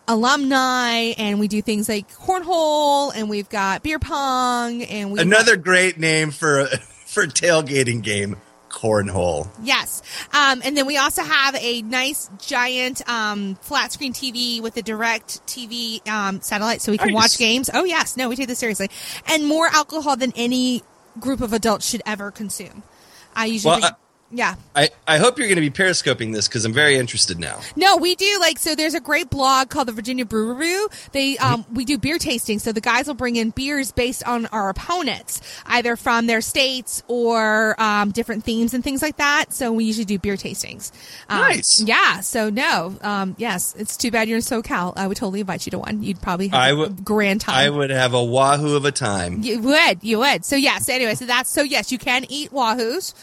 alumni, 0.09 1.13
and 1.19 1.41
we 1.41 1.49
do 1.49 1.63
things 1.63 1.89
like 1.89 2.11
cornhole, 2.13 3.13
and 3.15 3.29
we've 3.31 3.49
got 3.49 3.83
beer 3.83 3.99
pong, 3.99 4.83
and 4.83 5.13
we 5.13 5.21
Another 5.21 5.57
great 5.57 5.99
name 5.99 6.31
for 6.31 6.67
for 7.07 7.27
tailgating 7.27 8.03
game, 8.03 8.37
cornhole. 8.69 9.49
Yes. 9.63 10.03
Um, 10.33 10.61
and 10.65 10.77
then 10.77 10.87
we 10.87 10.97
also 10.97 11.23
have 11.23 11.55
a 11.57 11.83
nice 11.83 12.29
giant 12.45 13.09
um, 13.09 13.55
flat 13.63 13.93
screen 13.93 14.13
TV 14.13 14.61
with 14.61 14.77
a 14.77 14.83
direct 14.83 15.47
TV 15.47 16.07
um, 16.09 16.41
satellite 16.41 16.83
so 16.83 16.91
we 16.93 16.99
can 16.99 17.09
Nice. 17.09 17.15
watch 17.15 17.39
games. 17.39 17.71
Oh, 17.73 17.85
yes. 17.85 18.17
No, 18.17 18.29
we 18.29 18.35
take 18.37 18.49
this 18.49 18.59
seriously. 18.59 18.91
And 19.29 19.47
more 19.47 19.69
alcohol 19.69 20.17
than 20.17 20.33
any 20.35 20.83
group 21.21 21.41
of 21.41 21.53
adults 21.53 21.89
should 21.89 22.03
ever 22.05 22.31
consume. 22.33 22.83
I 23.37 23.47
usually. 23.47 23.71
Well, 23.71 23.81
drink- 23.81 23.95
I- 23.95 23.99
yeah. 24.37 24.57
I, 24.77 24.91
I 25.07 25.19
hope 25.19 25.39
you're 25.39 25.47
going 25.47 25.57
to 25.57 25.61
be 25.63 25.71
periscoping 25.71 26.33
this 26.33 26.49
because 26.49 26.65
I'm 26.65 26.73
very 26.73 26.97
interested 26.97 27.39
now. 27.39 27.61
No, 27.77 27.97
we 27.97 28.15
do 28.17 28.39
like 28.41 28.59
so. 28.59 28.75
There's 28.75 28.95
a 28.95 29.01
great 29.01 29.31
blog 29.31 29.71
called 29.71 29.89
the 29.89 29.93
Virginia 29.93 30.25
Breweroo. 30.25 30.87
They 31.13 31.39
um, 31.39 31.63
Mm-hmm. 31.65 31.75
we 31.75 31.85
do 31.85 31.99
beer 31.99 32.19
tasting. 32.19 32.59
So 32.59 32.73
the 32.73 32.81
guys 32.81 33.07
will 33.07 33.15
bring 33.15 33.37
in 33.37 33.51
beers 33.51 33.93
based 33.93 34.25
on 34.27 34.47
our 34.47 34.69
opponents, 34.69 35.41
either 35.67 35.97
from 35.97 36.27
their 36.27 36.41
states 36.41 37.03
or 37.09 37.81
um, 37.81 38.11
different 38.11 38.45
themes 38.45 38.75
and 38.75 38.83
things 38.83 39.01
like 39.03 39.19
that. 39.19 39.53
So 39.53 39.73
we 39.73 39.85
usually 39.85 40.05
do 40.05 40.19
beer 40.19 40.35
tastings. 40.37 40.91
Um, 41.29 41.39
Nice. 41.41 41.81
Yeah. 41.81 42.21
So 42.21 42.51
no. 42.51 42.97
Um, 43.03 43.37
yes. 43.39 43.75
It's 43.79 43.97
too 43.97 44.11
bad 44.11 44.29
you're 44.29 44.39
in 44.39 44.43
SoCal. 44.43 44.95
I 44.97 45.07
would 45.07 45.17
totally 45.17 45.41
invite 45.41 45.67
you 45.67 45.71
to 45.71 45.79
one. 45.79 46.03
You'd 46.03 46.21
probably 46.21 46.49
have 46.49 46.61
I 46.61 46.69
a 46.71 46.77
would- 46.77 47.05
grand 47.05 47.41
time. 47.41 47.55
I 47.55 47.71
would 47.71 47.91
have 47.91 48.15
a 48.15 48.25
wahoo 48.25 48.75
of 48.77 48.85
a 48.85 48.93
time. 48.93 49.43
You 49.43 49.61
would, 49.61 50.03
you 50.03 50.19
would. 50.19 50.45
So 50.45 50.57
yes. 50.57 50.89
anyway, 50.89 51.15
so 51.15 51.27
that's 51.27 51.51
so 51.51 51.63
yes, 51.63 51.93
you 51.93 51.99
can 51.99 52.25
eat 52.29 52.51
wahoos. 52.51 53.15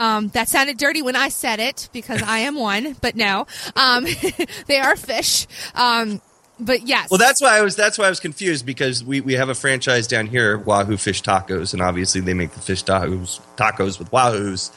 Um, 0.00 0.28
that 0.28 0.48
sounded 0.48 0.76
dirty 0.76 1.02
when 1.02 1.16
I 1.16 1.28
said 1.28 1.60
it 1.60 1.88
because 1.92 2.22
I 2.22 2.38
am 2.40 2.56
one, 2.56 2.96
but 3.00 3.14
no, 3.14 3.46
um, 3.76 4.06
they 4.66 4.78
are 4.80 4.96
fish. 4.96 5.46
Um, 5.74 6.20
but 6.58 6.86
yes, 6.86 7.10
Well, 7.10 7.18
that's 7.18 7.40
why 7.40 7.58
I 7.58 7.62
was. 7.62 7.74
That's 7.74 7.98
why 7.98 8.06
I 8.06 8.10
was 8.10 8.20
confused 8.20 8.64
because 8.64 9.02
we, 9.02 9.20
we 9.20 9.34
have 9.34 9.48
a 9.48 9.54
franchise 9.54 10.06
down 10.06 10.26
here, 10.26 10.56
Wahoo 10.56 10.96
Fish 10.96 11.22
Tacos, 11.22 11.72
and 11.72 11.82
obviously 11.82 12.20
they 12.20 12.34
make 12.34 12.52
the 12.52 12.60
fish 12.60 12.84
tacos 12.84 13.40
tacos 13.56 13.98
with 13.98 14.10
wahoos. 14.10 14.70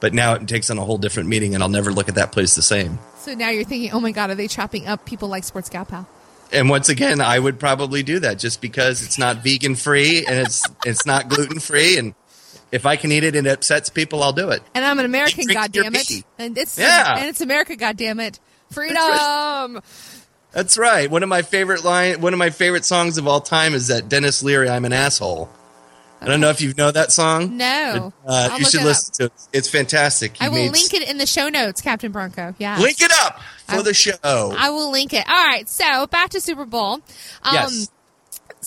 But 0.00 0.14
now 0.14 0.34
it 0.34 0.48
takes 0.48 0.70
on 0.70 0.78
a 0.78 0.84
whole 0.84 0.98
different 0.98 1.28
meaning, 1.28 1.54
and 1.54 1.62
I'll 1.62 1.68
never 1.68 1.92
look 1.92 2.08
at 2.08 2.14
that 2.16 2.32
place 2.32 2.54
the 2.54 2.62
same. 2.62 2.98
so 3.18 3.34
now 3.34 3.50
you're 3.50 3.64
thinking, 3.64 3.92
oh 3.92 4.00
my 4.00 4.12
god, 4.12 4.30
are 4.30 4.34
they 4.34 4.48
chopping 4.48 4.86
up 4.86 5.04
people 5.04 5.28
like 5.28 5.44
Sports 5.44 5.68
Gal 5.68 5.84
Pal? 5.84 6.08
And 6.52 6.68
once 6.68 6.88
again, 6.88 7.20
I 7.20 7.38
would 7.38 7.60
probably 7.60 8.02
do 8.02 8.18
that 8.20 8.38
just 8.40 8.60
because 8.60 9.04
it's 9.04 9.18
not 9.18 9.44
vegan 9.44 9.76
free 9.76 10.24
and 10.26 10.40
it's 10.40 10.64
it's 10.84 11.06
not 11.06 11.28
gluten 11.28 11.60
free, 11.60 11.96
and 11.96 12.14
if 12.72 12.86
I 12.86 12.96
can 12.96 13.12
eat 13.12 13.24
it 13.24 13.36
and 13.36 13.46
it 13.46 13.50
upsets 13.50 13.88
people, 13.90 14.22
I'll 14.22 14.32
do 14.32 14.50
it. 14.50 14.62
And 14.74 14.84
I'm 14.84 14.98
an 14.98 15.04
American, 15.04 15.46
goddamn 15.46 15.94
it, 15.94 16.24
and 16.38 16.56
it's 16.56 16.78
Yeah. 16.78 17.16
and 17.18 17.28
it's 17.28 17.40
America, 17.40 17.76
goddamn 17.76 18.20
it, 18.20 18.38
freedom. 18.70 19.80
That's 20.52 20.76
right. 20.76 21.08
One 21.10 21.22
of 21.22 21.28
my 21.28 21.42
favorite 21.42 21.84
line, 21.84 22.20
one 22.20 22.32
of 22.32 22.38
my 22.38 22.50
favorite 22.50 22.84
songs 22.84 23.18
of 23.18 23.28
all 23.28 23.40
time 23.40 23.72
is 23.74 23.86
that 23.88 24.08
Denis 24.08 24.42
Leary, 24.42 24.68
"I'm 24.68 24.84
an 24.84 24.92
asshole." 24.92 25.48
I 26.22 26.26
don't 26.26 26.40
know 26.40 26.50
if 26.50 26.60
you 26.60 26.74
know 26.76 26.90
that 26.90 27.12
song. 27.12 27.56
No. 27.56 28.12
But, 28.26 28.52
uh, 28.52 28.56
you 28.58 28.64
should 28.66 28.82
listen 28.82 29.14
to 29.14 29.24
it. 29.26 29.32
It's 29.54 29.70
fantastic. 29.70 30.36
He 30.36 30.44
I 30.44 30.48
will 30.48 30.56
made- 30.56 30.72
link 30.72 30.92
it 30.92 31.08
in 31.08 31.16
the 31.16 31.24
show 31.24 31.48
notes, 31.48 31.80
Captain 31.80 32.12
Bronco. 32.12 32.54
Yeah, 32.58 32.78
Link 32.78 33.00
it 33.00 33.10
up 33.22 33.40
for 33.66 33.76
I- 33.76 33.82
the 33.82 33.94
show. 33.94 34.12
I 34.22 34.68
will 34.68 34.90
link 34.90 35.14
it. 35.14 35.24
All 35.26 35.44
right, 35.46 35.66
so 35.66 36.06
back 36.08 36.28
to 36.30 36.40
Super 36.40 36.66
Bowl. 36.66 36.94
Um, 37.42 37.54
yes. 37.54 37.88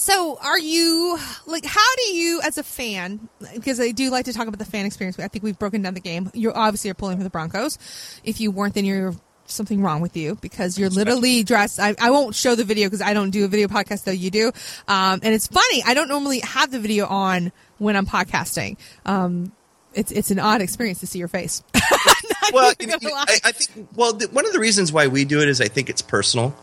So, 0.04 0.38
are 0.42 0.60
you 0.60 1.18
like? 1.46 1.64
How 1.64 1.96
do 1.96 2.14
you, 2.14 2.42
as 2.42 2.58
a 2.58 2.64
fan, 2.64 3.30
because 3.54 3.80
I 3.80 3.92
do 3.92 4.10
like 4.10 4.26
to 4.26 4.34
talk 4.34 4.48
about 4.48 4.60
the 4.60 4.66
fan 4.66 4.86
experience. 4.86 5.18
I 5.18 5.30
think 5.30 5.46
we've 5.46 5.58
broken 5.58 5.82
down 5.82 5.94
the 5.94 6.02
game. 6.02 6.30
You 6.34 6.52
obviously 6.52 6.90
are 6.90 6.94
pulling 6.94 7.16
for 7.16 7.24
the 7.24 7.30
Broncos. 7.30 7.80
If 8.22 8.42
you 8.42 8.52
weren't, 8.52 8.74
then 8.74 8.84
you're 8.84 9.16
something 9.46 9.82
wrong 9.82 10.02
with 10.02 10.18
you 10.18 10.36
because 10.42 10.78
you're 10.78 10.90
literally 10.90 11.46
dressed. 11.46 11.80
I, 11.80 11.96
I 12.02 12.12
won't 12.12 12.36
show 12.36 12.54
the 12.54 12.66
video 12.66 12.88
because 12.88 13.02
I 13.02 13.14
don't 13.14 13.30
do 13.30 13.46
a 13.46 13.48
video 13.48 13.70
podcast 13.70 14.04
though 14.04 14.12
you 14.12 14.30
do. 14.30 14.48
Um, 14.90 15.22
and 15.24 15.34
it's 15.34 15.48
funny. 15.48 15.82
I 15.86 15.94
don't 15.94 16.10
normally 16.10 16.42
have 16.42 16.70
the 16.70 16.80
video 16.80 17.06
on 17.06 17.54
when 17.78 17.96
I'm 17.96 18.06
podcasting. 18.06 18.76
Um, 19.06 19.54
it's 19.94 20.12
it's 20.12 20.32
an 20.32 20.40
odd 20.40 20.60
experience 20.60 21.00
to 21.00 21.08
see 21.08 21.20
your 21.20 21.30
face. 21.30 21.64
well, 22.52 22.74
you 22.78 22.88
know, 22.88 22.98
I, 23.02 23.40
I, 23.42 23.52
think 23.54 23.88
well 23.96 24.12
the, 24.12 24.28
one 24.28 24.46
of 24.46 24.52
the 24.52 24.60
reasons 24.60 24.92
why 24.92 25.08
we 25.08 25.24
do 25.24 25.42
it 25.42 25.48
is 25.48 25.62
I 25.62 25.70
think 25.70 25.90
it's 25.90 26.02
personal. 26.02 26.54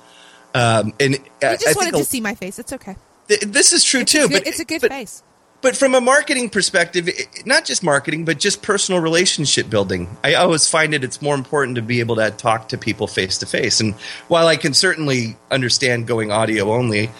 Um, 0.54 0.92
and 1.00 1.18
I, 1.42 1.56
just 1.56 1.68
I 1.68 1.72
wanted 1.72 1.94
to 1.94 2.04
see 2.04 2.20
my 2.20 2.34
face. 2.34 2.58
It's 2.58 2.74
okay. 2.74 2.96
Th- 3.30 3.42
this 3.42 3.72
is 3.72 3.84
true 3.84 4.00
it's 4.00 4.10
too, 4.10 4.26
good, 4.26 4.42
but 4.42 4.46
it's 4.46 4.58
a 4.58 4.64
good 4.64 4.80
but, 4.80 4.90
face. 4.90 5.22
But 5.62 5.76
from 5.76 5.94
a 5.94 6.00
marketing 6.00 6.50
perspective, 6.50 7.08
not 7.46 7.64
just 7.64 7.84
marketing, 7.84 8.24
but 8.24 8.40
just 8.40 8.60
personal 8.60 9.00
relationship 9.00 9.70
building, 9.70 10.08
I 10.24 10.34
always 10.34 10.66
find 10.66 10.94
it 10.94 11.04
it's 11.04 11.22
more 11.22 11.36
important 11.36 11.76
to 11.76 11.82
be 11.82 12.00
able 12.00 12.16
to 12.16 12.30
talk 12.32 12.70
to 12.70 12.78
people 12.78 13.06
face 13.06 13.38
to 13.38 13.46
face. 13.46 13.78
And 13.80 13.94
while 14.26 14.48
I 14.48 14.56
can 14.56 14.74
certainly 14.74 15.36
understand 15.50 16.08
going 16.08 16.32
audio 16.32 16.72
only, 16.72 17.10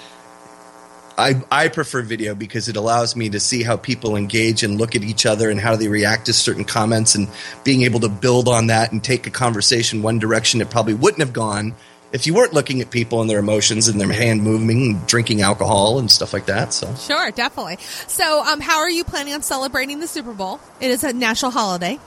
I, 1.17 1.43
I 1.53 1.69
prefer 1.69 2.03
video 2.03 2.35
because 2.35 2.69
it 2.69 2.77
allows 2.77 3.15
me 3.15 3.29
to 3.29 3.39
see 3.39 3.63
how 3.63 3.77
people 3.77 4.17
engage 4.17 4.63
and 4.63 4.79
look 4.79 4.97
at 4.97 5.05
each 5.05 5.27
other 5.27 5.51
and 5.51 5.61
how 5.61 5.77
they 5.77 5.87
react 5.87 6.27
to 6.27 6.33
certain 6.33 6.65
comments 6.65 7.15
and 7.15 7.29
being 7.63 7.83
able 7.83 8.01
to 8.01 8.09
build 8.09 8.49
on 8.49 8.69
that 8.69 8.91
and 8.91 9.05
take 9.05 9.27
a 9.27 9.31
conversation 9.31 10.03
one 10.03 10.19
direction 10.19 10.63
it 10.63 10.71
probably 10.71 10.95
wouldn't 10.95 11.21
have 11.21 11.35
gone 11.35 11.75
if 12.13 12.27
you 12.27 12.35
weren't 12.35 12.53
looking 12.53 12.81
at 12.81 12.91
people 12.91 13.21
and 13.21 13.31
their 13.31 13.39
emotions 13.39 13.89
and 13.89 14.01
their 14.01 14.13
hand 14.13 14.43
moving 14.43 14.71
and 14.71 15.07
drinking 15.07 15.43
alcohol 15.43 15.99
and 15.99 16.11
stuff 16.11 16.33
like 16.33 16.47
that. 16.47 16.73
So 16.73 16.93
sure, 16.95 17.31
definitely. 17.31 17.79
So, 18.07 18.45
um, 18.45 18.61
how 18.61 18.79
are 18.79 18.91
you 18.91 19.05
planning 19.05 19.35
on 19.35 19.43
celebrating 19.43 20.01
the 20.01 20.09
Super 20.09 20.33
Bowl? 20.33 20.61
It 20.81 20.91
is 20.91 21.05
a 21.05 21.13
national 21.13 21.53
holiday. 21.53 21.99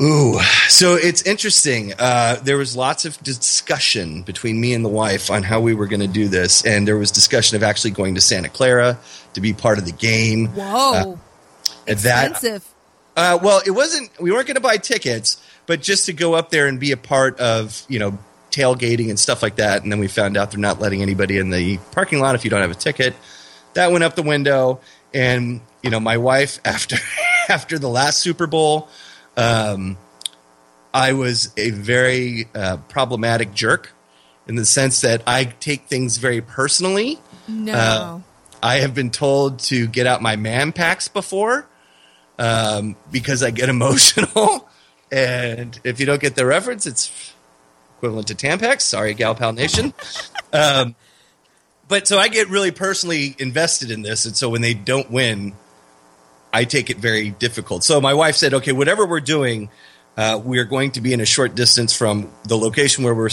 Ooh, 0.00 0.40
so 0.68 0.96
it's 0.96 1.22
interesting. 1.22 1.92
Uh, 1.96 2.36
there 2.42 2.56
was 2.56 2.76
lots 2.76 3.04
of 3.04 3.16
discussion 3.22 4.22
between 4.22 4.60
me 4.60 4.74
and 4.74 4.84
the 4.84 4.88
wife 4.88 5.30
on 5.30 5.44
how 5.44 5.60
we 5.60 5.72
were 5.72 5.86
going 5.86 6.00
to 6.00 6.08
do 6.08 6.26
this, 6.26 6.66
and 6.66 6.88
there 6.88 6.96
was 6.96 7.12
discussion 7.12 7.54
of 7.54 7.62
actually 7.62 7.92
going 7.92 8.16
to 8.16 8.20
Santa 8.20 8.48
Clara 8.48 8.98
to 9.34 9.40
be 9.40 9.52
part 9.52 9.78
of 9.78 9.84
the 9.84 9.92
game. 9.92 10.48
Whoa, 10.48 11.12
uh, 11.12 11.16
expensive. 11.86 12.68
That, 13.14 13.34
uh, 13.34 13.38
well, 13.40 13.62
it 13.64 13.70
wasn't. 13.70 14.10
We 14.20 14.32
weren't 14.32 14.48
going 14.48 14.56
to 14.56 14.60
buy 14.60 14.78
tickets, 14.78 15.40
but 15.66 15.80
just 15.80 16.06
to 16.06 16.12
go 16.12 16.34
up 16.34 16.50
there 16.50 16.66
and 16.66 16.80
be 16.80 16.90
a 16.90 16.96
part 16.96 17.38
of, 17.38 17.84
you 17.88 18.00
know, 18.00 18.18
tailgating 18.54 19.08
and 19.08 19.18
stuff 19.18 19.42
like 19.42 19.56
that. 19.56 19.82
And 19.82 19.90
then 19.90 19.98
we 19.98 20.08
found 20.08 20.36
out 20.36 20.50
they're 20.50 20.60
not 20.60 20.80
letting 20.80 21.02
anybody 21.02 21.38
in 21.38 21.50
the 21.50 21.78
parking 21.92 22.20
lot 22.20 22.34
if 22.34 22.44
you 22.44 22.50
don't 22.50 22.60
have 22.60 22.70
a 22.70 22.76
ticket. 22.76 23.14
That 23.74 23.90
went 23.90 24.04
up 24.04 24.14
the 24.14 24.22
window, 24.22 24.80
and 25.12 25.60
you 25.82 25.90
know, 25.90 26.00
my 26.00 26.16
wife 26.16 26.60
after 26.64 26.96
after 27.48 27.78
the 27.78 27.88
last 27.88 28.20
Super 28.20 28.46
Bowl 28.46 28.88
um, 29.36 29.96
I 30.92 31.12
was 31.12 31.52
a 31.56 31.70
very 31.70 32.48
uh, 32.54 32.78
problematic 32.88 33.52
jerk 33.52 33.92
in 34.46 34.54
the 34.54 34.64
sense 34.64 35.00
that 35.00 35.22
I 35.26 35.44
take 35.44 35.86
things 35.86 36.18
very 36.18 36.40
personally. 36.40 37.18
No. 37.48 37.72
Uh, 37.72 38.20
I 38.62 38.76
have 38.76 38.94
been 38.94 39.10
told 39.10 39.58
to 39.60 39.86
get 39.86 40.06
out 40.06 40.22
my 40.22 40.36
man 40.36 40.72
packs 40.72 41.08
before 41.08 41.66
um, 42.38 42.96
because 43.10 43.42
I 43.42 43.50
get 43.50 43.68
emotional. 43.68 44.68
and 45.10 45.78
if 45.84 46.00
you 46.00 46.06
don't 46.06 46.20
get 46.20 46.36
the 46.36 46.46
reference, 46.46 46.86
it's 46.86 47.33
equivalent 48.04 48.28
to 48.28 48.34
Tampax. 48.34 48.82
Sorry, 48.82 49.14
Gal 49.14 49.34
Pal 49.34 49.52
Nation. 49.52 49.94
um, 50.52 50.94
but 51.88 52.06
so 52.06 52.18
I 52.18 52.28
get 52.28 52.48
really 52.50 52.70
personally 52.70 53.34
invested 53.38 53.90
in 53.90 54.02
this. 54.02 54.26
And 54.26 54.36
so 54.36 54.50
when 54.50 54.60
they 54.60 54.74
don't 54.74 55.10
win, 55.10 55.54
I 56.52 56.64
take 56.64 56.90
it 56.90 56.98
very 56.98 57.30
difficult. 57.30 57.82
So 57.82 58.00
my 58.00 58.12
wife 58.12 58.36
said, 58.36 58.54
okay, 58.54 58.72
whatever 58.72 59.06
we're 59.06 59.20
doing, 59.20 59.70
uh, 60.16 60.40
we 60.42 60.58
are 60.58 60.64
going 60.64 60.92
to 60.92 61.00
be 61.00 61.12
in 61.12 61.20
a 61.20 61.26
short 61.26 61.54
distance 61.54 61.96
from 61.96 62.30
the 62.44 62.56
location 62.56 63.04
where 63.04 63.14
we're 63.14 63.30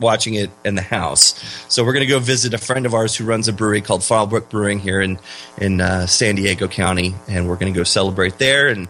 watching 0.00 0.34
it 0.34 0.50
in 0.64 0.74
the 0.74 0.82
house. 0.82 1.38
So 1.68 1.84
we're 1.84 1.92
going 1.92 2.06
to 2.06 2.10
go 2.10 2.18
visit 2.18 2.54
a 2.54 2.58
friend 2.58 2.86
of 2.86 2.94
ours 2.94 3.14
who 3.14 3.24
runs 3.24 3.46
a 3.46 3.52
brewery 3.52 3.82
called 3.82 4.00
Fallbrook 4.00 4.48
Brewing 4.48 4.80
here 4.80 5.00
in 5.00 5.18
in 5.58 5.80
uh, 5.80 6.06
San 6.06 6.34
Diego 6.34 6.66
County, 6.66 7.14
and 7.28 7.48
we're 7.48 7.56
going 7.56 7.72
to 7.72 7.78
go 7.78 7.84
celebrate 7.84 8.38
there, 8.38 8.68
and 8.68 8.88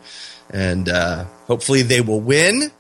and 0.51 0.89
uh, 0.89 1.25
hopefully 1.47 1.83
they 1.83 2.01
will 2.01 2.21
win. 2.21 2.71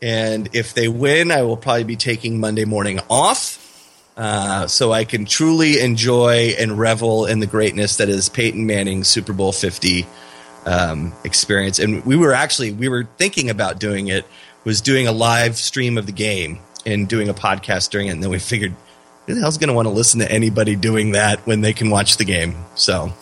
And 0.00 0.48
if 0.54 0.74
they 0.74 0.88
win, 0.88 1.30
I 1.30 1.42
will 1.42 1.56
probably 1.56 1.84
be 1.84 1.96
taking 1.96 2.40
Monday 2.40 2.64
morning 2.64 3.00
off. 3.10 3.64
Uh, 4.16 4.66
so 4.66 4.92
I 4.92 5.04
can 5.04 5.26
truly 5.26 5.80
enjoy 5.80 6.54
and 6.58 6.76
revel 6.76 7.26
in 7.26 7.38
the 7.38 7.46
greatness 7.46 7.96
that 7.98 8.08
is 8.08 8.28
Peyton 8.28 8.66
Manning's 8.66 9.06
Super 9.06 9.32
Bowl 9.32 9.52
50 9.52 10.06
um, 10.66 11.12
experience. 11.24 11.78
And 11.78 12.04
we 12.04 12.16
were 12.16 12.34
actually 12.34 12.72
we 12.72 12.88
were 12.88 13.08
thinking 13.16 13.48
about 13.48 13.78
doing 13.78 14.08
it 14.08 14.26
was 14.64 14.80
doing 14.80 15.06
a 15.06 15.12
live 15.12 15.56
stream 15.56 15.96
of 15.96 16.06
the 16.06 16.12
game 16.12 16.58
and 16.84 17.08
doing 17.08 17.28
a 17.28 17.34
podcast 17.34 17.90
during 17.90 18.08
it. 18.08 18.10
And 18.10 18.22
then 18.22 18.30
we 18.30 18.38
figured, 18.38 18.74
who 19.26 19.34
the 19.34 19.40
hell's 19.40 19.58
going 19.58 19.68
to 19.68 19.74
want 19.74 19.86
to 19.86 19.92
listen 19.92 20.20
to 20.20 20.30
anybody 20.30 20.74
doing 20.74 21.12
that 21.12 21.40
when 21.46 21.60
they 21.60 21.72
can 21.72 21.90
watch 21.90 22.16
the 22.16 22.24
game? 22.24 22.56
So. 22.74 23.12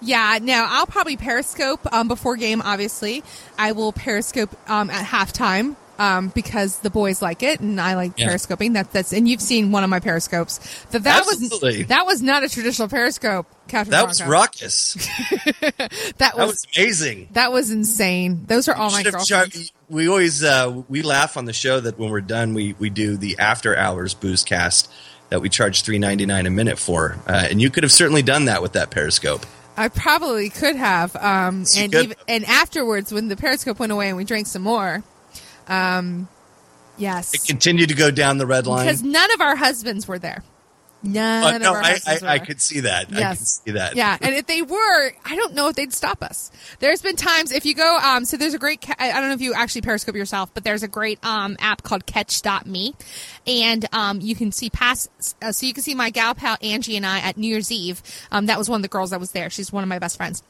Yeah, 0.00 0.38
now 0.42 0.66
I'll 0.68 0.86
probably 0.86 1.16
Periscope 1.16 1.92
um, 1.92 2.08
before 2.08 2.36
game. 2.36 2.60
Obviously, 2.62 3.22
I 3.56 3.72
will 3.72 3.92
Periscope 3.92 4.50
um, 4.68 4.90
at 4.90 5.06
halftime 5.06 5.76
um, 5.98 6.28
because 6.28 6.78
the 6.78 6.90
boys 6.90 7.22
like 7.22 7.42
it 7.42 7.60
and 7.60 7.80
I 7.80 7.94
like 7.94 8.18
yeah. 8.18 8.28
periscoping. 8.28 8.74
That 8.74 8.92
that's 8.92 9.12
and 9.12 9.28
you've 9.28 9.40
seen 9.40 9.72
one 9.72 9.84
of 9.84 9.90
my 9.90 10.00
periscopes. 10.00 10.58
That 10.90 11.04
that 11.04 11.26
Absolutely. 11.26 11.78
was 11.78 11.86
that 11.88 12.06
was 12.06 12.22
not 12.22 12.42
a 12.42 12.48
traditional 12.48 12.88
periscope. 12.88 13.46
Captain 13.68 13.90
that 13.90 14.02
Bronco. 14.02 14.08
was 14.08 14.22
raucous. 14.22 14.94
that, 15.60 16.14
that 16.18 16.36
was, 16.36 16.46
was, 16.46 16.66
amazing. 16.76 17.28
That 17.32 17.52
was 17.52 17.70
insane. 17.70 18.44
Those 18.46 18.68
are 18.68 18.74
all 18.74 18.90
my 18.90 19.02
girlfriends. 19.02 19.72
we 19.88 20.08
always 20.08 20.42
uh, 20.42 20.82
we 20.88 21.02
laugh 21.02 21.36
on 21.36 21.44
the 21.44 21.52
show 21.52 21.80
that 21.80 21.98
when 21.98 22.10
we're 22.10 22.20
done, 22.20 22.54
we 22.54 22.74
we 22.78 22.90
do 22.90 23.16
the 23.16 23.38
after 23.38 23.76
hours 23.76 24.14
booze 24.14 24.44
cast 24.44 24.90
that 25.30 25.40
we 25.40 25.48
charge 25.48 25.82
three 25.82 25.98
ninety 25.98 26.26
nine 26.26 26.46
a 26.46 26.50
minute 26.50 26.78
for, 26.78 27.16
uh, 27.26 27.46
and 27.50 27.60
you 27.60 27.70
could 27.70 27.82
have 27.82 27.92
certainly 27.92 28.22
done 28.22 28.46
that 28.46 28.62
with 28.62 28.72
that 28.72 28.90
periscope. 28.90 29.46
I 29.76 29.88
probably 29.88 30.50
could 30.50 30.76
have. 30.76 31.16
Um, 31.16 31.64
and 31.76 31.94
even, 31.94 32.16
and 32.28 32.44
afterwards, 32.44 33.12
when 33.12 33.28
the 33.28 33.36
periscope 33.36 33.78
went 33.78 33.90
away 33.90 34.08
and 34.08 34.16
we 34.16 34.24
drank 34.24 34.46
some 34.46 34.62
more, 34.62 35.02
um, 35.68 36.28
yes. 36.96 37.34
It 37.34 37.46
continued 37.46 37.88
to 37.90 37.94
go 37.94 38.10
down 38.10 38.38
the 38.38 38.46
red 38.46 38.66
line 38.66 38.86
because 38.86 39.02
none 39.02 39.32
of 39.32 39.40
our 39.40 39.56
husbands 39.56 40.06
were 40.06 40.18
there. 40.18 40.42
None 41.04 41.54
uh, 41.54 41.58
no, 41.58 41.74
I, 41.74 41.98
I, 42.06 42.18
I, 42.22 42.38
could 42.38 42.60
see 42.60 42.80
that. 42.80 43.10
Yes. 43.10 43.20
I 43.20 43.34
could 43.34 43.46
see 43.48 43.70
that. 43.72 43.96
Yeah, 43.96 44.16
and 44.20 44.34
if 44.36 44.46
they 44.46 44.62
were, 44.62 45.12
I 45.24 45.34
don't 45.34 45.54
know 45.54 45.68
if 45.68 45.74
they'd 45.74 45.92
stop 45.92 46.22
us. 46.22 46.52
There's 46.78 47.02
been 47.02 47.16
times 47.16 47.50
if 47.50 47.66
you 47.66 47.74
go, 47.74 47.98
um, 47.98 48.24
so 48.24 48.36
there's 48.36 48.54
a 48.54 48.58
great, 48.58 48.88
I 49.00 49.10
don't 49.12 49.28
know 49.28 49.34
if 49.34 49.40
you 49.40 49.52
actually 49.52 49.80
Periscope 49.80 50.14
yourself, 50.14 50.54
but 50.54 50.62
there's 50.62 50.84
a 50.84 50.88
great 50.88 51.18
um, 51.24 51.56
app 51.58 51.82
called 51.82 52.06
Katch.me, 52.06 52.94
and 53.48 53.84
um, 53.92 54.20
you 54.20 54.36
can 54.36 54.52
see 54.52 54.70
past, 54.70 55.36
uh, 55.42 55.50
so 55.50 55.66
you 55.66 55.74
can 55.74 55.82
see 55.82 55.96
my 55.96 56.10
gal 56.10 56.36
pal 56.36 56.56
Angie 56.62 56.96
and 56.96 57.04
I 57.04 57.18
at 57.18 57.36
New 57.36 57.48
Year's 57.48 57.72
Eve. 57.72 58.00
Um, 58.30 58.46
that 58.46 58.58
was 58.58 58.70
one 58.70 58.78
of 58.78 58.82
the 58.82 58.88
girls 58.88 59.10
that 59.10 59.18
was 59.18 59.32
there. 59.32 59.50
She's 59.50 59.72
one 59.72 59.82
of 59.82 59.88
my 59.88 59.98
best 59.98 60.16
friends 60.16 60.44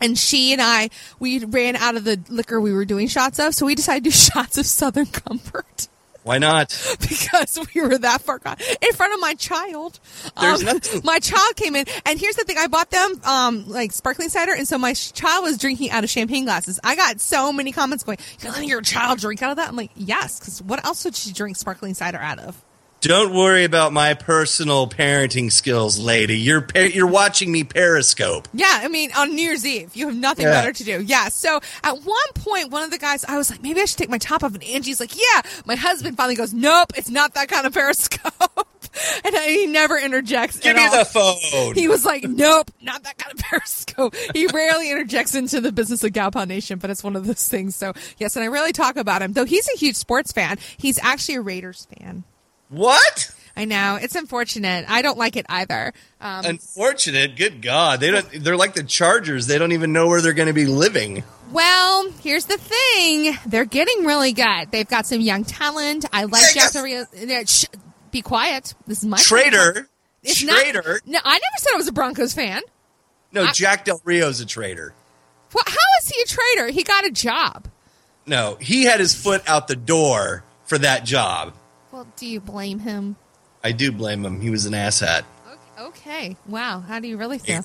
and 0.00 0.18
she 0.18 0.52
and 0.52 0.62
I, 0.62 0.90
we 1.18 1.44
ran 1.44 1.76
out 1.76 1.96
of 1.96 2.04
the 2.04 2.20
liquor 2.28 2.60
we 2.60 2.72
were 2.72 2.84
doing 2.84 3.08
shots 3.08 3.38
of, 3.38 3.54
so 3.54 3.66
we 3.66 3.74
decided 3.74 4.04
to 4.04 4.10
do 4.10 4.16
shots 4.16 4.58
of 4.58 4.66
Southern 4.66 5.06
Comfort. 5.06 5.88
Why 6.26 6.38
not? 6.38 6.76
because 7.00 7.56
we 7.72 7.82
were 7.82 7.98
that 7.98 8.20
far 8.20 8.40
gone 8.40 8.56
in 8.82 8.92
front 8.94 9.14
of 9.14 9.20
my 9.20 9.34
child. 9.34 10.00
There's 10.40 10.58
um, 10.58 10.66
nothing. 10.66 11.02
My 11.04 11.20
child 11.20 11.54
came 11.54 11.76
in, 11.76 11.86
and 12.04 12.18
here's 12.18 12.34
the 12.34 12.42
thing: 12.42 12.56
I 12.58 12.66
bought 12.66 12.90
them 12.90 13.20
um, 13.22 13.68
like 13.68 13.92
sparkling 13.92 14.28
cider, 14.28 14.52
and 14.52 14.66
so 14.66 14.76
my 14.76 14.92
child 14.92 15.44
was 15.44 15.56
drinking 15.56 15.90
out 15.90 16.02
of 16.02 16.10
champagne 16.10 16.44
glasses. 16.44 16.80
I 16.82 16.96
got 16.96 17.20
so 17.20 17.52
many 17.52 17.70
comments 17.70 18.02
going, 18.02 18.18
"You're 18.40 18.50
letting 18.50 18.68
your 18.68 18.82
child 18.82 19.20
drink 19.20 19.40
out 19.40 19.52
of 19.52 19.58
that?" 19.58 19.68
I'm 19.68 19.76
like, 19.76 19.92
"Yes," 19.94 20.40
because 20.40 20.60
what 20.62 20.84
else 20.84 21.04
would 21.04 21.14
she 21.14 21.32
drink 21.32 21.56
sparkling 21.56 21.94
cider 21.94 22.18
out 22.18 22.40
of? 22.40 22.60
Don't 23.00 23.34
worry 23.34 23.64
about 23.64 23.92
my 23.92 24.14
personal 24.14 24.88
parenting 24.88 25.52
skills, 25.52 25.98
lady. 25.98 26.38
You're 26.38 26.66
you're 26.74 27.06
watching 27.06 27.52
me 27.52 27.62
Periscope. 27.62 28.48
Yeah, 28.52 28.80
I 28.82 28.88
mean 28.88 29.10
on 29.16 29.34
New 29.34 29.42
Year's 29.42 29.66
Eve, 29.66 29.94
you 29.94 30.06
have 30.08 30.16
nothing 30.16 30.46
yeah. 30.46 30.52
better 30.52 30.72
to 30.72 30.84
do. 30.84 31.02
Yeah. 31.02 31.28
So 31.28 31.60
at 31.84 32.02
one 32.02 32.32
point, 32.34 32.70
one 32.70 32.82
of 32.82 32.90
the 32.90 32.98
guys, 32.98 33.24
I 33.24 33.36
was 33.36 33.50
like, 33.50 33.62
maybe 33.62 33.80
I 33.80 33.84
should 33.84 33.98
take 33.98 34.08
my 34.08 34.18
top 34.18 34.42
off, 34.42 34.54
and 34.54 34.64
Angie's 34.64 34.98
like, 34.98 35.14
yeah. 35.14 35.42
My 35.66 35.76
husband 35.76 36.16
finally 36.16 36.36
goes, 36.36 36.54
nope, 36.54 36.92
it's 36.96 37.10
not 37.10 37.34
that 37.34 37.48
kind 37.48 37.66
of 37.66 37.74
Periscope. 37.74 38.68
and 39.24 39.36
I, 39.36 39.50
he 39.50 39.66
never 39.66 39.96
interjects. 39.96 40.58
Give 40.58 40.74
me 40.74 40.84
all. 40.84 40.98
the 40.98 41.04
phone. 41.04 41.74
He 41.74 41.88
was 41.88 42.04
like, 42.04 42.24
nope, 42.24 42.70
not 42.80 43.02
that 43.04 43.18
kind 43.18 43.38
of 43.38 43.38
Periscope. 43.44 44.14
He 44.34 44.46
rarely 44.46 44.90
interjects 44.90 45.34
into 45.34 45.60
the 45.60 45.72
business 45.72 46.02
of 46.02 46.12
Gal 46.12 46.30
Pal 46.30 46.46
Nation, 46.46 46.78
but 46.78 46.90
it's 46.90 47.04
one 47.04 47.14
of 47.14 47.26
those 47.26 47.46
things. 47.46 47.76
So 47.76 47.92
yes, 48.18 48.36
and 48.36 48.44
I 48.44 48.48
really 48.48 48.72
talk 48.72 48.96
about 48.96 49.22
him, 49.22 49.32
though 49.32 49.44
he's 49.44 49.68
a 49.68 49.76
huge 49.76 49.96
sports 49.96 50.32
fan. 50.32 50.58
He's 50.76 50.98
actually 50.98 51.36
a 51.36 51.40
Raiders 51.42 51.86
fan. 51.98 52.24
What? 52.68 53.30
I 53.56 53.64
know 53.64 53.96
it's 54.00 54.14
unfortunate. 54.14 54.84
I 54.88 55.00
don't 55.00 55.16
like 55.16 55.36
it 55.36 55.46
either. 55.48 55.94
Um, 56.20 56.44
unfortunate. 56.44 57.36
Good 57.36 57.62
God, 57.62 58.00
they 58.00 58.10
don't. 58.10 58.44
They're 58.44 58.56
like 58.56 58.74
the 58.74 58.82
Chargers. 58.82 59.46
They 59.46 59.58
don't 59.58 59.72
even 59.72 59.92
know 59.92 60.08
where 60.08 60.20
they're 60.20 60.34
going 60.34 60.48
to 60.48 60.52
be 60.52 60.66
living. 60.66 61.24
Well, 61.52 62.10
here's 62.22 62.44
the 62.46 62.58
thing. 62.58 63.36
They're 63.46 63.64
getting 63.64 64.04
really 64.04 64.32
good. 64.32 64.70
They've 64.70 64.88
got 64.88 65.06
some 65.06 65.20
young 65.20 65.44
talent. 65.44 66.04
I 66.12 66.24
like 66.24 66.42
yeah, 66.54 66.68
Jeff. 66.70 67.48
Sh- 67.48 67.64
be 68.10 68.20
quiet. 68.20 68.74
This 68.86 68.98
is 68.98 69.06
my 69.06 69.18
traitor. 69.18 69.88
it's 70.22 70.40
Traitor? 70.42 71.00
Not, 71.04 71.06
no, 71.06 71.18
I 71.24 71.34
never 71.34 71.58
said 71.58 71.70
I 71.74 71.76
was 71.76 71.88
a 71.88 71.92
Broncos 71.92 72.34
fan. 72.34 72.62
No, 73.32 73.44
I- 73.44 73.52
Jack 73.52 73.84
Del 73.84 74.00
Rio's 74.04 74.40
a 74.40 74.46
traitor. 74.46 74.92
Well, 75.54 75.64
how 75.66 75.76
is 76.02 76.08
he 76.08 76.20
a 76.20 76.26
traitor? 76.26 76.72
He 76.72 76.82
got 76.82 77.06
a 77.06 77.10
job. 77.10 77.68
No, 78.26 78.56
he 78.60 78.84
had 78.84 79.00
his 79.00 79.14
foot 79.14 79.42
out 79.48 79.68
the 79.68 79.76
door 79.76 80.42
for 80.64 80.78
that 80.78 81.04
job. 81.04 81.54
Well, 81.96 82.06
do 82.16 82.26
you 82.26 82.40
blame 82.40 82.80
him? 82.80 83.16
I 83.64 83.72
do 83.72 83.90
blame 83.90 84.22
him. 84.22 84.42
He 84.42 84.50
was 84.50 84.66
an 84.66 84.74
asshat. 84.74 85.22
Okay. 85.80 86.36
Wow. 86.46 86.80
How 86.80 87.00
do 87.00 87.08
you 87.08 87.16
really 87.16 87.38
feel? 87.38 87.62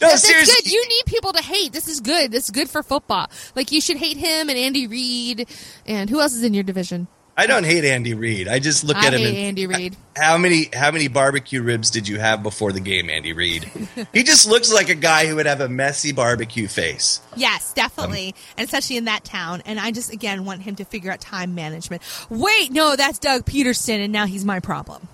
No, 0.00 0.08
That's 0.08 0.22
seriously. 0.26 0.54
good. 0.64 0.72
You 0.72 0.88
need 0.88 1.02
people 1.04 1.34
to 1.34 1.42
hate. 1.42 1.74
This 1.74 1.86
is 1.86 2.00
good. 2.00 2.32
This 2.32 2.44
is 2.44 2.50
good 2.50 2.70
for 2.70 2.82
football. 2.82 3.26
Like 3.54 3.72
you 3.72 3.82
should 3.82 3.98
hate 3.98 4.16
him 4.16 4.48
and 4.48 4.56
Andy 4.56 4.86
Reid 4.86 5.46
and 5.84 6.08
who 6.08 6.22
else 6.22 6.32
is 6.32 6.42
in 6.42 6.54
your 6.54 6.64
division? 6.64 7.06
I 7.38 7.46
don't 7.46 7.64
hate 7.64 7.84
Andy 7.84 8.14
Reid. 8.14 8.48
I 8.48 8.60
just 8.60 8.82
look 8.82 8.96
I 8.96 9.08
at 9.08 9.14
him 9.14 9.26
and 9.26 9.36
Andy 9.36 9.66
Reid. 9.66 9.94
how 10.16 10.38
many 10.38 10.70
how 10.72 10.90
many 10.90 11.08
barbecue 11.08 11.60
ribs 11.60 11.90
did 11.90 12.08
you 12.08 12.18
have 12.18 12.42
before 12.42 12.72
the 12.72 12.80
game, 12.80 13.10
Andy 13.10 13.34
Reid? 13.34 13.64
he 14.14 14.22
just 14.22 14.48
looks 14.48 14.72
like 14.72 14.88
a 14.88 14.94
guy 14.94 15.26
who 15.26 15.36
would 15.36 15.44
have 15.44 15.60
a 15.60 15.68
messy 15.68 16.12
barbecue 16.12 16.66
face. 16.66 17.20
Yes, 17.36 17.74
definitely, 17.74 18.34
and 18.56 18.64
especially 18.64 18.96
in 18.96 19.04
that 19.04 19.24
town. 19.24 19.62
And 19.66 19.78
I 19.78 19.90
just 19.90 20.12
again 20.12 20.46
want 20.46 20.62
him 20.62 20.76
to 20.76 20.84
figure 20.84 21.12
out 21.12 21.20
time 21.20 21.54
management. 21.54 22.02
Wait, 22.30 22.72
no, 22.72 22.96
that's 22.96 23.18
Doug 23.18 23.44
Pederson, 23.44 24.02
and 24.02 24.12
now 24.12 24.24
he's 24.24 24.44
my 24.44 24.60
problem. 24.60 25.06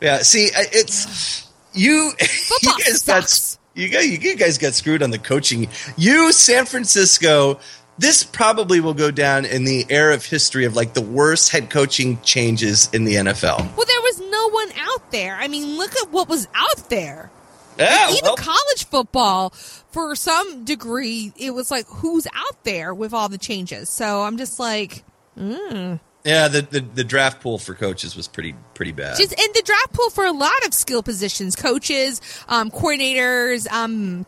Yeah, 0.00 0.18
see, 0.18 0.48
it's 0.54 1.48
you. 1.72 2.12
Football 2.20 2.78
you 2.78 2.84
guys 2.84 3.02
sucks. 3.02 3.56
got 3.56 3.62
you 3.74 3.88
guys, 3.88 4.06
you 4.06 4.36
guys 4.36 4.58
got 4.58 4.74
screwed 4.74 5.02
on 5.02 5.10
the 5.10 5.18
coaching. 5.18 5.68
You, 5.96 6.30
San 6.32 6.66
Francisco. 6.66 7.58
This 8.02 8.24
probably 8.24 8.80
will 8.80 8.94
go 8.94 9.12
down 9.12 9.44
in 9.44 9.62
the 9.62 9.86
era 9.88 10.12
of 10.14 10.26
history 10.26 10.64
of 10.64 10.74
like 10.74 10.92
the 10.92 11.00
worst 11.00 11.50
head 11.50 11.70
coaching 11.70 12.20
changes 12.22 12.90
in 12.92 13.04
the 13.04 13.14
NFL. 13.14 13.58
Well, 13.76 13.86
there 13.86 14.02
was 14.02 14.20
no 14.28 14.50
one 14.50 14.70
out 14.80 15.12
there. 15.12 15.36
I 15.36 15.46
mean, 15.46 15.78
look 15.78 15.94
at 15.94 16.10
what 16.10 16.28
was 16.28 16.48
out 16.52 16.90
there. 16.90 17.30
Yeah, 17.78 18.10
Even 18.10 18.20
well, 18.24 18.36
college 18.36 18.86
football, 18.90 19.50
for 19.50 20.16
some 20.16 20.64
degree, 20.64 21.32
it 21.36 21.52
was 21.52 21.70
like 21.70 21.86
who's 21.86 22.26
out 22.34 22.64
there 22.64 22.92
with 22.92 23.14
all 23.14 23.28
the 23.28 23.38
changes. 23.38 23.88
So 23.88 24.22
I'm 24.22 24.36
just 24.36 24.58
like, 24.58 25.04
yeah. 25.36 26.48
The, 26.48 26.66
the 26.68 26.80
the 26.80 27.04
draft 27.04 27.40
pool 27.40 27.58
for 27.58 27.74
coaches 27.74 28.16
was 28.16 28.26
pretty 28.26 28.54
pretty 28.74 28.92
bad. 28.92 29.16
just 29.16 29.32
in 29.32 29.46
the 29.54 29.62
draft 29.64 29.92
pool 29.92 30.10
for 30.10 30.24
a 30.26 30.32
lot 30.32 30.66
of 30.66 30.74
skill 30.74 31.02
positions, 31.04 31.54
coaches, 31.54 32.20
um, 32.48 32.68
coordinators, 32.70 33.70
um, 33.70 34.26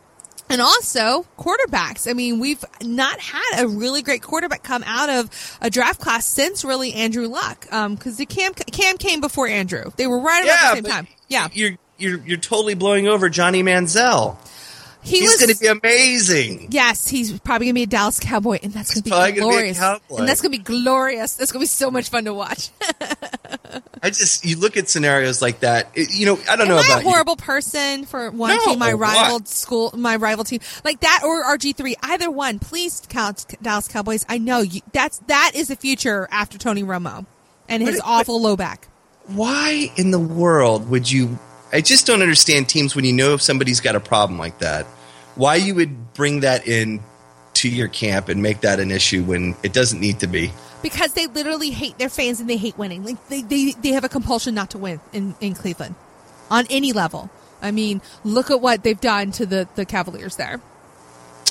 and 0.49 0.61
also 0.61 1.25
quarterbacks. 1.37 2.09
I 2.09 2.13
mean, 2.13 2.39
we've 2.39 2.63
not 2.81 3.19
had 3.19 3.63
a 3.63 3.67
really 3.67 4.01
great 4.01 4.21
quarterback 4.21 4.63
come 4.63 4.83
out 4.85 5.09
of 5.09 5.57
a 5.61 5.69
draft 5.69 5.99
class 5.99 6.25
since 6.25 6.63
really 6.63 6.93
Andrew 6.93 7.27
Luck, 7.27 7.67
um, 7.71 7.95
because 7.95 8.17
the 8.17 8.25
Cam 8.25 8.53
Cam 8.53 8.97
came 8.97 9.21
before 9.21 9.47
Andrew. 9.47 9.91
They 9.97 10.07
were 10.07 10.19
right 10.19 10.43
about 10.43 10.61
yeah, 10.61 10.69
the 10.69 10.75
same 10.75 10.83
time. 10.83 11.07
Yeah, 11.27 11.47
you're 11.53 11.77
you're 11.97 12.19
you're 12.19 12.37
totally 12.37 12.75
blowing 12.75 13.07
over 13.07 13.29
Johnny 13.29 13.63
Manziel. 13.63 14.37
He 15.05 15.19
He's 15.19 15.37
going 15.37 15.53
to 15.53 15.59
be 15.59 15.67
amazing. 15.67 16.67
Yes, 16.71 17.07
he's 17.07 17.39
probably 17.39 17.67
gonna 17.67 17.73
be 17.75 17.83
a 17.83 17.87
Dallas 17.87 18.19
Cowboy, 18.19 18.59
and 18.63 18.73
that's 18.73 18.99
be 18.99 19.09
probably 19.09 19.33
be 19.33 19.39
glorious. 19.39 19.79
And 19.79 20.27
that's 20.27 20.41
gonna 20.41 20.49
be 20.51 20.57
glorious. 20.57 21.33
That's 21.35 21.51
gonna 21.51 21.63
be 21.63 21.67
so 21.67 21.91
much 21.91 22.09
fun 22.09 22.25
to 22.25 22.33
watch. 22.33 22.69
I 24.01 24.09
just 24.09 24.45
you 24.45 24.57
look 24.57 24.77
at 24.77 24.89
scenarios 24.89 25.41
like 25.41 25.61
that. 25.61 25.89
it- 25.95 26.11
you 26.13 26.25
know, 26.25 26.39
I 26.49 26.55
don't 26.55 26.67
Am 26.67 26.67
know 26.69 26.77
I 26.77 26.85
about 26.85 26.99
a 27.01 27.03
you. 27.03 27.09
horrible 27.09 27.35
person 27.35 28.05
for 28.05 28.29
one 28.31 28.55
No, 28.65 28.75
my 28.75 28.93
what? 28.93 28.99
rival 29.01 29.45
school, 29.45 29.93
my 29.97 30.15
rival 30.15 30.43
team, 30.43 30.59
like 30.83 30.99
that, 31.01 31.21
or 31.23 31.43
RG 31.43 31.75
three, 31.75 31.95
either 32.03 32.29
one. 32.31 32.59
Please, 32.59 33.01
count 33.09 33.45
Dallas 33.61 33.87
Cowboys. 33.87 34.25
I 34.29 34.37
know 34.37 34.59
you, 34.59 34.81
that's 34.93 35.19
that 35.27 35.51
is 35.55 35.67
the 35.69 35.75
future 35.75 36.27
after 36.31 36.57
Tony 36.57 36.83
Romo 36.83 37.25
and 37.69 37.81
his 37.83 37.97
But- 37.97 38.05
awful 38.07 38.41
low 38.41 38.55
back. 38.55 38.87
Why 39.27 39.91
in 39.95 40.11
the 40.11 40.19
world 40.19 40.89
would 40.89 41.11
you? 41.11 41.39
I 41.73 41.81
just 41.81 42.05
don't 42.05 42.21
understand 42.21 42.69
teams 42.69 42.95
when 42.95 43.05
you 43.05 43.11
know 43.13 43.33
if 43.33 43.41
somebody's 43.41 43.81
got 43.81 43.95
a 43.95 43.99
problem 43.99 44.37
like 44.39 44.59
that. 44.59 44.85
Why 45.35 45.55
you 45.55 45.75
would 45.75 46.13
bring 46.13 46.41
that 46.41 46.67
in 46.67 47.01
to 47.55 47.69
your 47.69 47.87
camp 47.87 48.29
and 48.29 48.41
make 48.41 48.61
that 48.61 48.79
an 48.79 48.91
issue 48.91 49.23
when 49.23 49.55
it 49.63 49.73
doesn't 49.73 49.99
need 49.99 50.19
to 50.19 50.27
be? 50.27 50.51
because 50.85 51.13
they 51.13 51.25
literally 51.25 51.71
hate 51.71 51.97
their 51.97 52.09
fans 52.09 52.39
and 52.39 52.47
they 52.47 52.57
hate 52.57 52.77
winning. 52.77 53.03
Like 53.03 53.27
they, 53.27 53.41
they, 53.41 53.71
they 53.71 53.89
have 53.89 54.03
a 54.03 54.09
compulsion 54.09 54.53
not 54.53 54.69
to 54.69 54.77
win 54.77 54.99
in, 55.13 55.33
in 55.41 55.55
Cleveland 55.55 55.95
on 56.51 56.67
any 56.69 56.93
level. 56.93 57.31
I 57.59 57.71
mean, 57.71 58.03
look 58.23 58.51
at 58.51 58.61
what 58.61 58.83
they've 58.83 58.99
done 59.01 59.31
to 59.31 59.47
the, 59.47 59.67
the 59.73 59.83
Cavaliers 59.83 60.35
there. 60.35 60.61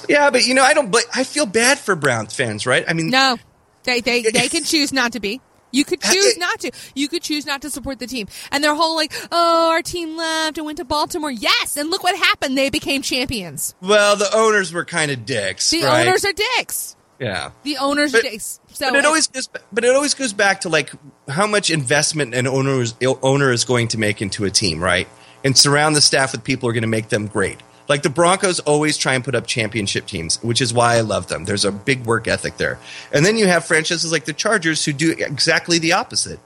Yeah, 0.08 0.30
but 0.30 0.46
you 0.46 0.54
know, 0.54 0.62
I 0.62 0.72
don't. 0.72 0.92
But 0.92 1.04
I 1.12 1.24
feel 1.24 1.46
bad 1.46 1.80
for 1.80 1.96
Browns 1.96 2.32
fans, 2.32 2.64
right? 2.64 2.84
I 2.86 2.92
mean, 2.92 3.10
No, 3.10 3.36
they, 3.82 4.00
they, 4.00 4.22
they 4.22 4.48
can 4.50 4.62
choose 4.62 4.92
not 4.92 5.12
to 5.12 5.20
be. 5.20 5.40
You 5.74 5.84
could 5.84 6.00
choose 6.00 6.38
not 6.38 6.60
to. 6.60 6.70
You 6.94 7.08
could 7.08 7.22
choose 7.22 7.44
not 7.46 7.62
to 7.62 7.70
support 7.70 7.98
the 7.98 8.06
team. 8.06 8.28
And 8.52 8.62
their 8.62 8.74
whole 8.74 8.94
like, 8.94 9.12
oh, 9.32 9.70
our 9.70 9.82
team 9.82 10.16
left 10.16 10.56
and 10.56 10.64
went 10.66 10.78
to 10.78 10.84
Baltimore. 10.84 11.30
Yes, 11.30 11.76
and 11.76 11.90
look 11.90 12.02
what 12.04 12.16
happened. 12.16 12.56
They 12.56 12.70
became 12.70 13.02
champions. 13.02 13.74
well, 13.80 14.16
the 14.16 14.30
owners 14.34 14.72
were 14.72 14.84
kind 14.84 15.10
of 15.10 15.26
dicks. 15.26 15.70
The 15.70 15.82
right? 15.82 16.06
owners 16.06 16.24
are 16.24 16.32
dicks. 16.32 16.96
yeah. 17.18 17.50
The 17.64 17.78
owners 17.78 18.12
But- 18.12 18.20
are 18.24 18.30
dicks. 18.30 18.60
So 18.72 18.90
but 18.90 18.98
it 18.98 19.04
always 19.04 19.26
goes. 19.28 19.48
But 19.72 19.84
it 19.84 19.94
always 19.94 20.14
goes 20.14 20.32
back 20.32 20.62
to 20.62 20.68
like 20.68 20.90
how 21.28 21.46
much 21.46 21.70
investment 21.70 22.34
an 22.34 22.46
owner 22.46 22.80
is, 22.80 22.94
owner 23.22 23.52
is 23.52 23.64
going 23.64 23.88
to 23.88 23.98
make 23.98 24.20
into 24.22 24.44
a 24.44 24.50
team, 24.50 24.82
right? 24.82 25.08
And 25.44 25.56
surround 25.56 25.94
the 25.94 26.00
staff 26.00 26.32
with 26.32 26.42
people 26.42 26.66
who 26.66 26.70
are 26.70 26.72
going 26.72 26.82
to 26.82 26.88
make 26.88 27.08
them 27.10 27.26
great. 27.28 27.58
Like 27.88 28.02
the 28.02 28.10
Broncos 28.10 28.60
always 28.60 28.96
try 28.96 29.14
and 29.14 29.24
put 29.24 29.34
up 29.34 29.46
championship 29.46 30.06
teams, 30.06 30.42
which 30.42 30.60
is 30.60 30.72
why 30.72 30.96
I 30.96 31.00
love 31.00 31.28
them. 31.28 31.44
There's 31.44 31.64
a 31.64 31.72
big 31.72 32.06
work 32.06 32.26
ethic 32.26 32.56
there. 32.56 32.78
And 33.12 33.24
then 33.26 33.36
you 33.36 33.46
have 33.46 33.64
franchises 33.64 34.10
like 34.10 34.24
the 34.24 34.32
Chargers 34.32 34.84
who 34.84 34.92
do 34.92 35.14
exactly 35.18 35.78
the 35.78 35.92
opposite. 35.92 36.40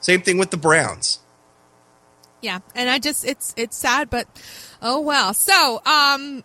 Same 0.00 0.22
thing 0.22 0.38
with 0.38 0.50
the 0.50 0.56
Browns. 0.56 1.20
Yeah, 2.40 2.60
and 2.74 2.88
I 2.88 3.00
just 3.00 3.24
it's 3.24 3.52
it's 3.56 3.76
sad, 3.76 4.10
but 4.10 4.28
oh 4.80 5.00
well. 5.00 5.34
So, 5.34 5.82
um, 5.84 6.44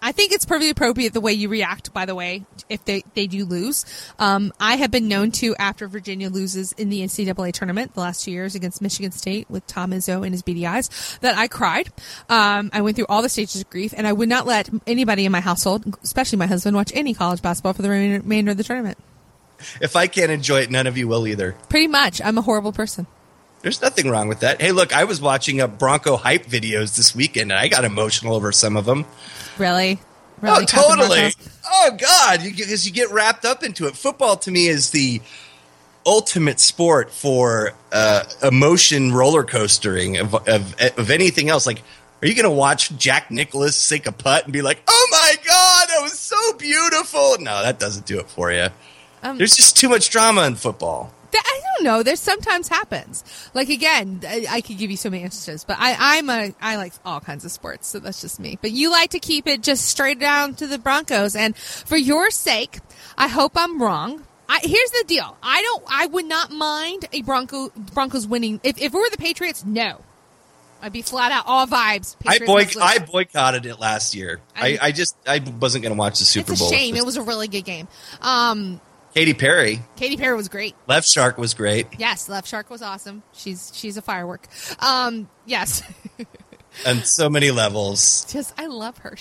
I, 0.00 0.12
think 0.12 0.32
it's 0.32 0.44
perfectly 0.44 0.70
appropriate 0.70 1.12
the 1.12 1.20
way 1.20 1.32
you 1.32 1.48
react. 1.48 1.92
By 1.92 2.06
the 2.06 2.14
way, 2.14 2.44
if 2.68 2.84
they 2.84 3.02
they 3.14 3.26
do 3.26 3.44
lose, 3.44 3.84
um, 4.18 4.52
I 4.60 4.76
have 4.76 4.90
been 4.90 5.08
known 5.08 5.30
to 5.32 5.54
after 5.56 5.88
Virginia 5.88 6.28
loses 6.28 6.72
in 6.72 6.88
the 6.88 7.02
NCAA 7.02 7.52
tournament 7.52 7.94
the 7.94 8.00
last 8.00 8.24
two 8.24 8.30
years 8.30 8.54
against 8.54 8.80
Michigan 8.80 9.12
State 9.12 9.48
with 9.50 9.66
Tom 9.66 9.92
Izzo 9.92 10.24
and 10.24 10.32
his 10.32 10.42
beady 10.42 10.66
eyes 10.66 11.18
that 11.20 11.36
I 11.36 11.48
cried. 11.48 11.88
Um, 12.28 12.70
I 12.72 12.80
went 12.80 12.96
through 12.96 13.06
all 13.08 13.22
the 13.22 13.28
stages 13.28 13.60
of 13.60 13.70
grief, 13.70 13.94
and 13.96 14.06
I 14.06 14.12
would 14.12 14.28
not 14.28 14.46
let 14.46 14.68
anybody 14.86 15.24
in 15.24 15.32
my 15.32 15.40
household, 15.40 15.96
especially 16.02 16.38
my 16.38 16.46
husband, 16.46 16.76
watch 16.76 16.92
any 16.94 17.14
college 17.14 17.42
basketball 17.42 17.74
for 17.74 17.82
the 17.82 17.90
remainder 17.90 18.50
of 18.50 18.56
the 18.56 18.64
tournament. 18.64 18.98
If 19.80 19.96
I 19.96 20.06
can't 20.06 20.30
enjoy 20.30 20.60
it, 20.60 20.70
none 20.70 20.86
of 20.86 20.96
you 20.96 21.08
will 21.08 21.26
either. 21.26 21.56
Pretty 21.68 21.88
much, 21.88 22.20
I'm 22.22 22.38
a 22.38 22.42
horrible 22.42 22.72
person. 22.72 23.06
There's 23.62 23.82
nothing 23.82 24.08
wrong 24.08 24.28
with 24.28 24.40
that. 24.40 24.60
Hey, 24.60 24.72
look, 24.72 24.94
I 24.94 25.04
was 25.04 25.20
watching 25.20 25.60
a 25.60 25.68
Bronco 25.68 26.16
hype 26.16 26.46
videos 26.46 26.96
this 26.96 27.14
weekend, 27.14 27.50
and 27.50 27.58
I 27.58 27.68
got 27.68 27.84
emotional 27.84 28.34
over 28.34 28.52
some 28.52 28.76
of 28.76 28.84
them. 28.84 29.04
Really, 29.58 29.98
really, 30.40 30.62
oh, 30.62 30.64
totally. 30.64 31.32
Oh, 31.66 31.96
God, 31.98 32.40
because 32.42 32.86
you 32.86 32.92
get 32.92 33.10
wrapped 33.10 33.44
up 33.44 33.64
into 33.64 33.86
it. 33.86 33.96
Football 33.96 34.36
to 34.38 34.50
me 34.50 34.68
is 34.68 34.90
the 34.90 35.20
ultimate 36.06 36.60
sport 36.60 37.10
for 37.10 37.72
uh, 37.92 38.24
emotion 38.42 39.12
roller 39.12 39.44
coastering 39.44 40.16
of, 40.16 40.34
of 40.48 40.74
of 40.96 41.10
anything 41.10 41.48
else. 41.50 41.66
Like, 41.66 41.82
are 42.22 42.28
you 42.28 42.34
going 42.34 42.44
to 42.44 42.50
watch 42.50 42.96
Jack 42.96 43.30
Nicklaus 43.30 43.76
sink 43.76 44.06
a 44.06 44.12
putt 44.12 44.44
and 44.44 44.52
be 44.52 44.62
like, 44.62 44.82
"Oh 44.88 45.08
my 45.10 45.34
God, 45.44 45.88
that 45.88 46.00
was 46.02 46.18
so 46.18 46.36
beautiful"? 46.54 47.36
No, 47.40 47.62
that 47.62 47.78
doesn't 47.78 48.06
do 48.06 48.18
it 48.20 48.30
for 48.30 48.50
you. 48.52 48.68
Um, 49.22 49.36
There's 49.36 49.56
just 49.56 49.76
too 49.76 49.88
much 49.88 50.10
drama 50.10 50.42
in 50.42 50.54
football. 50.54 51.12
Th- 51.32 51.42
I 51.44 51.60
don't 51.78 51.84
know. 51.84 52.02
There's 52.02 52.20
sometimes 52.20 52.68
happens. 52.68 53.24
Like 53.54 53.68
again, 53.68 54.20
I, 54.26 54.46
I 54.48 54.60
could 54.60 54.78
give 54.78 54.90
you 54.90 54.96
so 54.96 55.10
many 55.10 55.22
answers, 55.24 55.64
but 55.64 55.76
I, 55.78 55.96
I'm 56.18 56.30
a 56.30 56.54
I 56.60 56.76
like 56.76 56.92
all 57.04 57.20
kinds 57.20 57.44
of 57.44 57.50
sports, 57.50 57.88
so 57.88 57.98
that's 57.98 58.20
just 58.20 58.38
me. 58.40 58.58
But 58.60 58.70
you 58.72 58.90
like 58.90 59.10
to 59.10 59.18
keep 59.18 59.46
it 59.46 59.62
just 59.62 59.84
straight 59.86 60.18
down 60.20 60.54
to 60.56 60.66
the 60.66 60.78
Broncos, 60.78 61.34
and 61.36 61.56
for 61.56 61.96
your 61.96 62.30
sake, 62.30 62.80
I 63.16 63.28
hope 63.28 63.52
I'm 63.56 63.80
wrong. 63.82 64.24
I, 64.50 64.60
here's 64.62 64.90
the 64.92 65.04
deal. 65.06 65.36
I 65.42 65.60
don't. 65.62 65.84
I 65.88 66.06
would 66.06 66.24
not 66.26 66.50
mind 66.50 67.06
a 67.12 67.22
Bronco 67.22 67.70
Broncos 67.92 68.26
winning. 68.26 68.60
If 68.64 68.78
if 68.78 68.94
it 68.94 68.96
were 68.96 69.10
the 69.10 69.18
Patriots, 69.18 69.62
no, 69.64 70.00
I'd 70.80 70.92
be 70.92 71.02
flat 71.02 71.32
out 71.32 71.44
all 71.46 71.66
vibes. 71.66 72.16
I, 72.26 72.38
boy- 72.38 72.64
I 72.80 72.98
boycotted 72.98 73.66
it 73.66 73.78
last 73.78 74.14
year. 74.14 74.40
I, 74.56 74.68
I- 74.68 74.78
I 74.86 74.92
just 74.92 75.16
I 75.26 75.40
wasn't 75.60 75.82
going 75.82 75.94
to 75.94 75.98
watch 75.98 76.18
the 76.18 76.24
Super 76.24 76.52
it's 76.52 76.60
a 76.60 76.64
Bowl. 76.64 76.70
shame. 76.72 76.96
It 76.96 77.04
was 77.04 77.16
a 77.18 77.22
really 77.22 77.48
good 77.48 77.64
game. 77.66 77.88
Um, 78.22 78.80
Katy 79.14 79.34
Perry, 79.34 79.80
Katy 79.96 80.16
Perry 80.16 80.36
was 80.36 80.48
great. 80.48 80.74
Left 80.86 81.06
Shark 81.08 81.38
was 81.38 81.54
great, 81.54 81.86
Yes, 81.98 82.28
Left 82.28 82.46
Shark 82.46 82.70
was 82.70 82.82
awesome. 82.82 83.22
She's 83.32 83.70
she's 83.74 83.96
a 83.96 84.02
firework. 84.02 84.46
Um, 84.80 85.28
yes. 85.46 85.82
on 86.86 87.02
so 87.02 87.28
many 87.28 87.50
levels. 87.50 88.24
just 88.30 88.52
I 88.58 88.66
love 88.66 88.98
her. 88.98 89.16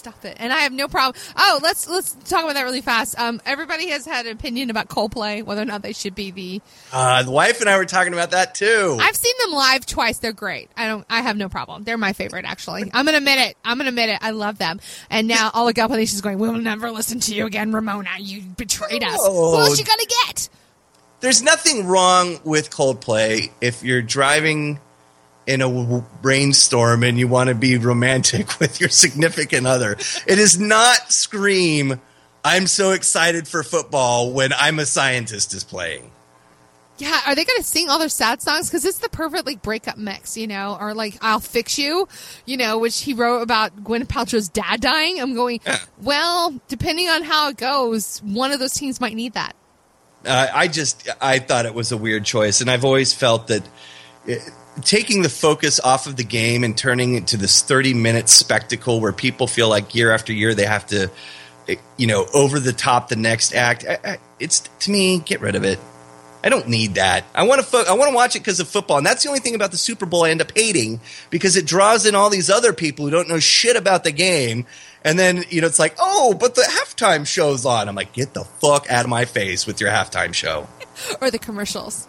Stop 0.00 0.24
it. 0.24 0.38
And 0.40 0.50
I 0.50 0.60
have 0.60 0.72
no 0.72 0.88
problem. 0.88 1.22
Oh, 1.36 1.60
let's 1.62 1.86
let's 1.86 2.14
talk 2.24 2.42
about 2.42 2.54
that 2.54 2.62
really 2.62 2.80
fast. 2.80 3.18
Um, 3.20 3.38
everybody 3.44 3.90
has 3.90 4.06
had 4.06 4.24
an 4.24 4.32
opinion 4.32 4.70
about 4.70 4.88
Coldplay, 4.88 5.44
whether 5.44 5.60
or 5.60 5.66
not 5.66 5.82
they 5.82 5.92
should 5.92 6.14
be 6.14 6.30
the. 6.30 6.62
Uh, 6.90 7.22
the 7.22 7.30
wife 7.30 7.60
and 7.60 7.68
I 7.68 7.76
were 7.76 7.84
talking 7.84 8.14
about 8.14 8.30
that 8.30 8.54
too. 8.54 8.96
I've 8.98 9.14
seen 9.14 9.34
them 9.42 9.52
live 9.52 9.84
twice. 9.84 10.16
They're 10.16 10.32
great. 10.32 10.70
I 10.74 10.86
don't. 10.86 11.04
I 11.10 11.20
have 11.20 11.36
no 11.36 11.50
problem. 11.50 11.84
They're 11.84 11.98
my 11.98 12.14
favorite, 12.14 12.46
actually. 12.46 12.90
I'm 12.94 13.04
gonna 13.04 13.18
admit 13.18 13.40
it. 13.40 13.58
I'm 13.62 13.76
gonna 13.76 13.90
admit 13.90 14.08
it. 14.08 14.20
I 14.22 14.30
love 14.30 14.56
them. 14.56 14.80
And 15.10 15.28
now 15.28 15.50
all 15.52 15.66
the 15.66 15.74
Gal 15.74 15.88
Pal 15.88 15.98
Nation's 15.98 16.22
going. 16.22 16.38
We'll 16.38 16.54
never 16.54 16.90
listen 16.90 17.20
to 17.20 17.34
you 17.34 17.44
again, 17.44 17.70
Ramona. 17.70 18.08
You 18.18 18.40
betrayed 18.40 19.04
us. 19.04 19.18
Oh. 19.20 19.54
Who 19.54 19.62
else 19.62 19.78
you 19.78 19.84
gonna 19.84 20.06
get? 20.26 20.48
There's 21.20 21.42
nothing 21.42 21.86
wrong 21.86 22.40
with 22.42 22.70
Coldplay 22.70 23.50
if 23.60 23.82
you're 23.82 24.00
driving 24.00 24.80
in 25.50 25.62
a 25.62 26.04
rainstorm 26.22 27.02
and 27.02 27.18
you 27.18 27.26
want 27.26 27.48
to 27.48 27.54
be 27.54 27.76
romantic 27.76 28.60
with 28.60 28.80
your 28.80 28.88
significant 28.88 29.66
other. 29.66 29.92
It 30.26 30.38
is 30.38 30.60
not 30.60 31.12
scream. 31.12 32.00
I'm 32.44 32.66
so 32.66 32.92
excited 32.92 33.48
for 33.48 33.62
football 33.62 34.32
when 34.32 34.52
I'm 34.52 34.78
a 34.78 34.86
scientist 34.86 35.52
is 35.52 35.64
playing. 35.64 36.12
Yeah, 36.98 37.18
are 37.26 37.34
they 37.34 37.44
going 37.44 37.58
to 37.58 37.64
sing 37.64 37.88
all 37.88 37.98
their 37.98 38.10
sad 38.10 38.42
songs? 38.42 38.68
Because 38.68 38.84
it's 38.84 38.98
the 38.98 39.08
perfect 39.08 39.46
like 39.46 39.62
breakup 39.62 39.96
mix, 39.96 40.36
you 40.36 40.46
know, 40.46 40.76
or 40.78 40.92
like 40.92 41.16
"I'll 41.22 41.40
Fix 41.40 41.78
You," 41.78 42.06
you 42.44 42.58
know, 42.58 42.78
which 42.78 43.00
he 43.00 43.14
wrote 43.14 43.40
about 43.40 43.82
Gwyneth 43.82 44.08
Paltrow's 44.08 44.50
dad 44.50 44.82
dying. 44.82 45.18
I'm 45.18 45.34
going, 45.34 45.60
well, 46.02 46.60
depending 46.68 47.08
on 47.08 47.22
how 47.22 47.48
it 47.48 47.56
goes, 47.56 48.18
one 48.18 48.52
of 48.52 48.60
those 48.60 48.74
teams 48.74 49.00
might 49.00 49.14
need 49.14 49.32
that. 49.32 49.56
Uh, 50.26 50.48
I 50.52 50.68
just 50.68 51.08
I 51.22 51.38
thought 51.38 51.64
it 51.64 51.72
was 51.72 51.90
a 51.90 51.96
weird 51.96 52.26
choice, 52.26 52.60
and 52.60 52.70
I've 52.70 52.84
always 52.84 53.14
felt 53.14 53.46
that 53.46 53.66
it, 54.26 54.42
taking 54.82 55.22
the 55.22 55.28
focus 55.28 55.80
off 55.80 56.06
of 56.06 56.16
the 56.16 56.24
game 56.24 56.64
and 56.64 56.76
turning 56.76 57.14
it 57.14 57.28
to 57.28 57.36
this 57.36 57.62
30 57.62 57.94
minute 57.94 58.28
spectacle 58.28 59.00
where 59.00 59.12
people 59.12 59.46
feel 59.46 59.68
like 59.68 59.94
year 59.94 60.12
after 60.12 60.32
year 60.32 60.54
they 60.54 60.66
have 60.66 60.86
to, 60.86 61.10
eh, 61.68 61.76
you 61.96 62.06
know, 62.06 62.26
over 62.32 62.60
the 62.60 62.72
top 62.72 63.08
the 63.08 63.16
next 63.16 63.54
act. 63.54 63.84
I, 63.88 63.98
I, 64.04 64.18
it's 64.38 64.60
to 64.80 64.90
me, 64.90 65.18
get 65.18 65.40
rid 65.40 65.56
of 65.56 65.64
it. 65.64 65.78
I 66.42 66.48
don't 66.48 66.68
need 66.68 66.94
that. 66.94 67.24
I 67.34 67.42
want 67.42 67.60
to. 67.60 67.66
Fo- 67.66 67.84
I 67.84 67.92
want 67.92 68.10
to 68.10 68.14
watch 68.14 68.34
it 68.34 68.38
because 68.40 68.60
of 68.60 68.68
football, 68.68 68.96
and 68.96 69.04
that's 69.04 69.22
the 69.22 69.28
only 69.28 69.40
thing 69.40 69.54
about 69.54 69.72
the 69.72 69.76
Super 69.76 70.06
Bowl 70.06 70.24
I 70.24 70.30
end 70.30 70.40
up 70.40 70.52
hating 70.56 71.00
because 71.28 71.56
it 71.56 71.66
draws 71.66 72.06
in 72.06 72.14
all 72.14 72.30
these 72.30 72.48
other 72.48 72.72
people 72.72 73.04
who 73.04 73.10
don't 73.10 73.28
know 73.28 73.38
shit 73.38 73.76
about 73.76 74.04
the 74.04 74.10
game, 74.10 74.64
and 75.04 75.18
then 75.18 75.44
you 75.50 75.60
know 75.60 75.66
it's 75.66 75.78
like, 75.78 75.96
oh, 75.98 76.32
but 76.32 76.54
the 76.54 76.62
halftime 76.62 77.26
show's 77.26 77.66
on. 77.66 77.88
I'm 77.88 77.94
like, 77.94 78.14
get 78.14 78.32
the 78.32 78.44
fuck 78.44 78.90
out 78.90 79.04
of 79.04 79.10
my 79.10 79.26
face 79.26 79.66
with 79.66 79.82
your 79.82 79.90
halftime 79.90 80.32
show. 80.32 80.66
or 81.20 81.30
the 81.30 81.38
commercials. 81.38 82.08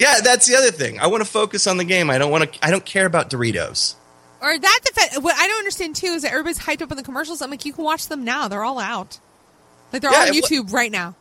Yeah, 0.00 0.20
that's 0.22 0.46
the 0.46 0.56
other 0.56 0.70
thing. 0.70 0.98
I 0.98 1.06
want 1.08 1.22
to 1.22 1.30
focus 1.30 1.66
on 1.66 1.76
the 1.76 1.84
game. 1.84 2.08
I 2.08 2.16
don't 2.18 2.30
want 2.30 2.52
to. 2.52 2.66
I 2.66 2.70
don't 2.70 2.84
care 2.84 3.04
about 3.06 3.28
Doritos. 3.30 3.94
Or 4.40 4.58
that 4.58 4.80
defe- 4.82 5.22
what 5.22 5.36
I 5.36 5.46
don't 5.46 5.58
understand 5.58 5.94
too 5.94 6.06
is 6.06 6.22
that 6.22 6.32
everybody's 6.32 6.58
hyped 6.58 6.80
up 6.80 6.90
on 6.90 6.96
the 6.96 7.02
commercials. 7.02 7.42
I'm 7.42 7.50
like, 7.50 7.66
you 7.66 7.74
can 7.74 7.84
watch 7.84 8.08
them 8.08 8.24
now. 8.24 8.48
They're 8.48 8.64
all 8.64 8.78
out. 8.78 9.20
Like 9.92 10.00
they're 10.00 10.10
Yeah, 10.10 10.22
on 10.22 10.28
it 10.28 10.42
wa- 10.42 10.48
YouTube 10.48 10.72
right 10.72 10.90
now. 10.90 11.14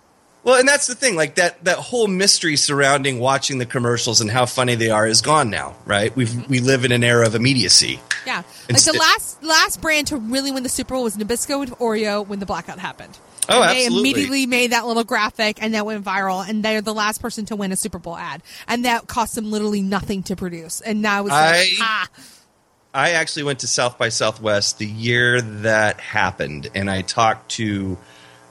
Well, 0.43 0.57
and 0.57 0.65
that's 0.67 0.88
the 0.88 0.95
thing. 0.95 1.17
Like 1.17 1.36
that 1.36 1.61
that 1.65 1.77
whole 1.77 2.07
mystery 2.07 2.55
surrounding 2.55 3.19
watching 3.19 3.57
the 3.57 3.65
commercials 3.65 4.21
and 4.21 4.32
how 4.32 4.45
funny 4.45 4.75
they 4.75 4.89
are 4.89 5.05
is 5.05 5.21
gone 5.21 5.49
now, 5.49 5.75
right? 5.86 6.15
We 6.15 6.25
have 6.25 6.34
mm-hmm. 6.34 6.49
we 6.49 6.59
live 6.61 6.86
in 6.86 6.93
an 6.93 7.03
era 7.03 7.27
of 7.27 7.36
immediacy. 7.36 7.99
Yeah, 8.25 8.43
like 8.69 8.82
the 8.82 8.93
last 8.97 9.43
last 9.43 9.82
brand 9.82 10.07
to 10.07 10.17
really 10.17 10.53
win 10.53 10.63
the 10.63 10.69
Super 10.69 10.93
Bowl 10.93 11.03
was 11.03 11.17
Nabisco 11.17 11.59
with 11.59 11.71
Oreo 11.71 12.25
when 12.25 12.39
the 12.39 12.45
blackout 12.45 12.80
happened. 12.80 13.17
Oh, 13.50 13.62
And 13.64 13.72
They 13.72 13.86
immediately 13.86 14.45
made 14.45 14.72
that 14.72 14.86
little 14.86 15.04
graphic 15.04 15.62
and 15.62 15.74
that 15.74 15.86
went 15.86 16.04
viral, 16.06 16.47
and 16.47 16.64
they're 16.64 16.82
the 16.82 16.93
last 16.93 17.22
person 17.22 17.45
to 17.45 17.56
win 17.56 17.72
a 17.72 17.76
Super 17.76 18.00
Bowl 18.00 18.16
ad, 18.16 18.43
and 18.68 18.86
that 18.86 19.08
cost 19.08 19.36
them 19.36 19.52
literally 19.52 19.82
nothing 19.82 20.24
to 20.24 20.36
produce. 20.36 20.82
And 20.82 21.02
now 21.02 21.22
it's 21.22 21.32
like, 21.32 21.39
I- 21.39 21.78
ah, 21.82 22.08
I 22.93 23.12
actually 23.12 23.43
went 23.43 23.60
to 23.60 23.68
South 23.68 23.97
by 23.97 24.10
Southwest 24.10 24.80
the 24.80 24.88
year 24.88 25.41
that 25.41 26.00
happened, 26.00 26.70
and 26.74 26.89
I 26.89 27.02
talked 27.04 27.52
to 27.52 27.97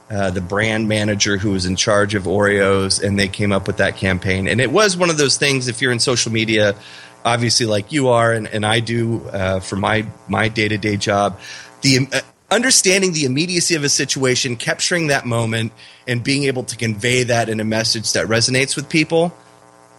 uh, 0.09 0.31
the 0.31 0.41
brand 0.41 0.87
manager 0.87 1.37
who 1.37 1.51
was 1.51 1.65
in 1.65 1.75
charge 1.75 2.15
of 2.15 2.23
Oreos, 2.23 3.03
and 3.03 3.19
they 3.19 3.27
came 3.27 3.51
up 3.51 3.67
with 3.67 3.77
that 3.77 3.97
campaign. 3.97 4.47
And 4.47 4.59
it 4.59 4.71
was 4.71 4.97
one 4.97 5.09
of 5.09 5.17
those 5.17 5.37
things. 5.37 5.67
If 5.67 5.81
you're 5.81 5.91
in 5.91 5.99
social 5.99 6.31
media, 6.31 6.75
obviously, 7.23 7.65
like 7.67 7.91
you 7.91 8.07
are, 8.07 8.31
and, 8.31 8.47
and 8.47 8.65
I 8.65 8.79
do 8.79 9.21
uh, 9.27 9.59
for 9.59 9.75
my 9.75 10.05
my 10.27 10.47
day 10.47 10.67
to 10.67 10.77
day 10.77 10.97
job, 10.97 11.39
the 11.81 12.07
uh, 12.11 12.21
understanding 12.51 13.13
the 13.13 13.25
immediacy 13.25 13.75
of 13.75 13.83
a 13.83 13.89
situation, 13.89 14.55
capturing 14.55 15.07
that 15.07 15.25
moment, 15.25 15.71
and 16.07 16.23
being 16.23 16.45
able 16.45 16.63
to 16.63 16.77
convey 16.77 17.23
that 17.23 17.49
in 17.49 17.59
a 17.59 17.63
message 17.63 18.13
that 18.13 18.27
resonates 18.27 18.75
with 18.75 18.89
people. 18.89 19.33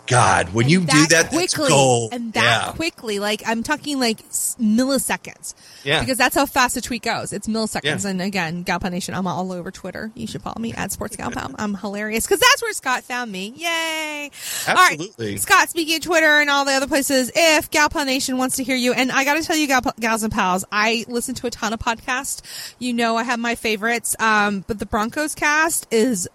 God, 0.06 0.52
when 0.52 0.64
and 0.64 0.72
you 0.72 0.80
do 0.80 0.86
that, 0.86 1.30
that's 1.30 1.54
quickly, 1.54 1.68
gold. 1.68 2.12
and 2.12 2.32
that 2.32 2.66
yeah. 2.66 2.72
quickly, 2.72 3.18
like 3.18 3.42
I'm 3.46 3.62
talking 3.62 4.00
like 4.00 4.18
milliseconds. 4.28 5.54
Yeah. 5.84 6.00
because 6.00 6.18
that's 6.18 6.34
how 6.34 6.46
fast 6.46 6.76
a 6.76 6.80
tweet 6.80 7.02
goes. 7.02 7.32
It's 7.32 7.46
milliseconds. 7.46 8.04
Yeah. 8.04 8.10
And 8.10 8.20
again, 8.20 8.62
Gal 8.62 8.80
Pal 8.80 8.90
Nation, 8.90 9.14
I'm 9.14 9.26
all 9.26 9.52
over 9.52 9.70
Twitter. 9.70 10.10
You 10.14 10.26
should 10.26 10.42
follow 10.42 10.60
me 10.60 10.72
at 10.74 10.92
Sports 10.92 11.16
Gal 11.16 11.30
Pal. 11.30 11.54
I'm 11.58 11.74
hilarious 11.74 12.26
because 12.26 12.40
that's 12.40 12.62
where 12.62 12.72
Scott 12.72 13.04
found 13.04 13.30
me. 13.30 13.52
Yay! 13.56 14.30
All 14.68 14.76
Absolutely. 14.76 15.30
right, 15.32 15.40
Scott. 15.40 15.70
Speaking 15.70 15.96
of 15.96 16.02
Twitter 16.02 16.40
and 16.40 16.50
all 16.50 16.64
the 16.64 16.72
other 16.72 16.86
places, 16.86 17.30
if 17.34 17.70
Gal 17.70 17.88
Pal 17.88 18.04
Nation 18.04 18.36
wants 18.36 18.56
to 18.56 18.64
hear 18.64 18.76
you, 18.76 18.92
and 18.92 19.10
I 19.12 19.24
got 19.24 19.34
to 19.34 19.42
tell 19.42 19.56
you, 19.56 19.66
Gal- 19.66 19.94
gals 19.98 20.22
and 20.22 20.32
pals, 20.32 20.64
I 20.72 21.04
listen 21.08 21.34
to 21.36 21.46
a 21.46 21.50
ton 21.50 21.72
of 21.72 21.80
podcasts. 21.80 22.42
You 22.78 22.92
know, 22.92 23.16
I 23.16 23.22
have 23.22 23.38
my 23.38 23.54
favorites, 23.54 24.16
um, 24.18 24.64
but 24.66 24.78
the 24.78 24.86
Broncos 24.86 25.34
cast 25.34 25.86
is 25.90 26.28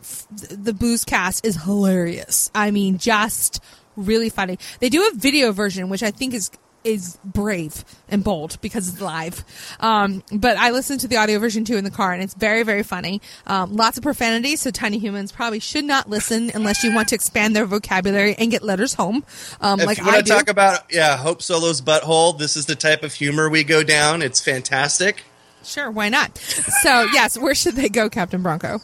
the 0.49 0.73
Booze 0.73 1.03
cast 1.05 1.45
is 1.45 1.61
hilarious. 1.63 2.49
I 2.55 2.71
mean, 2.71 2.97
just 2.97 3.61
really 3.95 4.29
funny. 4.29 4.57
They 4.79 4.89
do 4.89 5.07
a 5.07 5.15
video 5.15 5.51
version, 5.51 5.89
which 5.89 6.03
I 6.03 6.11
think 6.11 6.33
is 6.33 6.51
is 6.83 7.17
brave 7.25 7.83
and 8.09 8.23
bold 8.23 8.61
because 8.61 8.87
it's 8.87 9.01
live. 9.01 9.43
Um, 9.79 10.21
but 10.31 10.55
I 10.55 10.69
listen 10.69 10.99
to 10.99 11.07
the 11.07 11.17
audio 11.17 11.39
version 11.39 11.65
too 11.65 11.77
in 11.77 11.83
the 11.83 11.89
car, 11.89 12.13
and 12.13 12.21
it's 12.21 12.35
very, 12.35 12.61
very 12.61 12.83
funny. 12.83 13.23
Um, 13.47 13.75
lots 13.75 13.97
of 13.97 14.03
profanity, 14.03 14.55
so 14.55 14.69
tiny 14.69 14.99
humans 14.99 15.31
probably 15.31 15.59
should 15.59 15.85
not 15.85 16.07
listen 16.11 16.51
unless 16.53 16.83
you 16.83 16.93
want 16.93 17.07
to 17.07 17.15
expand 17.15 17.55
their 17.55 17.65
vocabulary 17.65 18.35
and 18.37 18.51
get 18.51 18.61
letters 18.61 18.93
home, 18.93 19.25
um, 19.61 19.79
If 19.79 19.87
like 19.87 19.97
you 19.97 20.03
I 20.03 20.07
want 20.13 20.25
do. 20.25 20.31
to 20.33 20.37
talk 20.37 20.47
about 20.47 20.81
yeah, 20.93 21.17
Hope 21.17 21.41
Solo's 21.41 21.81
butthole, 21.81 22.37
this 22.37 22.55
is 22.55 22.67
the 22.67 22.75
type 22.75 23.01
of 23.01 23.15
humor 23.15 23.49
we 23.49 23.63
go 23.63 23.81
down. 23.81 24.21
It's 24.21 24.39
fantastic. 24.39 25.23
sure, 25.63 25.89
why 25.89 26.09
not? 26.09 26.37
So 26.37 27.07
yes, 27.13 27.35
where 27.35 27.55
should 27.55 27.73
they 27.77 27.89
go, 27.89 28.11
Captain 28.11 28.43
Bronco? 28.43 28.79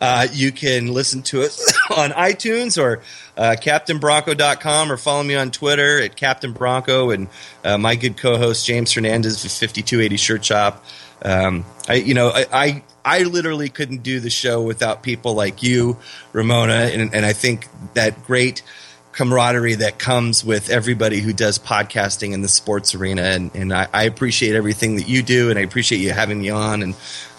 Uh, 0.00 0.26
you 0.32 0.52
can 0.52 0.92
listen 0.92 1.22
to 1.22 1.42
it 1.42 1.56
on 1.96 2.10
iTunes 2.10 2.80
or 2.80 3.02
uh, 3.36 3.56
CaptainBronco.com 3.58 4.90
or 4.90 4.96
follow 4.96 5.22
me 5.22 5.34
on 5.34 5.50
Twitter 5.50 6.00
at 6.00 6.16
Captain 6.16 6.52
Bronco 6.52 7.10
and 7.10 7.28
uh, 7.64 7.78
my 7.78 7.96
good 7.96 8.16
co-host 8.16 8.66
James 8.66 8.92
Hernandez 8.92 9.44
of 9.44 9.50
5280 9.50 10.16
Shirt 10.16 10.44
Shop. 10.44 10.84
Um, 11.22 11.64
I, 11.88 11.94
you 11.94 12.14
know, 12.14 12.28
I, 12.28 12.46
I 12.52 12.82
I 13.04 13.22
literally 13.24 13.68
couldn't 13.68 14.02
do 14.02 14.18
the 14.20 14.30
show 14.30 14.62
without 14.62 15.02
people 15.02 15.34
like 15.34 15.62
you, 15.62 15.98
Ramona, 16.32 16.90
and, 16.92 17.14
and 17.14 17.26
I 17.26 17.34
think 17.34 17.68
that 17.92 18.24
great 18.24 18.62
camaraderie 19.12 19.76
that 19.76 19.98
comes 19.98 20.44
with 20.44 20.70
everybody 20.70 21.20
who 21.20 21.32
does 21.32 21.58
podcasting 21.58 22.32
in 22.32 22.42
the 22.42 22.48
sports 22.48 22.94
arena. 22.94 23.22
And, 23.22 23.54
and 23.54 23.72
I, 23.72 23.88
I 23.92 24.04
appreciate 24.04 24.56
everything 24.56 24.96
that 24.96 25.08
you 25.08 25.22
do, 25.22 25.50
and 25.50 25.58
I 25.58 25.62
appreciate 25.62 26.00
you 26.00 26.12
having 26.12 26.40
me 26.40 26.50
on. 26.50 26.82
And 26.82 26.94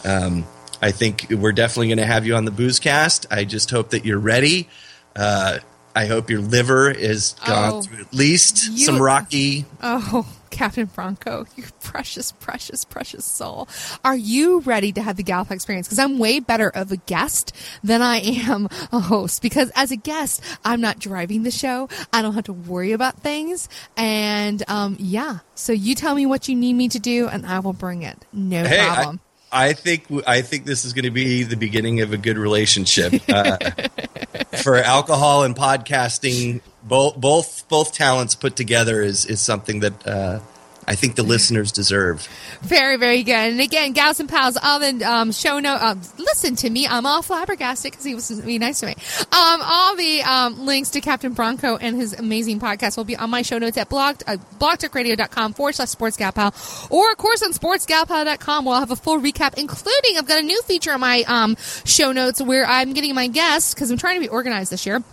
um, 0.05 0.45
I 0.81 0.91
think 0.91 1.27
we're 1.29 1.51
definitely 1.53 1.87
going 1.87 1.97
to 1.99 2.05
have 2.05 2.25
you 2.25 2.35
on 2.35 2.45
the 2.45 2.51
Boozecast. 2.51 3.25
I 3.31 3.45
just 3.45 3.71
hope 3.71 3.91
that 3.91 4.05
you're 4.05 4.19
ready. 4.19 4.67
Uh, 5.15 5.59
I 5.95 6.07
hope 6.07 6.29
your 6.29 6.41
liver 6.41 6.91
is 6.91 7.35
gone 7.45 7.73
Oh, 7.75 7.81
through 7.81 8.01
at 8.01 8.13
least 8.13 8.67
you- 8.69 8.85
some 8.85 9.01
rocky. 9.01 9.65
Oh, 9.81 10.27
Captain 10.51 10.85
Bronco, 10.85 11.45
you 11.57 11.63
precious, 11.81 12.31
precious, 12.33 12.85
precious 12.85 13.25
soul. 13.25 13.67
Are 14.05 14.15
you 14.15 14.59
ready 14.61 14.91
to 14.93 15.01
have 15.01 15.17
the 15.17 15.23
Gallup 15.23 15.51
experience? 15.51 15.87
Because 15.87 15.99
I'm 15.99 16.17
way 16.17 16.39
better 16.39 16.69
of 16.69 16.91
a 16.93 16.97
guest 16.97 17.53
than 17.83 18.01
I 18.01 18.17
am 18.19 18.69
a 18.91 18.99
host. 19.01 19.41
Because 19.41 19.69
as 19.75 19.91
a 19.91 19.97
guest, 19.97 20.41
I'm 20.63 20.79
not 20.79 20.97
driving 20.99 21.43
the 21.43 21.51
show. 21.51 21.89
I 22.13 22.21
don't 22.21 22.35
have 22.35 22.45
to 22.45 22.53
worry 22.53 22.93
about 22.93 23.19
things. 23.21 23.67
And 23.97 24.63
um, 24.69 24.95
yeah, 24.99 25.39
so 25.55 25.73
you 25.73 25.93
tell 25.95 26.15
me 26.15 26.25
what 26.25 26.47
you 26.47 26.55
need 26.55 26.73
me 26.73 26.87
to 26.89 26.99
do, 26.99 27.27
and 27.27 27.45
I 27.45 27.59
will 27.59 27.73
bring 27.73 28.03
it. 28.03 28.25
No 28.31 28.63
Hey, 28.63 28.85
problem. 28.85 29.19
I 29.55 29.71
think 29.71 30.05
I 30.27 30.41
think 30.41 30.65
this 30.65 30.83
is 30.83 30.91
going 30.91 31.05
to 31.05 31.11
be 31.11 31.43
the 31.43 31.55
beginning 31.55 32.01
of 32.01 32.11
a 32.11 32.17
good 32.17 32.37
relationship. 32.37 33.13
Uh, 33.29 33.57
for 34.61 34.75
alcohol 34.75 35.43
and 35.43 35.55
podcasting, 35.55 36.59
both 36.83 37.15
both 37.15 37.67
both 37.69 37.93
talents 37.93 38.35
put 38.35 38.57
together 38.57 39.01
is 39.01 39.25
is 39.25 39.39
something 39.39 39.79
that 39.79 40.05
uh, 40.05 40.39
I 40.87 40.95
think 40.95 41.15
the 41.15 41.23
listeners 41.23 41.71
deserve. 41.71 42.27
Very, 42.61 42.97
very 42.97 43.23
good. 43.23 43.33
And 43.33 43.59
again, 43.59 43.93
gals 43.93 44.19
and 44.19 44.29
pals, 44.29 44.57
all 44.61 44.79
the 44.79 45.03
um, 45.03 45.31
show 45.31 45.59
note. 45.59 45.81
Um, 45.81 46.01
listen 46.17 46.55
to 46.57 46.69
me. 46.69 46.87
I'm 46.87 47.05
all 47.05 47.21
flabbergasted 47.21 47.91
because 47.91 48.05
he 48.05 48.13
was 48.13 48.29
being 48.41 48.59
nice 48.59 48.81
to 48.81 48.87
me. 48.87 48.95
Um, 49.31 49.61
all 49.63 49.95
the 49.95 50.21
um, 50.21 50.65
links 50.65 50.91
to 50.91 51.01
Captain 51.01 51.33
Bronco 51.33 51.77
and 51.77 51.95
his 51.95 52.13
amazing 52.13 52.59
podcast 52.59 52.97
will 52.97 53.03
be 53.03 53.15
on 53.15 53.29
my 53.29 53.41
show 53.41 53.57
notes 53.57 53.77
at 53.77 53.89
blog, 53.89 54.21
uh, 54.27 54.37
blogtalkradio.com 54.59 55.53
forward 55.53 55.73
slash 55.73 55.89
sportsgalpal. 55.89 56.91
Or, 56.91 57.11
of 57.11 57.17
course, 57.17 57.41
on 57.41 57.51
sportsgalpal.com, 57.53 58.65
we'll 58.65 58.79
have 58.79 58.91
a 58.91 58.95
full 58.95 59.19
recap, 59.19 59.57
including 59.57 60.17
I've 60.17 60.27
got 60.27 60.39
a 60.39 60.43
new 60.43 60.61
feature 60.63 60.91
on 60.91 60.99
my 60.99 61.23
um, 61.27 61.55
show 61.85 62.11
notes 62.11 62.41
where 62.41 62.65
I'm 62.65 62.93
getting 62.93 63.15
my 63.15 63.27
guests 63.27 63.73
because 63.73 63.89
I'm 63.89 63.97
trying 63.97 64.15
to 64.17 64.21
be 64.21 64.29
organized 64.29 64.71
this 64.71 64.85
year. 64.85 65.03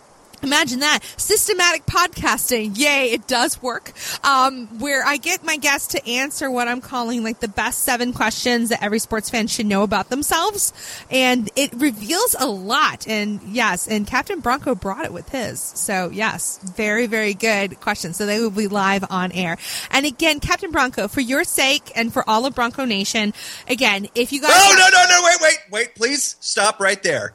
Imagine 0.42 0.80
that. 0.80 1.00
Systematic 1.16 1.86
podcasting. 1.86 2.76
Yay, 2.76 3.12
it 3.12 3.26
does 3.26 3.62
work. 3.62 3.92
Um, 4.24 4.66
where 4.78 5.04
I 5.04 5.16
get 5.16 5.44
my 5.44 5.56
guests 5.56 5.88
to 5.88 6.08
answer 6.08 6.50
what 6.50 6.68
I'm 6.68 6.80
calling 6.80 7.22
like 7.22 7.40
the 7.40 7.48
best 7.48 7.80
seven 7.80 8.12
questions 8.12 8.70
that 8.70 8.82
every 8.82 8.98
sports 8.98 9.30
fan 9.30 9.46
should 9.46 9.66
know 9.66 9.82
about 9.82 10.08
themselves. 10.08 10.72
And 11.10 11.48
it 11.56 11.72
reveals 11.74 12.34
a 12.38 12.46
lot. 12.46 13.06
And 13.06 13.40
yes, 13.44 13.86
and 13.86 14.06
Captain 14.06 14.40
Bronco 14.40 14.74
brought 14.74 15.04
it 15.04 15.12
with 15.12 15.28
his. 15.28 15.60
So 15.60 16.10
yes, 16.12 16.58
very, 16.76 17.06
very 17.06 17.34
good 17.34 17.80
questions. 17.80 18.16
So 18.16 18.26
they 18.26 18.40
will 18.40 18.50
be 18.50 18.68
live 18.68 19.04
on 19.10 19.32
air. 19.32 19.56
And 19.90 20.06
again, 20.06 20.40
Captain 20.40 20.70
Bronco, 20.70 21.08
for 21.08 21.20
your 21.20 21.44
sake 21.44 21.92
and 21.94 22.12
for 22.12 22.28
all 22.28 22.46
of 22.46 22.54
Bronco 22.54 22.84
Nation, 22.84 23.32
again, 23.68 24.08
if 24.14 24.32
you 24.32 24.40
guys. 24.40 24.50
Oh 24.52 24.74
no 24.76 24.88
no 24.88 25.04
no! 25.08 25.22
Wait 25.24 25.36
wait 25.40 25.58
wait! 25.70 25.94
Please 25.94 26.36
stop 26.40 26.80
right 26.80 27.02
there. 27.02 27.34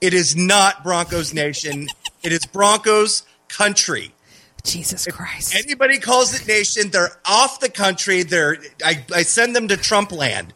It 0.00 0.14
is 0.14 0.36
not 0.36 0.84
Broncos 0.84 1.34
Nation. 1.34 1.88
It 2.22 2.32
is 2.32 2.46
Broncos 2.46 3.24
country. 3.48 4.12
Jesus 4.64 5.06
Christ. 5.06 5.54
Anybody 5.54 5.98
calls 5.98 6.38
it 6.38 6.46
nation, 6.46 6.90
they're 6.90 7.18
off 7.24 7.60
the 7.60 7.70
country. 7.70 8.22
They're 8.22 8.58
I, 8.84 9.04
I 9.14 9.22
send 9.22 9.56
them 9.56 9.68
to 9.68 9.76
Trump 9.76 10.12
land. 10.12 10.52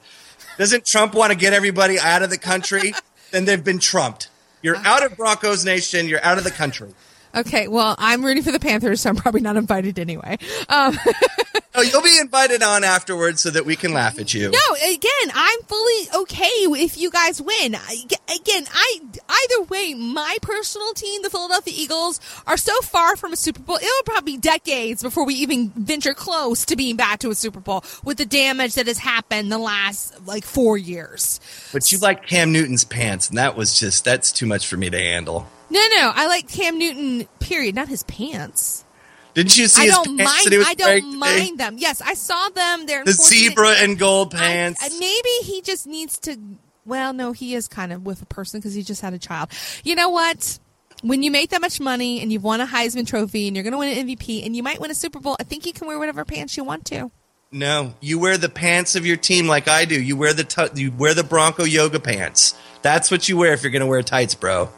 Doesn't 0.58 0.84
Trump 0.84 1.14
want 1.14 1.32
to 1.32 1.38
get 1.38 1.52
everybody 1.52 1.98
out 1.98 2.22
of 2.22 2.30
the 2.30 2.38
country? 2.38 2.94
then 3.30 3.44
they've 3.44 3.64
been 3.64 3.78
trumped. 3.78 4.28
You're 4.62 4.76
out 4.76 5.04
of 5.04 5.16
Broncos 5.16 5.64
Nation. 5.64 6.06
You're 6.08 6.24
out 6.24 6.38
of 6.38 6.44
the 6.44 6.50
country. 6.50 6.94
Okay, 7.34 7.66
well, 7.68 7.94
I'm 7.98 8.24
rooting 8.24 8.42
for 8.42 8.52
the 8.52 8.60
Panthers, 8.60 9.00
so 9.00 9.10
I'm 9.10 9.16
probably 9.16 9.40
not 9.40 9.56
invited 9.56 9.98
anyway. 9.98 10.38
Um, 10.68 10.98
oh, 11.74 11.80
you'll 11.80 12.02
be 12.02 12.18
invited 12.20 12.62
on 12.62 12.84
afterwards 12.84 13.40
so 13.40 13.50
that 13.50 13.64
we 13.64 13.74
can 13.74 13.94
laugh 13.94 14.18
at 14.18 14.34
you. 14.34 14.50
No, 14.50 14.76
again, 14.86 15.32
I'm 15.34 15.60
fully 15.62 16.22
okay 16.22 16.44
if 16.44 16.98
you 16.98 17.10
guys 17.10 17.40
win. 17.40 17.74
Again, 17.74 18.66
I 18.72 19.00
either 19.28 19.62
way, 19.64 19.94
my 19.94 20.36
personal 20.42 20.92
team, 20.92 21.22
the 21.22 21.30
Philadelphia 21.30 21.72
Eagles, 21.74 22.20
are 22.46 22.58
so 22.58 22.78
far 22.82 23.16
from 23.16 23.32
a 23.32 23.36
Super 23.36 23.60
Bowl. 23.60 23.76
It'll 23.76 24.02
probably 24.04 24.34
be 24.34 24.38
decades 24.38 25.02
before 25.02 25.24
we 25.24 25.34
even 25.36 25.70
venture 25.70 26.14
close 26.14 26.66
to 26.66 26.76
being 26.76 26.96
back 26.96 27.20
to 27.20 27.30
a 27.30 27.34
Super 27.34 27.60
Bowl 27.60 27.82
with 28.04 28.18
the 28.18 28.26
damage 28.26 28.74
that 28.74 28.86
has 28.86 28.98
happened 28.98 29.50
the 29.50 29.58
last 29.58 30.26
like 30.26 30.44
four 30.44 30.76
years. 30.76 31.40
But 31.72 31.90
you 31.90 31.98
like 31.98 32.26
Cam 32.26 32.52
Newton's 32.52 32.84
pants, 32.84 33.30
and 33.30 33.38
that 33.38 33.56
was 33.56 33.78
just 33.78 34.04
that's 34.04 34.32
too 34.32 34.46
much 34.46 34.66
for 34.66 34.76
me 34.76 34.90
to 34.90 34.98
handle. 34.98 35.46
No, 35.72 35.80
no, 35.96 36.12
I 36.14 36.26
like 36.26 36.48
Cam 36.48 36.78
Newton. 36.78 37.26
Period. 37.40 37.74
Not 37.74 37.88
his 37.88 38.02
pants. 38.02 38.84
Didn't 39.32 39.56
you 39.56 39.66
see? 39.66 39.84
I 39.84 39.86
don't 39.86 40.16
mind. 40.16 40.28
I 40.66 40.74
don't 40.74 41.18
mind 41.18 41.58
them. 41.58 41.76
Yes, 41.78 42.02
I 42.02 42.12
saw 42.12 42.50
them. 42.50 42.84
They're 42.84 43.04
the 43.04 43.12
zebra 43.12 43.76
and 43.78 43.98
gold 43.98 44.32
pants. 44.32 44.82
I, 44.82 44.90
maybe 44.98 45.50
he 45.50 45.62
just 45.62 45.86
needs 45.86 46.18
to. 46.20 46.36
Well, 46.84 47.14
no, 47.14 47.32
he 47.32 47.54
is 47.54 47.68
kind 47.68 47.90
of 47.90 48.04
with 48.04 48.20
a 48.20 48.26
person 48.26 48.60
because 48.60 48.74
he 48.74 48.82
just 48.82 49.00
had 49.00 49.14
a 49.14 49.18
child. 49.18 49.48
You 49.82 49.94
know 49.94 50.10
what? 50.10 50.58
When 51.00 51.22
you 51.22 51.30
make 51.30 51.50
that 51.50 51.62
much 51.62 51.80
money 51.80 52.20
and 52.20 52.30
you've 52.30 52.44
won 52.44 52.60
a 52.60 52.66
Heisman 52.66 53.06
Trophy 53.06 53.46
and 53.48 53.56
you're 53.56 53.62
going 53.62 53.72
to 53.72 53.78
win 53.78 53.96
an 53.96 54.06
MVP 54.06 54.44
and 54.44 54.54
you 54.54 54.62
might 54.62 54.78
win 54.78 54.90
a 54.90 54.94
Super 54.94 55.20
Bowl, 55.20 55.36
I 55.40 55.44
think 55.44 55.64
you 55.64 55.72
can 55.72 55.88
wear 55.88 55.98
whatever 55.98 56.24
pants 56.26 56.56
you 56.56 56.64
want 56.64 56.84
to. 56.86 57.10
No, 57.50 57.94
you 58.00 58.18
wear 58.18 58.36
the 58.36 58.48
pants 58.48 58.94
of 58.94 59.06
your 59.06 59.16
team 59.16 59.46
like 59.46 59.68
I 59.68 59.86
do. 59.86 60.00
You 60.00 60.16
wear 60.16 60.34
the 60.34 60.44
t- 60.44 60.80
you 60.80 60.92
wear 60.92 61.14
the 61.14 61.24
Bronco 61.24 61.64
yoga 61.64 61.98
pants. 61.98 62.54
That's 62.82 63.10
what 63.10 63.28
you 63.28 63.38
wear 63.38 63.54
if 63.54 63.62
you're 63.62 63.72
going 63.72 63.80
to 63.80 63.86
wear 63.86 64.02
tights, 64.02 64.34
bro. 64.34 64.68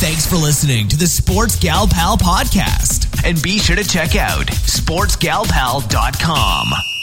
Thanks 0.00 0.24
for 0.24 0.36
listening 0.36 0.86
to 0.88 0.96
the 0.96 1.08
Sports 1.08 1.58
Gal 1.58 1.88
Pal 1.88 2.16
podcast. 2.16 3.28
And 3.28 3.42
be 3.42 3.58
sure 3.58 3.74
to 3.74 3.82
check 3.82 4.14
out 4.14 4.46
sportsgalpal.com. 4.46 6.97